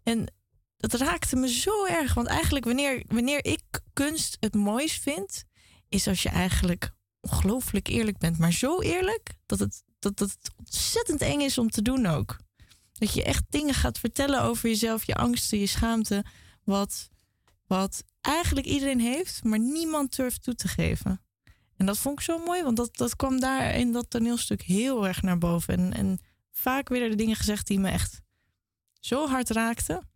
[0.03, 0.34] En
[0.78, 2.14] dat raakte me zo erg.
[2.14, 3.64] Want eigenlijk, wanneer, wanneer ik
[3.94, 5.44] kunst het mooist vind,
[5.90, 6.91] is als je eigenlijk
[7.22, 8.38] ongelooflijk eerlijk bent.
[8.38, 12.38] Maar zo eerlijk dat het, dat, dat ontzettend eng is om te doen ook.
[12.94, 16.26] Dat je echt dingen gaat vertellen over jezelf, je angsten, je schaamte.
[16.64, 17.10] Wat,
[17.68, 21.22] wat eigenlijk iedereen heeft, maar niemand durft toe te geven.
[21.78, 25.08] En dat vond ik zo mooi, want dat, dat kwam daar in dat toneelstuk heel
[25.08, 25.74] erg naar boven.
[25.74, 26.20] En, en
[26.52, 28.22] vaak werden er dingen gezegd die me echt
[29.00, 30.10] zo hard raakten.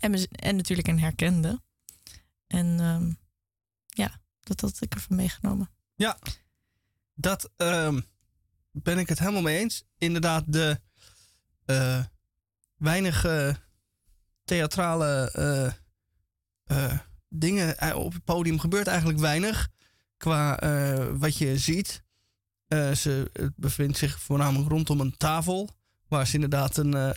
[0.00, 1.60] En, en natuurlijk een herkende.
[2.46, 3.12] En ehm,
[3.86, 5.70] ja, dat had ik ervan meegenomen.
[5.94, 6.18] Ja,
[7.14, 8.00] dat ehm,
[8.70, 9.84] ben ik het helemaal mee eens.
[9.98, 10.80] Inderdaad, de
[11.64, 12.04] eh,
[12.76, 13.56] weinige
[14.44, 15.72] theatrale eh,
[16.64, 16.98] eh,
[17.28, 19.68] dingen eh, op het podium gebeurt eigenlijk weinig.
[20.16, 22.02] Qua eh, wat je ziet.
[22.66, 25.68] Eh, ze het bevindt zich voornamelijk rondom een tafel.
[26.08, 27.14] Waar ze inderdaad een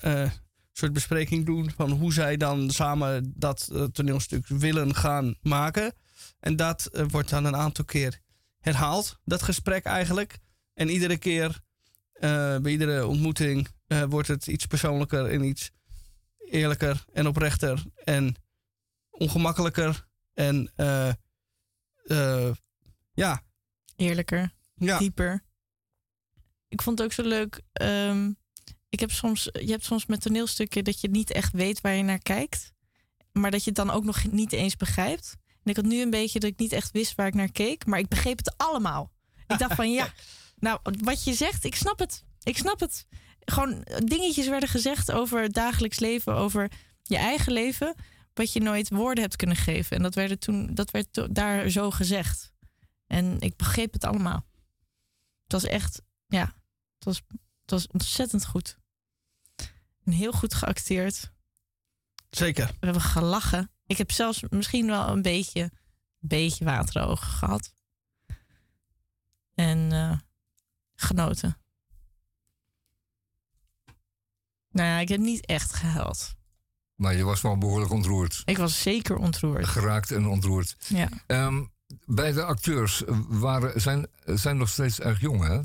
[0.71, 5.93] soort bespreking doen van hoe zij dan samen dat toneelstuk willen gaan maken.
[6.39, 8.19] En dat wordt dan een aantal keer
[8.59, 10.38] herhaald, dat gesprek eigenlijk.
[10.73, 11.59] En iedere keer,
[12.61, 13.67] bij iedere ontmoeting,
[14.09, 15.71] wordt het iets persoonlijker en iets
[16.38, 18.35] eerlijker en oprechter en
[19.11, 20.07] ongemakkelijker.
[20.33, 22.51] En eh,
[23.13, 23.41] ja,
[23.95, 24.97] eerlijker, Ja.
[24.97, 25.43] dieper.
[26.67, 27.61] Ik vond het ook zo leuk.
[27.73, 28.31] ehm,
[28.89, 32.03] ik heb soms, je hebt soms met toneelstukken dat je niet echt weet waar je
[32.03, 32.73] naar kijkt.
[33.31, 35.35] Maar dat je het dan ook nog niet eens begrijpt.
[35.63, 37.85] En ik had nu een beetje dat ik niet echt wist waar ik naar keek.
[37.85, 39.11] Maar ik begreep het allemaal.
[39.47, 40.13] Ik dacht van ja,
[40.55, 42.23] nou wat je zegt, ik snap het.
[42.43, 43.05] Ik snap het.
[43.45, 46.71] Gewoon eh, dingetjes werden gezegd over het dagelijks leven, over
[47.03, 47.95] je eigen leven.
[48.33, 49.97] Wat je nooit woorden hebt kunnen geven.
[49.97, 52.53] En dat werd, er toen, dat werd to- daar zo gezegd.
[53.07, 54.45] En ik begreep het allemaal.
[55.43, 56.45] Het was echt, ja,
[56.95, 57.21] het was,
[57.61, 58.77] het was ontzettend goed.
[60.03, 61.31] En heel goed geacteerd.
[62.29, 62.65] Zeker.
[62.67, 63.71] We hebben gelachen.
[63.85, 65.71] Ik heb zelfs misschien wel een beetje,
[66.19, 67.73] beetje waterogen gehad.
[69.53, 70.19] En eh,
[70.95, 71.57] genoten.
[74.69, 76.35] Nou ja, ik heb niet echt gehuild.
[77.01, 78.41] Maar je was wel behoorlijk ontroerd.
[78.45, 79.65] Ik was zeker ontroerd.
[79.67, 80.75] Geraakt en ontroerd.
[80.87, 81.09] Ja.
[81.27, 81.63] Ehm,
[82.05, 85.59] bij de acteurs waren, zijn, zijn nog steeds erg jong, hè?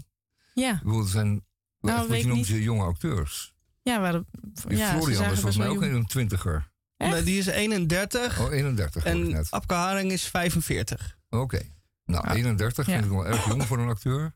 [0.55, 0.81] Ja.
[0.85, 1.45] Ik het zijn,
[1.81, 3.55] Nou, wat weet je noemt je jonge acteurs.
[3.83, 4.25] Ja, we
[4.69, 5.95] Die ja, ze Florian zagen is volgens mij ook jong.
[5.95, 6.71] een twintiger.
[6.97, 9.51] Nee, die is 31 Oh, 31 hoor ik en net.
[9.51, 11.19] Abke Haring is 45.
[11.31, 11.61] Oké.
[12.05, 13.05] Nou, 31 vind Ja.
[13.05, 14.35] ik wel erg jong voor een acteur.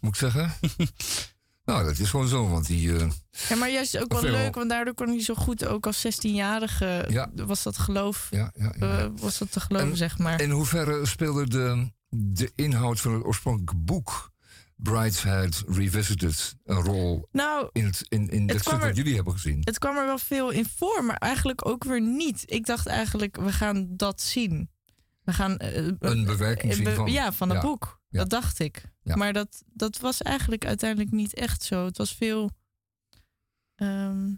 [0.00, 0.52] Moet ik zeggen.
[1.64, 2.96] nou, dat is gewoon zo, want die...
[2.98, 3.10] eh,
[3.48, 4.30] Ja, maar juist ook wel Veel.
[4.30, 7.04] leuk, want daardoor kon hij zo goed ook als 16-jarige.
[7.08, 7.30] Ja.
[7.34, 8.26] Was dat geloof?
[8.30, 10.40] ja, ja, eh, was dat te geloven, En- zeg maar.
[10.40, 14.30] In hoeverre speelde de, de inhoud van het oorspronkelijke boek...
[14.76, 19.60] Brideshead Revisited een rol nou, in, het, in, in kwam stuk wat jullie hebben gezien?
[19.60, 22.42] het kwam er wel veel in voor, maar eigenlijk ook weer niet.
[22.46, 24.70] Ik dacht eigenlijk, we gaan dat zien.
[25.24, 27.12] We gaan eh, Een bewerking zien be- van...
[27.12, 28.00] Ja, van het boek.
[28.12, 28.18] Ja.
[28.18, 28.84] Dat dacht ik.
[29.02, 29.16] Ja.
[29.16, 31.84] Maar dat, dat was eigenlijk uiteindelijk niet echt zo.
[31.84, 32.50] Het was veel.
[33.74, 34.28] ehm,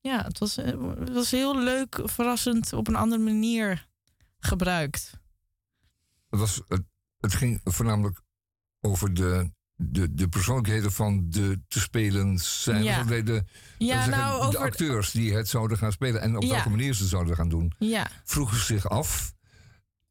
[0.00, 3.88] ja, het was, eh, het was heel leuk, verrassend, op een andere manier
[4.38, 5.10] gebruikt.
[6.30, 6.82] Het, was, het,
[7.20, 8.20] het ging voornamelijk
[8.80, 12.82] over de, de, de persoonlijkheden van de te spelen zijn.
[12.82, 13.02] Ja.
[13.02, 13.44] De, de,
[13.78, 14.60] Ja, nou, de over.
[14.60, 17.72] acteurs die het zouden gaan spelen en op welke manier ze zouden gaan doen.
[17.78, 19.34] Ja, Vroegen zich af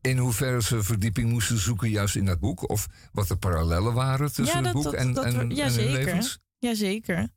[0.04, 2.70] in hoeverre ze verdieping moesten zoeken juist in dat boek.
[2.70, 5.40] Of wat de parallellen waren tussen Ja, het dat- boek dat- en, dat en, we-
[5.40, 5.94] en ja, hun zeker.
[5.94, 6.40] levens.
[6.60, 7.28] ja, zeker.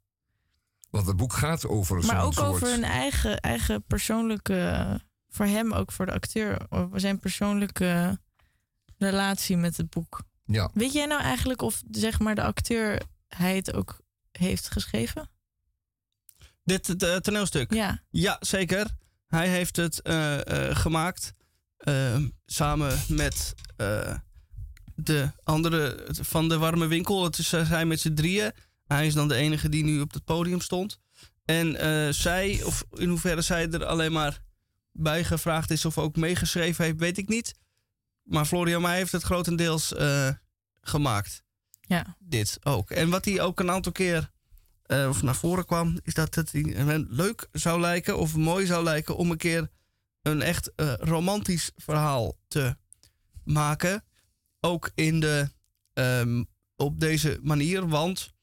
[0.91, 2.47] Want het boek gaat over Maar ook soort...
[2.47, 5.01] over een eigen, eigen persoonlijke.
[5.29, 6.67] Voor hem, ook voor de acteur.
[6.95, 8.19] Zijn persoonlijke
[8.99, 10.23] relatie met het boek.
[10.45, 15.31] Ja, Weet jij nou eigenlijk of zeg maar de acteur hij het ook heeft geschreven?
[16.65, 17.75] Dit het, eh, toneelstuk.
[17.75, 18.03] Ja.
[18.11, 18.87] Ja, zeker.
[19.27, 21.33] Hij heeft het eh, eh, gemaakt
[21.77, 22.17] eh,
[22.47, 24.15] samen met eh,
[24.95, 27.25] de andere van de warme winkel.
[27.25, 28.53] Het is, zij met z'n drieën.
[28.87, 30.99] Hij is dan de enige die nu op het podium stond.
[31.45, 34.43] En eh, zij, of in hoeverre zij er alleen maar
[34.93, 37.55] bij gevraagd is of ook meegeschreven heeft, weet ik niet.
[38.23, 40.29] Maar Florian Meij heeft het grotendeels eh,
[40.81, 41.45] gemaakt.
[41.81, 42.17] Ja.
[42.19, 42.91] Dit ook.
[42.91, 44.35] En wat hij ook een aantal keer
[45.09, 46.51] of naar voren kwam, is dat het
[47.09, 49.69] leuk zou lijken of mooi zou lijken om een keer
[50.27, 52.77] een echt eh, romantisch verhaal te
[53.45, 54.05] maken.
[54.61, 55.51] Ook in de,
[55.93, 56.45] ehm,
[56.77, 58.35] op deze manier, want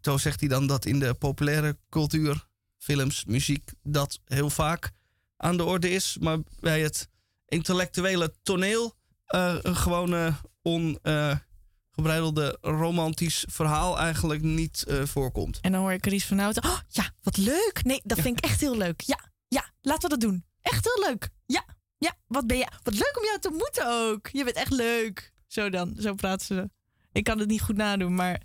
[0.00, 2.46] zo zegt hij dan dat in de populaire cultuur,
[2.78, 4.90] films, muziek, dat heel vaak
[5.36, 6.16] aan de orde is.
[6.20, 7.08] Maar bij het
[7.46, 8.94] intellectuele toneel
[9.24, 15.58] eh, een gewone ongebreidelde romantisch verhaal eigenlijk niet eh, voorkomt.
[15.60, 16.64] En dan hoor ik Ries van Houten.
[16.64, 17.80] Oh, ja, wat leuk.
[17.82, 19.00] Nee, dat vind ik echt heel leuk.
[19.00, 20.47] Ja, ja, laten we dat doen.
[20.70, 21.28] Echt heel leuk.
[21.46, 21.64] Ja,
[21.98, 22.66] ja, wat ben je?
[22.82, 24.28] Wat leuk om jou te ontmoeten ook.
[24.32, 25.32] Je bent echt leuk.
[25.46, 26.70] Zo dan, zo praten ze.
[27.12, 28.40] Ik kan het niet goed nadoen, maar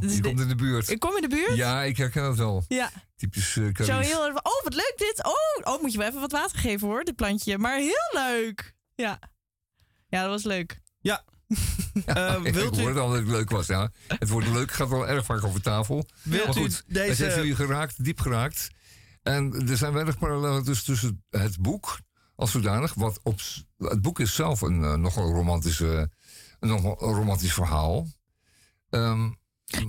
[0.00, 0.90] Dus die de- komt in de buurt.
[0.90, 1.56] ik kom in de buurt.
[1.56, 2.64] Ja, ik herken het wel.
[2.68, 4.36] Ja, Typisch uh, zo heel erg.
[4.36, 5.24] Oh, wat leuk dit.
[5.24, 7.58] Oh, oh, moet je wel even wat water geven hoor, dit plantje.
[7.58, 8.74] Maar heel leuk.
[8.94, 9.18] Ja,
[10.08, 10.80] ja, dat was leuk.
[11.00, 11.24] Ja.
[12.06, 13.66] Eh, ik wilt u- hoorde al dat het leuk was.
[13.66, 13.90] Ja.
[14.18, 16.06] Het woord leuk gaat wel erg vaak over tafel.
[16.22, 18.68] Wilt maar u goed, deze- heeft jullie geraakt, diep geraakt.
[19.26, 21.98] En er zijn weinig parallellen dus tussen het boek
[22.36, 22.94] als zodanig.
[22.94, 23.40] Wat op,
[23.78, 26.10] het boek is zelf een uh, nogal romantische,
[26.60, 28.06] een nogal romantisch verhaal.
[28.90, 29.30] Ehm,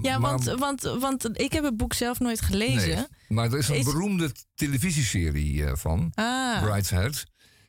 [0.01, 2.95] Ja, maar- want, want, want ik heb het boek zelf nooit gelezen.
[2.95, 6.11] Nee, maar er is een Is- beroemde televisieserie eh, van.
[6.15, 7.25] Ah, Brideshead.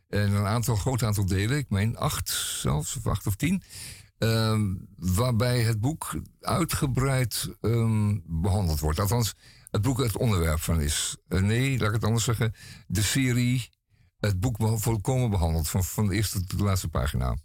[0.09, 2.29] En een aantal, groot aantal delen, ik meen acht
[2.61, 3.63] zelfs, of acht of tien.
[4.19, 8.99] ehm, waarbij het boek uitgebreid ehm, behandeld wordt.
[9.01, 9.35] Althans,
[9.71, 11.17] het boek het onderwerp van is.
[11.29, 12.55] Eh, nee, laat ik het anders zeggen.
[12.87, 13.71] De serie,
[14.19, 15.69] het boek volkomen behandeld.
[15.69, 17.37] Van, van de eerste tot de laatste pagina.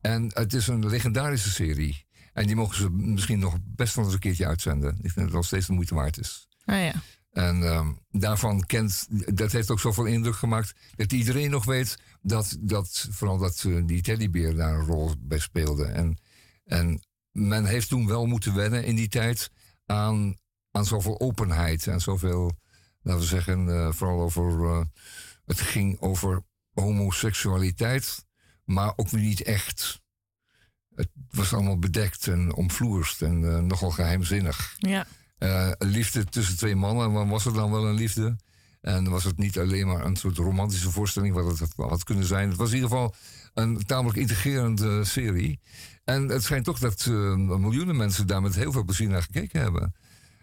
[0.00, 2.06] En het is een legendarische serie.
[2.32, 4.90] En die mogen ze misschien nog best wel eens een keertje uitzenden.
[4.90, 6.48] Ik denk dat het nog steeds de moeite waard is.
[6.64, 6.92] ah ja.
[7.30, 9.06] En ehm, daarvan kent,
[9.36, 13.82] dat heeft ook zoveel indruk gemaakt dat iedereen nog weet dat, dat vooral dat eh,
[13.86, 15.84] die teddybeer daar een rol bij speelde.
[15.84, 16.18] En
[16.64, 19.50] En men heeft toen wel moeten wennen in die tijd
[19.86, 20.36] aan,
[20.70, 22.52] aan zoveel openheid en zoveel,
[23.02, 24.64] laten we zeggen, eh, vooral over.
[24.64, 24.80] eh,
[25.44, 26.42] het ging over
[26.72, 28.24] homoseksualiteit,
[28.64, 30.00] maar ook weer niet echt.
[30.94, 34.76] Het was allemaal bedekt en omvloerst en eh, nogal geheimzinnig.
[34.78, 35.06] Ja.
[35.78, 38.36] Liefde tussen twee mannen, maar was het dan wel een liefde?
[38.80, 42.48] En was het niet alleen maar een soort romantische voorstelling, wat het had kunnen zijn?
[42.48, 43.14] Het was in ieder geval
[43.54, 45.60] een tamelijk integrerende serie.
[46.04, 49.94] En het schijnt toch dat miljoenen mensen daar met heel veel plezier naar gekeken hebben.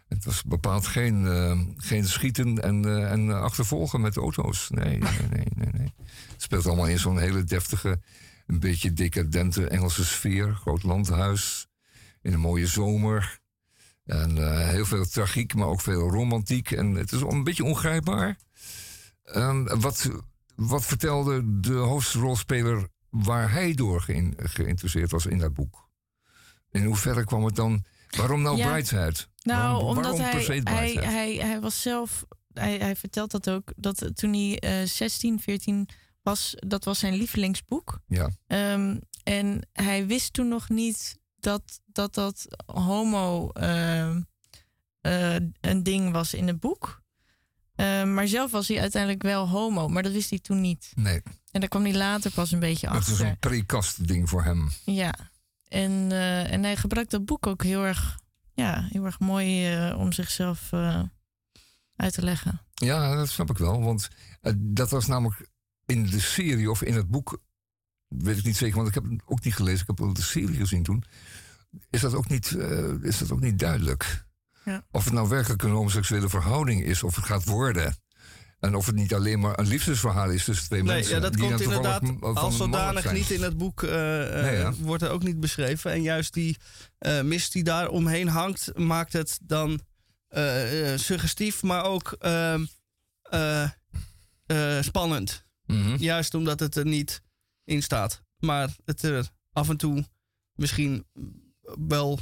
[0.08, 4.70] Het was bepaald geen, eh, geen schieten en, eh, en achtervolgen met auto's.
[4.70, 5.94] Nee, nee, nee, nee.
[6.32, 8.00] Het speelt allemaal in zo'n hele deftige,
[8.48, 10.54] een beetje decadente Engelse sfeer.
[10.54, 11.68] Groot landhuis,
[12.22, 13.40] in een mooie zomer.
[14.06, 16.72] En eh, heel veel tragiek, maar ook veel romantiek.
[16.72, 18.38] En het is een beetje ongrijpbaar.
[19.24, 20.10] Ehm, wat,
[20.56, 25.90] wat vertelde de hoofdrolspeler waar hij door geïn- geïnteresseerd was in dat boek?
[26.72, 27.84] In hoeverre kwam het dan...
[28.16, 28.72] Waarom nou Ja.
[28.72, 29.16] Brightside?
[29.44, 33.32] Nou, waarom, omdat waarom per hij, se hij, hij, hij was zelf, hij, hij vertelt
[33.32, 35.90] dat ook, dat eh, toen hij eh 16, 14
[36.22, 38.00] was, dat was zijn lievelingsboek.
[38.08, 38.30] Ja.
[38.48, 44.22] Ehm, en hij wist toen nog niet dat dat, dat homo ehm,
[45.02, 47.02] eh, een ding was in het boek.
[47.76, 50.92] Ehm, maar zelf was hij uiteindelijk wel homo, maar dat wist hij toen niet.
[50.96, 51.22] Nee,
[51.52, 53.26] En daar kwam hij later pas een beetje dat is achter.
[53.26, 54.70] een prekast ding voor hem.
[54.86, 55.14] Ja,
[55.70, 58.20] en, eh, en hij gebruikt dat boek ook heel erg,
[58.54, 61.02] ja, heel erg mooi eh, om zichzelf eh,
[61.96, 62.62] uit te leggen.
[62.74, 63.82] Ja, dat snap ik wel.
[63.84, 64.10] Want
[64.58, 65.50] dat was namelijk
[65.86, 67.42] in de serie of in het boek...
[68.08, 69.82] weet ik niet zeker, want ik heb het ook niet gelezen.
[69.82, 71.04] Ik heb wel de serie gezien toen.
[71.90, 72.52] Is dat ook niet,
[73.02, 74.26] is dat ook niet duidelijk?
[74.66, 74.86] Ja.
[74.92, 77.04] Of het nou werkelijk een homoseksuele verhouding is...
[77.04, 77.96] of het gaat worden.
[78.60, 81.16] En of het niet alleen maar een liefdesverhaal is tussen twee Nee, mensen.
[81.16, 83.84] ja, dat die komt inderdaad als zodanig niet in het boek.
[83.84, 84.74] eh, eh, Nee, ja.
[84.74, 85.92] wordt er ook niet beschreven.
[85.92, 86.58] En juist die
[86.98, 89.80] eh, mist die daar omheen hangt, maakt het dan
[90.96, 92.66] suggestief, maar ook ehm,
[93.22, 93.64] eh,
[94.46, 95.46] eh, spannend.
[95.66, 95.96] Mhm.
[96.00, 97.22] Juist omdat het er niet
[97.64, 98.24] in staat.
[98.38, 100.06] Maar het er af en toe
[100.56, 101.06] misschien
[101.88, 102.20] wel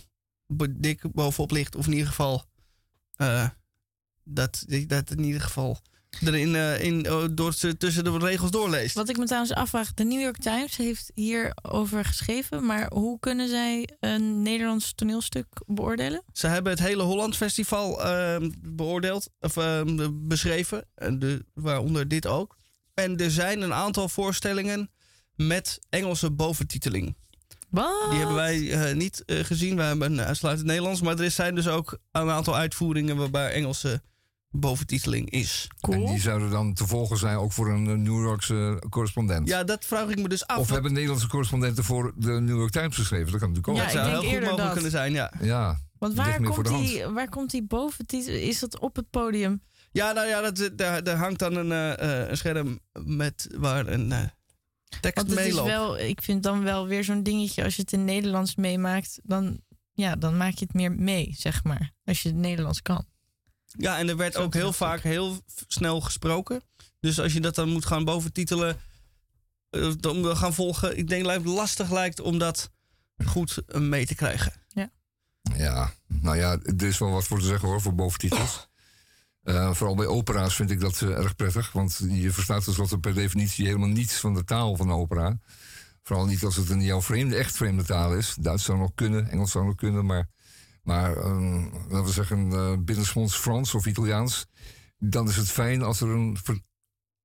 [0.70, 1.76] dik bovenop ligt.
[1.76, 2.44] Of in ieder geval
[4.24, 5.82] dat, dat in ieder geval
[6.22, 8.96] erin eh, in, oh, door, ze tussen de regels doorleest.
[8.96, 13.50] Wat ik me trouwens afvraag, de New York Times heeft hierover geschreven, maar hoe kunnen
[13.50, 16.24] zij een Nederlands toneelstuk beoordelen?
[16.34, 22.28] Ze hebben het hele Holland Festival ehm, beoordeeld, of ehm, beschreven, en de, waaronder dit
[22.28, 22.58] ook.
[22.94, 24.90] En er zijn een aantal voorstellingen
[25.36, 27.16] met Engelse boventiteling.
[27.70, 28.10] Wat?
[28.10, 29.76] Die hebben wij eh, niet eh, gezien.
[29.76, 31.02] We hebben uitsluitend Nederlands.
[31.02, 34.02] Maar er zijn dus ook een aantal uitvoeringen waarbij Engelse
[34.56, 35.68] boventiteling is.
[35.80, 39.48] En die zouden dan te volgen zijn ook voor een eh, New Yorkse correspondent.
[39.48, 40.58] Ja, dat vraag ik me dus af.
[40.58, 43.32] Of hebben Nederlandse correspondenten voor de New York Times geschreven?
[43.32, 43.84] Dat kan natuurlijk ook.
[43.84, 45.34] dat zou heel goed mogelijk kunnen zijn, ja.
[45.42, 48.34] Ja, Want waar komt, die, waar komt die boventitel?
[48.34, 49.62] Is dat op het podium?
[49.96, 53.88] Ja, nou ja, dat, daar, daar hangt dan een, eh, eh, een scherm met waar
[53.88, 54.24] een eh,
[55.02, 55.70] tekst Want het is meeloopt.
[55.70, 59.62] wel, ik vind dan wel weer zo'n dingetje, als je het in Nederlands meemaakt, dan,
[59.94, 61.92] ja, dan maak je het meer mee, zeg maar.
[62.06, 63.06] Als je het Nederlands kan.
[63.78, 66.62] Ja, en er werd ook heel vaak heel snel gesproken.
[67.00, 68.78] Dus als je dat dan moet gaan boventitelen,
[69.70, 70.98] eh, dan wil gaan volgen.
[70.98, 72.72] Ik denk dat het lastig lijkt om dat
[73.26, 74.54] goed eh, mee te krijgen.
[75.58, 78.68] Ja, nou ja, er is wel wat voor te zeggen hoor, voor boventitels.
[79.44, 81.72] Eh, vooral bij opera's vind ik dat eh, erg prettig.
[81.72, 85.40] Want je verstaat tenslotte per definitie helemaal niets van de taal van de opera.
[86.04, 88.36] Vooral niet als het een jouw vreemde, echt vreemde taal is.
[88.40, 90.06] Duits zou nog kunnen, Engels zou nog kunnen.
[90.06, 90.30] Maar,
[90.86, 94.46] maar ehm, laten we zeggen uh, binnensmonds Frans of Italiaans.
[94.98, 96.62] Dan is het fijn als er een, ver-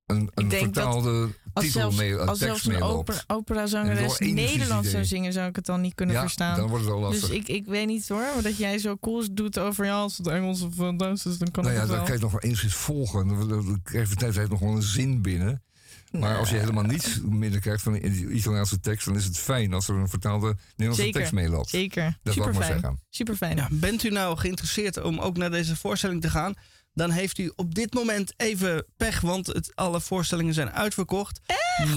[0.05, 2.93] een, een vertaalde titel zelfs, mee, een als tekst zelfs een meeloopt.
[2.99, 6.57] opera, En door operazangeres Nederlands zou zingen, zou ik het dan niet kunnen Ja, verstaan.
[6.57, 7.29] dan wordt het al lastig.
[7.29, 10.17] Dus ik, ik weet niet hoor, maar dat jij zo cool doet over ja, als
[10.17, 12.21] het Engels of uh, Duits is, dan kan nou ik ja, het dan kan je
[12.25, 13.27] het nog wel eens volgen.
[13.27, 15.63] Dan, krijg je de tijd nog wel een zin binnen.
[16.11, 18.01] Maar als je helemaal niets midden krijgt van de
[18.31, 21.69] Italiaanse tekst, dan is het fijn als er een vertaalde Nederlandse Zeker, tekst meeloopt.
[21.69, 22.17] zeker.
[22.23, 22.79] Dat ik maar Superfijn.
[22.81, 22.99] zeggen.
[23.09, 23.57] Super fijn.
[23.57, 26.53] Ja, bent u nou geïnteresseerd om ook naar deze voorstelling te gaan?
[26.93, 31.39] Dan heeft u op dit moment even pech, want het, alle voorstellingen zijn uitverkocht.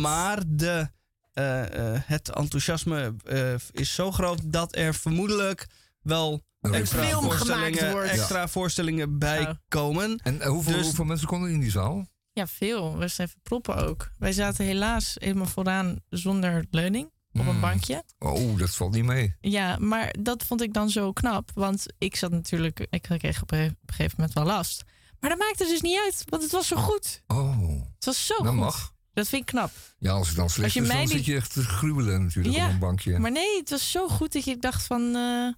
[0.01, 0.91] Maar de,
[1.33, 5.67] eh, eh, het enthousiasme eh, is zo groot dat er vermoedelijk
[6.03, 8.11] wel Een extra film gemaakt voorstellingen, wordt.
[8.11, 10.19] extra voorstellingen bij komen.
[10.23, 12.07] En hoeveel, Dus- hoeveel mensen konden in die zaal?
[12.35, 12.99] Ja, veel.
[12.99, 14.11] We zijn even proppen ook.
[14.19, 17.61] Wij zaten helaas helemaal vooraan zonder leuning op een Hmm.
[17.61, 18.03] bankje.
[18.19, 19.37] Oh, dat valt niet mee.
[19.41, 21.51] Ja, maar dat vond ik dan zo knap.
[21.55, 24.83] Want ik zat natuurlijk, ik kreeg op een gegeven moment wel last.
[25.21, 27.23] Maar dat maakte dus niet uit, want het was zo goed.
[27.27, 27.61] Oh,
[27.95, 28.57] Het was zo dat goed.
[28.57, 28.93] mag.
[29.13, 29.71] Dat vind ik knap.
[29.99, 31.63] Ja, als het dan slecht Als je is, mij dan niet- zit je echt te
[31.63, 33.19] gruwelen natuurlijk Ja, op een bankje.
[33.19, 35.15] Maar nee, het was zo goed dat je dacht van...
[35.17, 35.49] eh,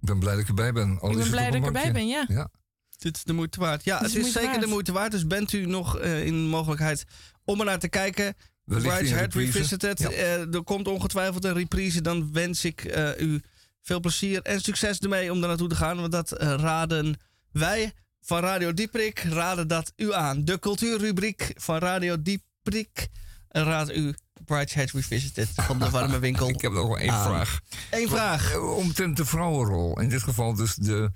[0.00, 0.98] Ik ben blij dat ik erbij ben.
[1.00, 2.24] Al ik ben blij dat ik erbij ben, ja.
[2.28, 2.48] Ja.
[2.98, 3.84] Dit is de moeite waard.
[3.84, 5.10] Ja, Het het is moeite zeker de moeite waard.
[5.10, 7.04] Dus bent u nog eh, in de mogelijkheid
[7.44, 8.34] om er naar te kijken.
[8.64, 9.34] Bride's Head.
[9.34, 9.98] Revisited.
[9.98, 10.10] Ja.
[10.10, 12.00] Eh, er komt ongetwijfeld een reprise.
[12.00, 13.42] Dan wens ik eh, u
[13.82, 16.00] veel plezier en succes ermee om daar naartoe te gaan.
[16.00, 17.20] Want dat raden
[17.52, 19.18] wij van Radio Dieprik.
[19.18, 20.44] Raden dat u aan.
[20.44, 23.08] De cultuurrubriek van Radio Dieprik
[23.48, 24.14] raadt u
[24.44, 26.48] Bride's Head Revisited van de warme winkel.
[26.48, 27.24] Ik heb nog wel één aan.
[27.26, 27.60] vraag.
[27.90, 28.56] Eén vraag.
[28.58, 30.00] Omtrent de vrouwenrol.
[30.00, 31.10] In dit geval dus de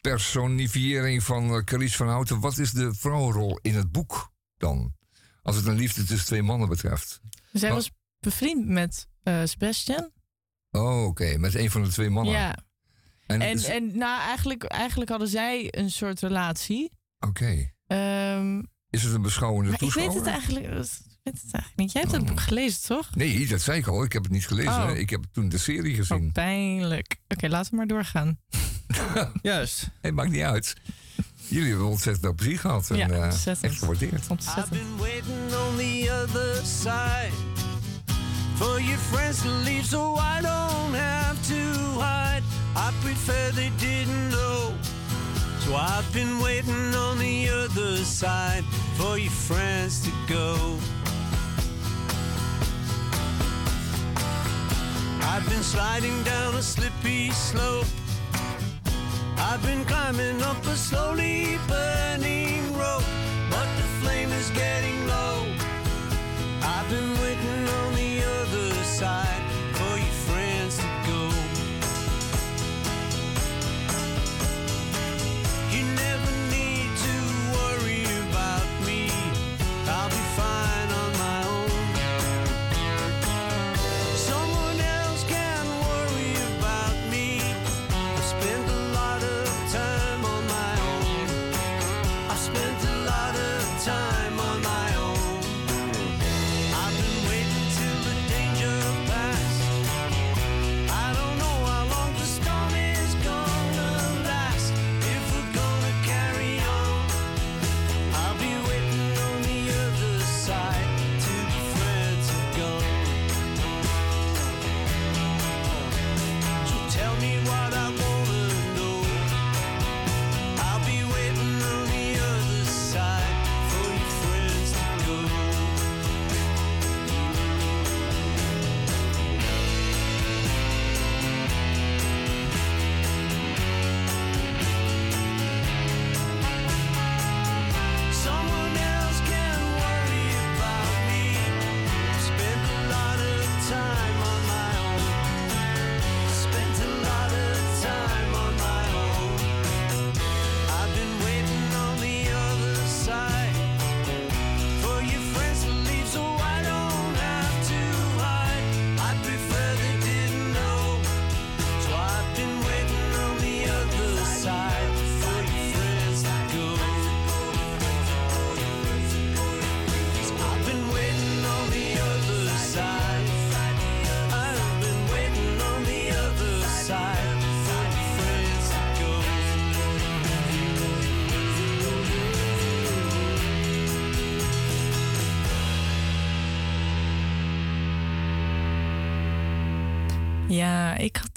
[0.00, 2.40] personifiëring van uh, Carice van Houten.
[2.40, 4.94] Wat is de vrouwenrol in het boek dan?
[5.42, 7.20] Als het een liefde tussen twee mannen betreft.
[7.52, 7.78] Zij Wat?
[7.78, 7.90] was
[8.20, 10.10] bevriend met eh, Sebastian.
[10.70, 11.36] Oh, oké.
[11.38, 12.32] Met een van de twee mannen.
[12.34, 12.56] Ja.
[13.26, 16.90] En, En, nou, eigenlijk, eigenlijk hadden zij een soort relatie.
[17.18, 17.70] Oké.
[17.86, 20.18] Ehm, Is het een beschouwende maar ik weet toeschouwer?
[20.18, 20.72] het, eigenlijk, ik
[21.22, 21.92] weet het eigenlijk niet.
[21.92, 23.14] Jij hebt het boek gelezen, toch?
[23.14, 24.04] Nee, dat zei ik al.
[24.04, 24.90] Ik heb het niet gelezen.
[24.90, 24.96] Oh.
[24.96, 26.26] Ik heb toen de serie gezien.
[26.26, 27.16] Oh, pijnlijk.
[27.28, 28.38] Oké, laten we maar doorgaan.
[29.42, 29.88] Juist.
[30.00, 30.74] Het maakt niet uit.
[31.48, 32.90] Jullie hebben ontzettend veel plezier gehad.
[32.90, 33.72] En, Ja, eh, ontzettend.
[33.72, 34.26] echt gewaardeerd.
[34.28, 34.68] Ontzettend.
[34.70, 37.30] been waiting on the other side
[38.56, 42.42] for your friends to leave so I don't have to hide.
[42.76, 44.72] I prefer they didn't know.
[45.64, 48.64] So I've been waiting on the other side
[48.96, 50.78] for your friends to go.
[55.22, 57.86] I've been sliding down a slippy slope.
[59.42, 63.02] I've been climbing up a slowly burning rope,
[63.50, 65.46] but the flame is getting low.
[66.62, 67.94] I've been waiting on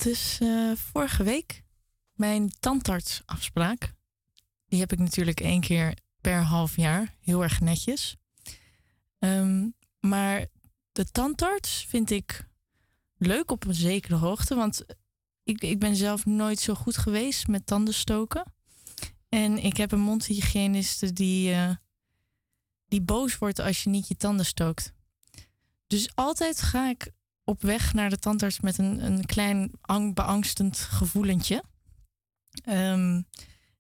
[0.04, 0.40] had dus
[0.92, 1.64] vorige week
[2.14, 3.94] mijn tandartsafspraak.
[4.66, 7.16] Die heb ik natuurlijk één keer per half jaar.
[7.20, 8.16] Heel erg netjes.
[9.20, 9.70] Ehm,
[10.00, 10.46] maar
[10.92, 12.48] de tandarts vind ik
[13.18, 14.56] leuk op een zekere hoogte.
[14.56, 14.86] Want
[15.44, 18.54] ik, ik ben zelf nooit zo goed geweest met tanden stoken.
[19.30, 21.76] En ik heb een mondhygiëniste die, eh,
[22.88, 24.94] die boos wordt als je niet je tanden stookt.
[25.88, 27.12] Dus altijd ga ik
[27.44, 31.64] op weg naar de tandarts met een, een klein ang, beangstend gevoelentje.
[32.64, 33.22] Ehm,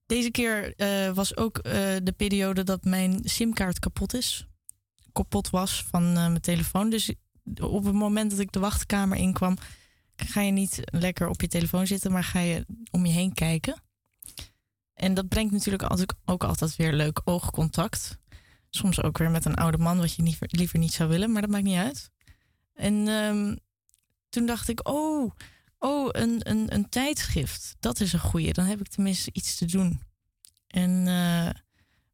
[0.05, 1.73] deze keer eh, was ook eh,
[2.03, 4.47] de periode dat mijn simkaart kapot is.
[5.11, 6.89] Kapot was van eh, mijn telefoon.
[6.89, 7.13] Dus
[7.61, 9.57] op het moment dat ik de wachtkamer inkwam,
[10.15, 13.81] ga je niet lekker op je telefoon zitten, maar ga je om je heen kijken.
[14.93, 18.17] En dat brengt natuurlijk altijd, ook altijd weer leuk oogcontact.
[18.69, 21.51] Soms ook weer met een oude man, wat je liever niet zou willen, maar dat
[21.51, 22.11] maakt niet uit.
[22.73, 23.55] En ehm,
[24.29, 25.31] toen dacht ik, oh,
[25.79, 27.75] oh een, een, een tijdschrift.
[27.79, 28.53] Dat is een goeie.
[28.53, 30.01] Dan heb ik tenminste iets te doen.
[30.67, 31.49] En, eh,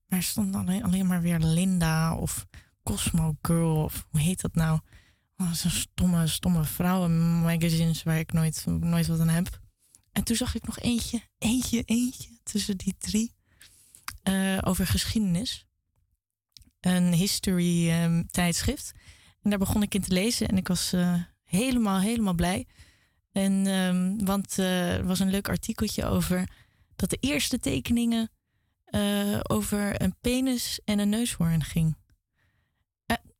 [0.07, 2.45] maar er stond alleen, alleen maar weer Linda of
[2.84, 4.80] Cosmo Girl, of hoe heet dat nou?
[5.38, 9.60] Oh, Zo'n stomme, stomme vrouwenmagazines waar ik nooit, nooit wat aan heb.
[10.11, 13.34] En toen zag ik nog eentje, eentje, eentje tussen die drie.
[14.23, 15.65] eh, over geschiedenis.
[16.80, 18.91] Een history ehm, tijdschrift.
[19.41, 21.14] En daar begon ik in te lezen en ik was eh,
[21.44, 22.68] helemaal, helemaal blij.
[23.32, 26.49] En, ehm, want eh, er was een leuk artikeltje over
[26.95, 28.30] dat de eerste tekeningen
[28.86, 31.98] eh, over een penis en een neushoorn ging.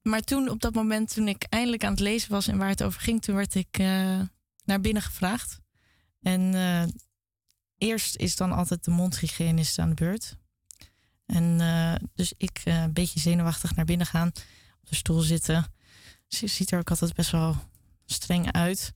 [0.02, 2.84] Maar toen, op dat moment, toen ik eindelijk aan het lezen was en waar het
[2.84, 3.78] over ging, toen werd ik
[4.66, 5.60] naar binnen gevraagd.
[6.22, 6.54] En
[7.78, 10.36] eerst is dan altijd de mondhygiënist aan de beurt.
[11.26, 11.58] En
[12.14, 14.28] dus ik een beetje zenuwachtig naar binnen gaan,
[14.82, 15.66] op de stoel zitten.
[16.30, 17.56] Ze ziet er ook altijd best wel
[18.06, 18.94] streng uit.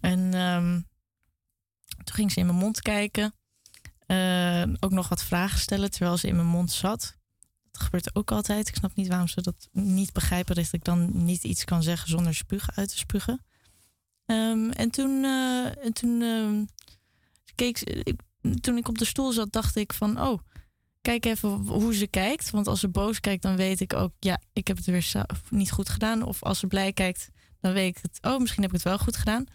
[0.00, 0.80] En ehm,
[2.04, 3.34] toen ging ze in mijn mond kijken.
[4.06, 7.16] Eh, ook nog wat vragen stellen terwijl ze in mijn mond zat.
[7.70, 8.68] Dat gebeurt ook altijd.
[8.68, 10.54] Ik snap niet waarom ze dat niet begrijpen.
[10.54, 13.44] Dat ik dan niet iets kan zeggen zonder spugen uit te spugen.
[14.26, 16.64] Ehm, en toen, eh, en toen ehm,
[17.54, 18.20] keek ik,
[18.60, 20.20] toen ik op de stoel zat, dacht ik van...
[20.20, 20.40] Oh,
[21.06, 22.50] kijk even hoe ze kijkt.
[22.50, 24.12] Want als ze boos kijkt, dan weet ik ook...
[24.18, 26.22] Ja, ik heb het weer niet goed gedaan.
[26.22, 27.30] Of als ze blij kijkt,
[27.60, 28.18] dan weet ik het...
[28.22, 29.46] Oh, misschien heb ik het wel goed gedaan.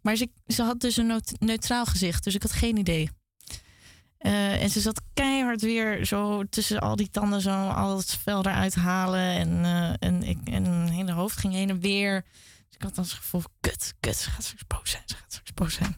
[0.00, 0.28] Maar ze,
[0.62, 2.24] had dus een neut- neutraal gezicht.
[2.24, 3.10] Dus ik had geen idee.
[4.18, 8.40] Eh, en ze zat keihard weer zo tussen al die tanden zo al het vel
[8.40, 9.20] eruit halen.
[9.20, 12.22] En, eh, en, ik, en hele hoofd ging heen en weer.
[12.66, 15.02] Dus ik had dan het gevoel, kut, kut, gaat straks boos zijn.
[15.06, 15.96] Ze gaat straks boos zijn.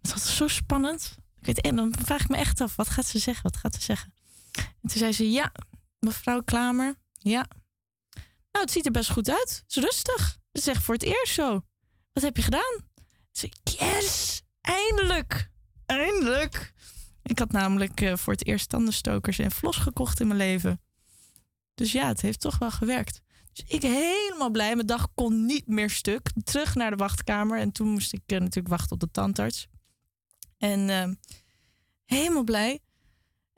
[0.00, 1.16] Het was zo spannend.
[1.40, 3.42] Ik weet, en dan vraag ik me echt af, wat gaat ze zeggen?
[3.42, 4.16] Wat gaat ze zeggen?
[4.58, 5.52] En toen zei ze, ja,
[5.98, 7.46] mevrouw Klamer, ja.
[8.52, 9.62] Nou, het ziet er best goed uit.
[9.66, 10.38] Het is rustig.
[10.52, 11.64] Ze zegt voor het eerst zo.
[12.12, 12.86] Wat heb je gedaan?
[13.30, 15.50] Ze yes, eindelijk,
[15.86, 16.72] eindelijk.
[17.22, 20.80] Ik had namelijk eh, voor het eerst tandenstokers en flos gekocht in mijn leven.
[21.74, 23.20] Dus ja, het heeft toch wel gewerkt.
[23.52, 24.74] Dus ik helemaal blij.
[24.74, 26.30] Mijn dag kon niet meer stuk.
[26.44, 27.58] Terug naar de wachtkamer.
[27.58, 29.66] En toen moest ik eh, natuurlijk wachten op de tandarts.
[30.58, 31.08] En eh,
[32.04, 32.80] helemaal blij.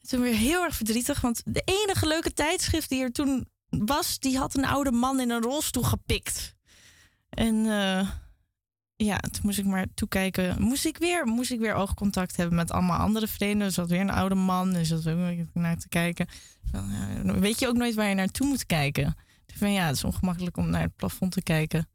[0.09, 1.21] Toen weer heel erg verdrietig.
[1.21, 4.19] Want de enige leuke tijdschrift die er toen was...
[4.19, 6.55] die had een oude man in een rolstoel gepikt.
[7.29, 8.09] En eh,
[8.97, 10.63] ja, toen moest ik maar toekijken.
[10.63, 13.67] Moest ik weer, moest ik weer oogcontact hebben met allemaal andere vrienden.
[13.67, 14.75] Er zat weer een oude man.
[14.75, 16.27] Er zat weer naar te kijken.
[17.23, 19.17] Weet je ook nooit waar je naartoe moet kijken.
[19.47, 21.89] Dus van ja, het is ongemakkelijk om naar het plafond te kijken.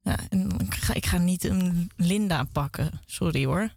[0.00, 3.00] Ja, en ik ga, ik ga niet een Linda pakken.
[3.06, 3.74] Sorry hoor.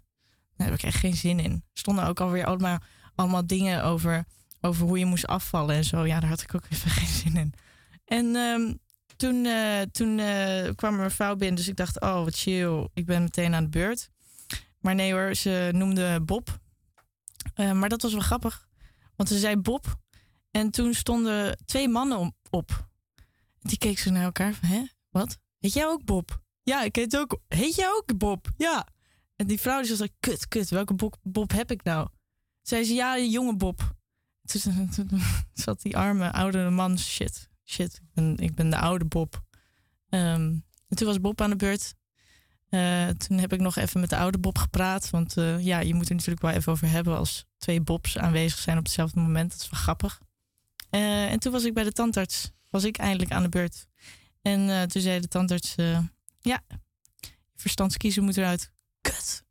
[0.57, 1.63] Daar heb ik echt geen zin in.
[1.73, 2.79] Stonden ook alweer allemaal,
[3.15, 4.25] allemaal dingen over,
[4.61, 6.05] over hoe je moest afvallen en zo.
[6.05, 7.53] Ja, daar had ik ook even geen zin in.
[8.05, 8.73] En ehm,
[9.15, 12.87] toen, eh, toen eh, kwam er een vrouw binnen, dus ik dacht, oh wat chill,
[12.93, 14.09] ik ben meteen aan de beurt.
[14.79, 16.59] Maar nee hoor, ze noemde Bob.
[17.53, 18.67] Eh, maar dat was wel grappig,
[19.15, 19.95] want ze zei Bob.
[20.51, 22.87] En toen stonden twee mannen op.
[23.59, 25.37] Die keken ze naar elkaar van, hè, wat?
[25.59, 26.41] Heet jij ook Bob?
[26.63, 28.47] Ja, ik heet ook, heet jij ook Bob?
[28.57, 28.87] Ja.
[29.35, 32.07] En die vrouw die zei, kut, kut, welke Bob heb ik nou?
[32.65, 33.95] Zei ze, ja, jonge Bob.
[34.45, 34.89] Toen,
[35.53, 39.43] zat die arme oude man, shit, shit, ik ben, ik ben de oude Bob.
[40.09, 40.53] Ehm,
[40.87, 41.93] en toen was Bob aan de beurt.
[42.69, 45.09] Eh, toen heb ik nog even met de oude Bob gepraat.
[45.09, 48.59] Want eh, ja, je moet er natuurlijk wel even over hebben als twee Bobs aanwezig
[48.59, 49.51] zijn op hetzelfde moment.
[49.51, 50.21] Dat is wel grappig.
[50.89, 52.51] Eh, en toen was ik bij de tandarts.
[52.69, 53.85] Was ik eindelijk aan de beurt.
[54.41, 55.75] En toen zei de tandarts:
[56.39, 56.63] Ja,
[57.19, 58.71] je verstandskiezer moet eruit.
[59.01, 59.43] Kut.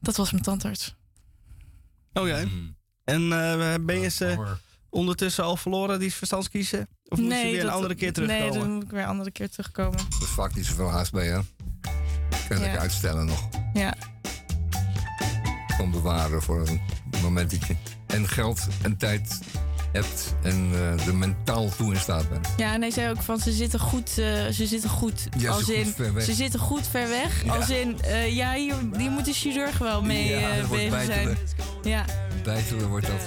[0.00, 0.95] Dat was mijn tandarts.
[2.18, 2.44] Oh ja.
[3.04, 4.56] En eh, ben je ze
[4.90, 6.88] ondertussen al verloren, die verstandskiezen?
[7.08, 8.50] Of moet je weer een dat- andere keer terugkomen?
[8.50, 9.98] Nee, dan moet ik weer een andere keer terugkomen.
[9.98, 11.38] Er is vaak niet zoveel haast bij, hè?
[12.48, 12.76] Kan ik Ja.
[12.78, 13.48] uitstellen nog.
[13.74, 13.94] Ja.
[15.80, 16.80] Om bewaren voor een
[17.22, 17.58] momentje.
[18.06, 19.38] En geld en tijd
[19.96, 22.48] hebt en eh, er mentaal toe in staat bent.
[22.56, 25.48] Ja, en hij zei ook van ze zitten goed, eh, ze zitten goed, Ja, ze
[25.50, 26.24] als goed in, ver weg.
[26.24, 27.44] ze zitten goed ver weg.
[27.44, 27.54] Ja.
[27.56, 31.36] Als in, eh, ja, hier, hier moet de chirurg wel mee Ja, eh, bezig zijn.
[31.82, 32.04] Ja.
[32.44, 33.22] Bijtelen wordt dat.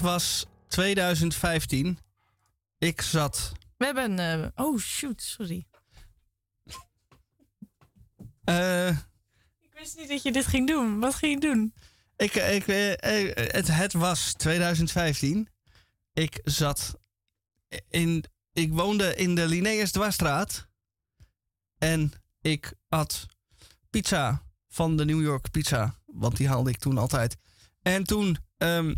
[0.00, 1.98] Was 2015.
[2.78, 3.52] Ik zat.
[3.76, 4.18] We hebben...
[4.18, 5.66] eh, oh, shoot, sorry.
[8.44, 8.88] eh,
[9.60, 11.00] Ik wist niet dat je dit ging doen.
[11.00, 11.74] Wat ging je doen?
[12.16, 12.92] ik, ik, eh,
[13.26, 15.48] eh, het, het was 2015.
[16.12, 16.98] Ik zat
[17.88, 18.24] in.
[18.52, 20.66] Ik woonde in de Linnaeus Dwarsstraat.
[21.78, 23.26] En ik at
[23.90, 25.98] pizza van de New York Pizza.
[26.06, 27.36] Want die haalde ik toen altijd.
[27.82, 28.94] En toen ehm,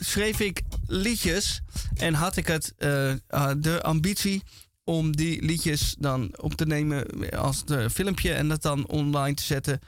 [0.00, 1.60] schreef ik liedjes.
[1.94, 4.42] En had ik het, eh, ah, de ambitie
[4.84, 8.32] om die liedjes dan op te nemen als de filmpje.
[8.32, 9.80] En dat dan online te zetten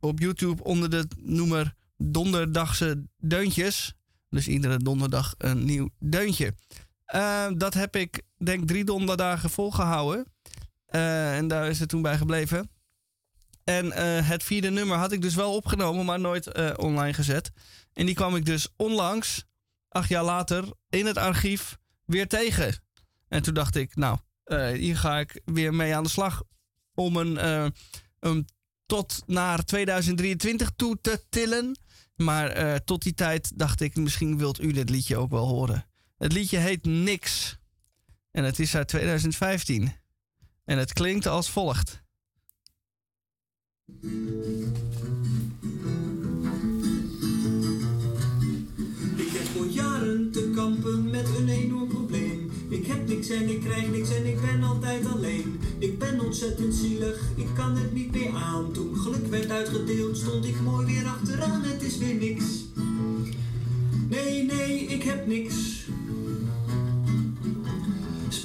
[0.00, 3.94] op YouTube onder de noemer Donderdagse Deuntjes.
[4.30, 6.54] Dus iedere donderdag een nieuw deuntje.
[7.04, 10.26] Eh, dat heb ik denk drie donderdagen volgehouden.
[10.86, 12.70] Eh, en daar is het toen bij gebleven.
[13.64, 17.50] En eh, het vierde nummer had ik dus wel opgenomen, maar nooit eh, online gezet.
[17.92, 19.44] En die kwam ik dus onlangs,
[19.88, 22.82] acht jaar later, in het archief weer tegen.
[23.28, 26.42] En toen dacht ik, nou, eh, hier ga ik weer mee aan de slag
[26.94, 27.66] om een, eh,
[28.20, 28.48] een
[28.86, 31.78] tot naar 2023 toe te tillen.
[32.16, 35.86] Maar eh, tot die tijd dacht ik, misschien wilt u dit liedje ook wel horen.
[36.16, 37.58] Het liedje heet Niks.
[38.30, 39.92] En het is uit 2015.
[40.64, 42.02] En het klinkt als volgt.
[50.08, 52.50] Te kampen met een enorm probleem.
[52.68, 55.60] Ik heb niks en ik krijg niks en ik ben altijd alleen.
[55.78, 58.72] Ik ben ontzettend zielig, ik kan het niet meer aan.
[58.72, 61.62] Toen geluk werd uitgedeeld, stond ik mooi weer achteraan.
[61.62, 62.44] Het is weer niks.
[64.08, 65.86] Nee, nee, ik heb niks.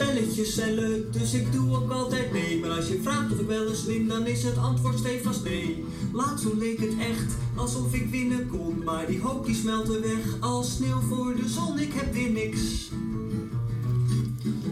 [0.03, 2.59] Spelletjes zijn leuk, dus ik doe ook altijd mee.
[2.59, 5.84] Maar als je vraagt of ik wel eens win, dan is het antwoord stevast nee.
[6.13, 8.84] Laatst zo leek het echt alsof ik winnen kon.
[8.84, 11.80] Maar die hoop die smelte weg als sneeuw voor de zon.
[11.80, 12.89] Ik heb weer niks.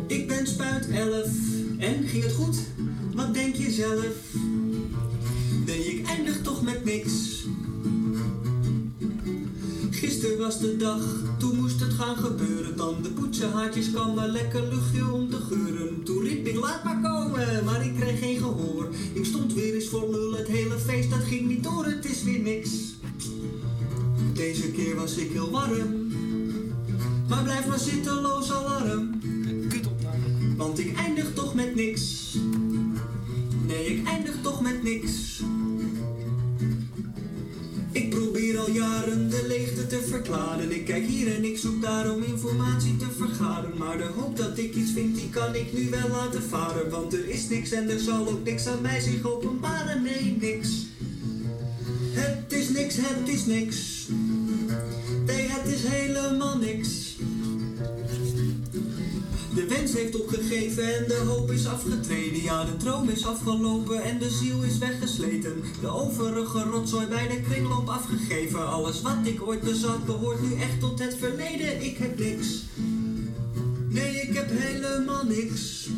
[0.07, 1.27] Ik ben spuit 11
[1.77, 2.57] en ging het goed?
[3.15, 4.15] Wat denk je zelf?
[5.65, 7.45] Nee, ik eindig toch met niks.
[10.01, 11.01] Gisteren was de dag,
[11.37, 12.77] toen moest het gaan gebeuren.
[12.77, 16.03] Dan de poetsenhaartjes kwam maar lekker luchtje om te geuren.
[16.03, 18.89] Toen riep ik laat maar komen, maar ik kreeg geen gehoor.
[19.13, 22.23] Ik stond weer eens voor lul, het hele feest dat ging niet door, het is
[22.23, 22.69] weer niks.
[24.33, 26.11] Deze keer was ik heel warm,
[27.29, 29.09] maar blijf maar zitteloos alarm.
[30.57, 32.35] Want ik eindig toch met niks.
[33.67, 35.40] Nee, ik eindig toch met niks.
[37.91, 40.71] Ik probeer al jaren de leegte te verklaren.
[40.71, 43.77] Ik kijk hier en ik zoek daar om informatie te vergaren.
[43.77, 46.89] Maar de hoop dat ik iets vind, die kan ik nu wel laten varen.
[46.89, 50.01] Want er is niks en er zal ook niks aan mij zich openbaren.
[50.03, 50.69] Nee, niks.
[52.11, 54.07] Het is niks, het is niks.
[55.25, 57.10] Nee, het is helemaal niks.
[59.61, 62.43] De wens heeft opgegeven en de hoop is afgetreden.
[62.43, 65.63] Ja, de droom is afgelopen en de ziel is weggesleten.
[65.81, 68.67] De overige rotzooi bij de kringloop afgegeven.
[68.67, 71.83] Alles wat ik ooit bezat behoort nu echt tot het verleden.
[71.83, 72.63] Ik heb niks.
[73.89, 75.89] Nee, ik heb helemaal niks.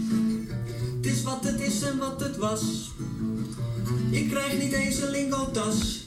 [0.95, 2.91] Het is wat het is en wat het was.
[4.09, 6.05] Ik krijg niet eens een lingotas.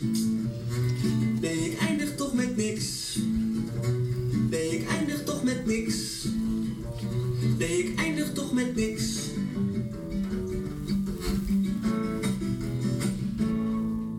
[1.40, 3.18] Nee, ik eindig toch met niks.
[4.50, 6.24] Nee, ik eindig toch met niks.
[7.58, 9.14] Nee, ik eindig toch met niks.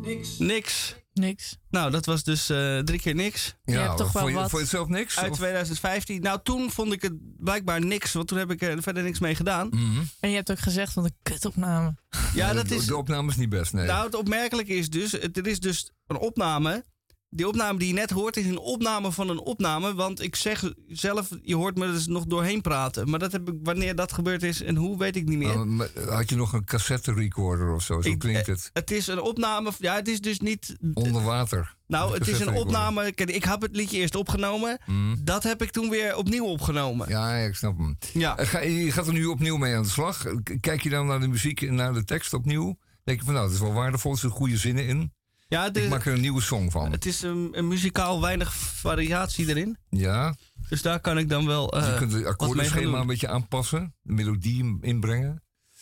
[0.02, 0.38] Niks.
[0.38, 0.96] Niks.
[1.14, 1.58] Niks.
[1.70, 3.56] Nou, dat was dus eh, drie keer niks.
[3.64, 4.50] Je hebt toch wel vond, je, wat.
[4.50, 5.18] vond je het zelf niks?
[5.20, 6.22] Uit Of- 2015.
[6.22, 9.36] Nou, toen vond ik het blijkbaar niks, want toen heb ik er verder niks mee
[9.36, 9.68] gedaan.
[9.68, 10.02] Mhm.
[10.20, 11.96] En je hebt ook gezegd van de kutopname.
[12.34, 12.86] Ja, dat de, is.
[12.86, 13.86] de opname is niet best, nee.
[13.86, 16.86] Nou, het opmerkelijke is dus, het- er is dus een opname.
[17.30, 19.94] Die opname die je net hoort is een opname van een opname.
[19.94, 23.10] Want ik zeg zelf, je hoort me dus nog doorheen praten.
[23.10, 25.60] Maar dat heb ik, wanneer dat gebeurd is en hoe, weet ik niet meer.
[25.60, 28.02] Oh, maar had je nog een cassette recorder of zo?
[28.02, 28.70] Zo Ik- klinkt eh, het.
[28.74, 30.76] Het is een opname, ja, het is dus niet...
[30.94, 31.76] Onder water.
[31.88, 33.12] Nou, het is een opname.
[33.12, 34.80] Kijk, ik heb het liedje eerst opgenomen.
[34.86, 35.16] Mhm.
[35.24, 37.10] Dat heb ik toen weer opnieuw opgenomen.
[37.10, 37.98] Ja, ik snap hem.
[38.14, 38.38] Ja.
[38.38, 40.26] Eh, Ga, je gaat er nu opnieuw mee aan de slag.
[40.60, 42.78] Kijk je dan naar de muziek en naar de tekst opnieuw?
[43.04, 45.14] Denk je van nou, het is wel waardevol, er zitten goede zinnen in.
[45.48, 46.92] Ja, de- Ik maak er een nieuwe song van.
[46.92, 49.78] het is een, een muzikaal weinig variatie erin.
[49.90, 50.36] Ja,
[50.70, 53.96] Dus daar kan ik dan wel je eh kunt het akkoordenschema een beetje aanpassen.
[54.02, 55.42] De melodie inbrengen.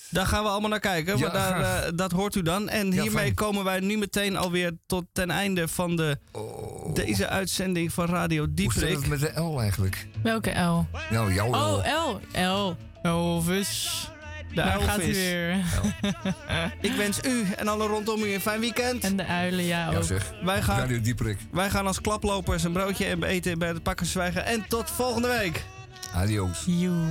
[0.10, 1.14] Daar gaan we allemaal naar kijken.
[1.18, 2.70] Ja, want daar, eh, dat hoort u dan.
[2.70, 3.34] En Ja, hiermee fijn.
[3.34, 6.18] komen wij nu meteen alweer tot ten einde van de,
[6.94, 8.50] deze uitzending van Radio Oh.
[8.56, 10.08] Hoe zit het met de L eigenlijk?
[10.24, 10.88] Welke L?
[11.12, 11.54] Nou, jouw L.
[11.56, 11.86] Oh,
[12.34, 12.40] L.
[12.40, 12.76] L.
[13.02, 14.10] Elvis.
[14.56, 15.56] De Daar gaat hij weer.
[16.82, 19.04] Ik wens u en alle rondom u een fijn weekend.
[19.04, 20.04] En de uilen, ja Ja ook.
[20.04, 20.34] zeg.
[20.44, 21.38] Wij gaan, Radio Dieprik.
[21.52, 24.46] wij gaan als klaplopers een broodje eten bij het pakken zwijgen.
[24.46, 25.64] En tot volgende week.
[26.14, 26.64] Adios.
[26.66, 27.04] Joe.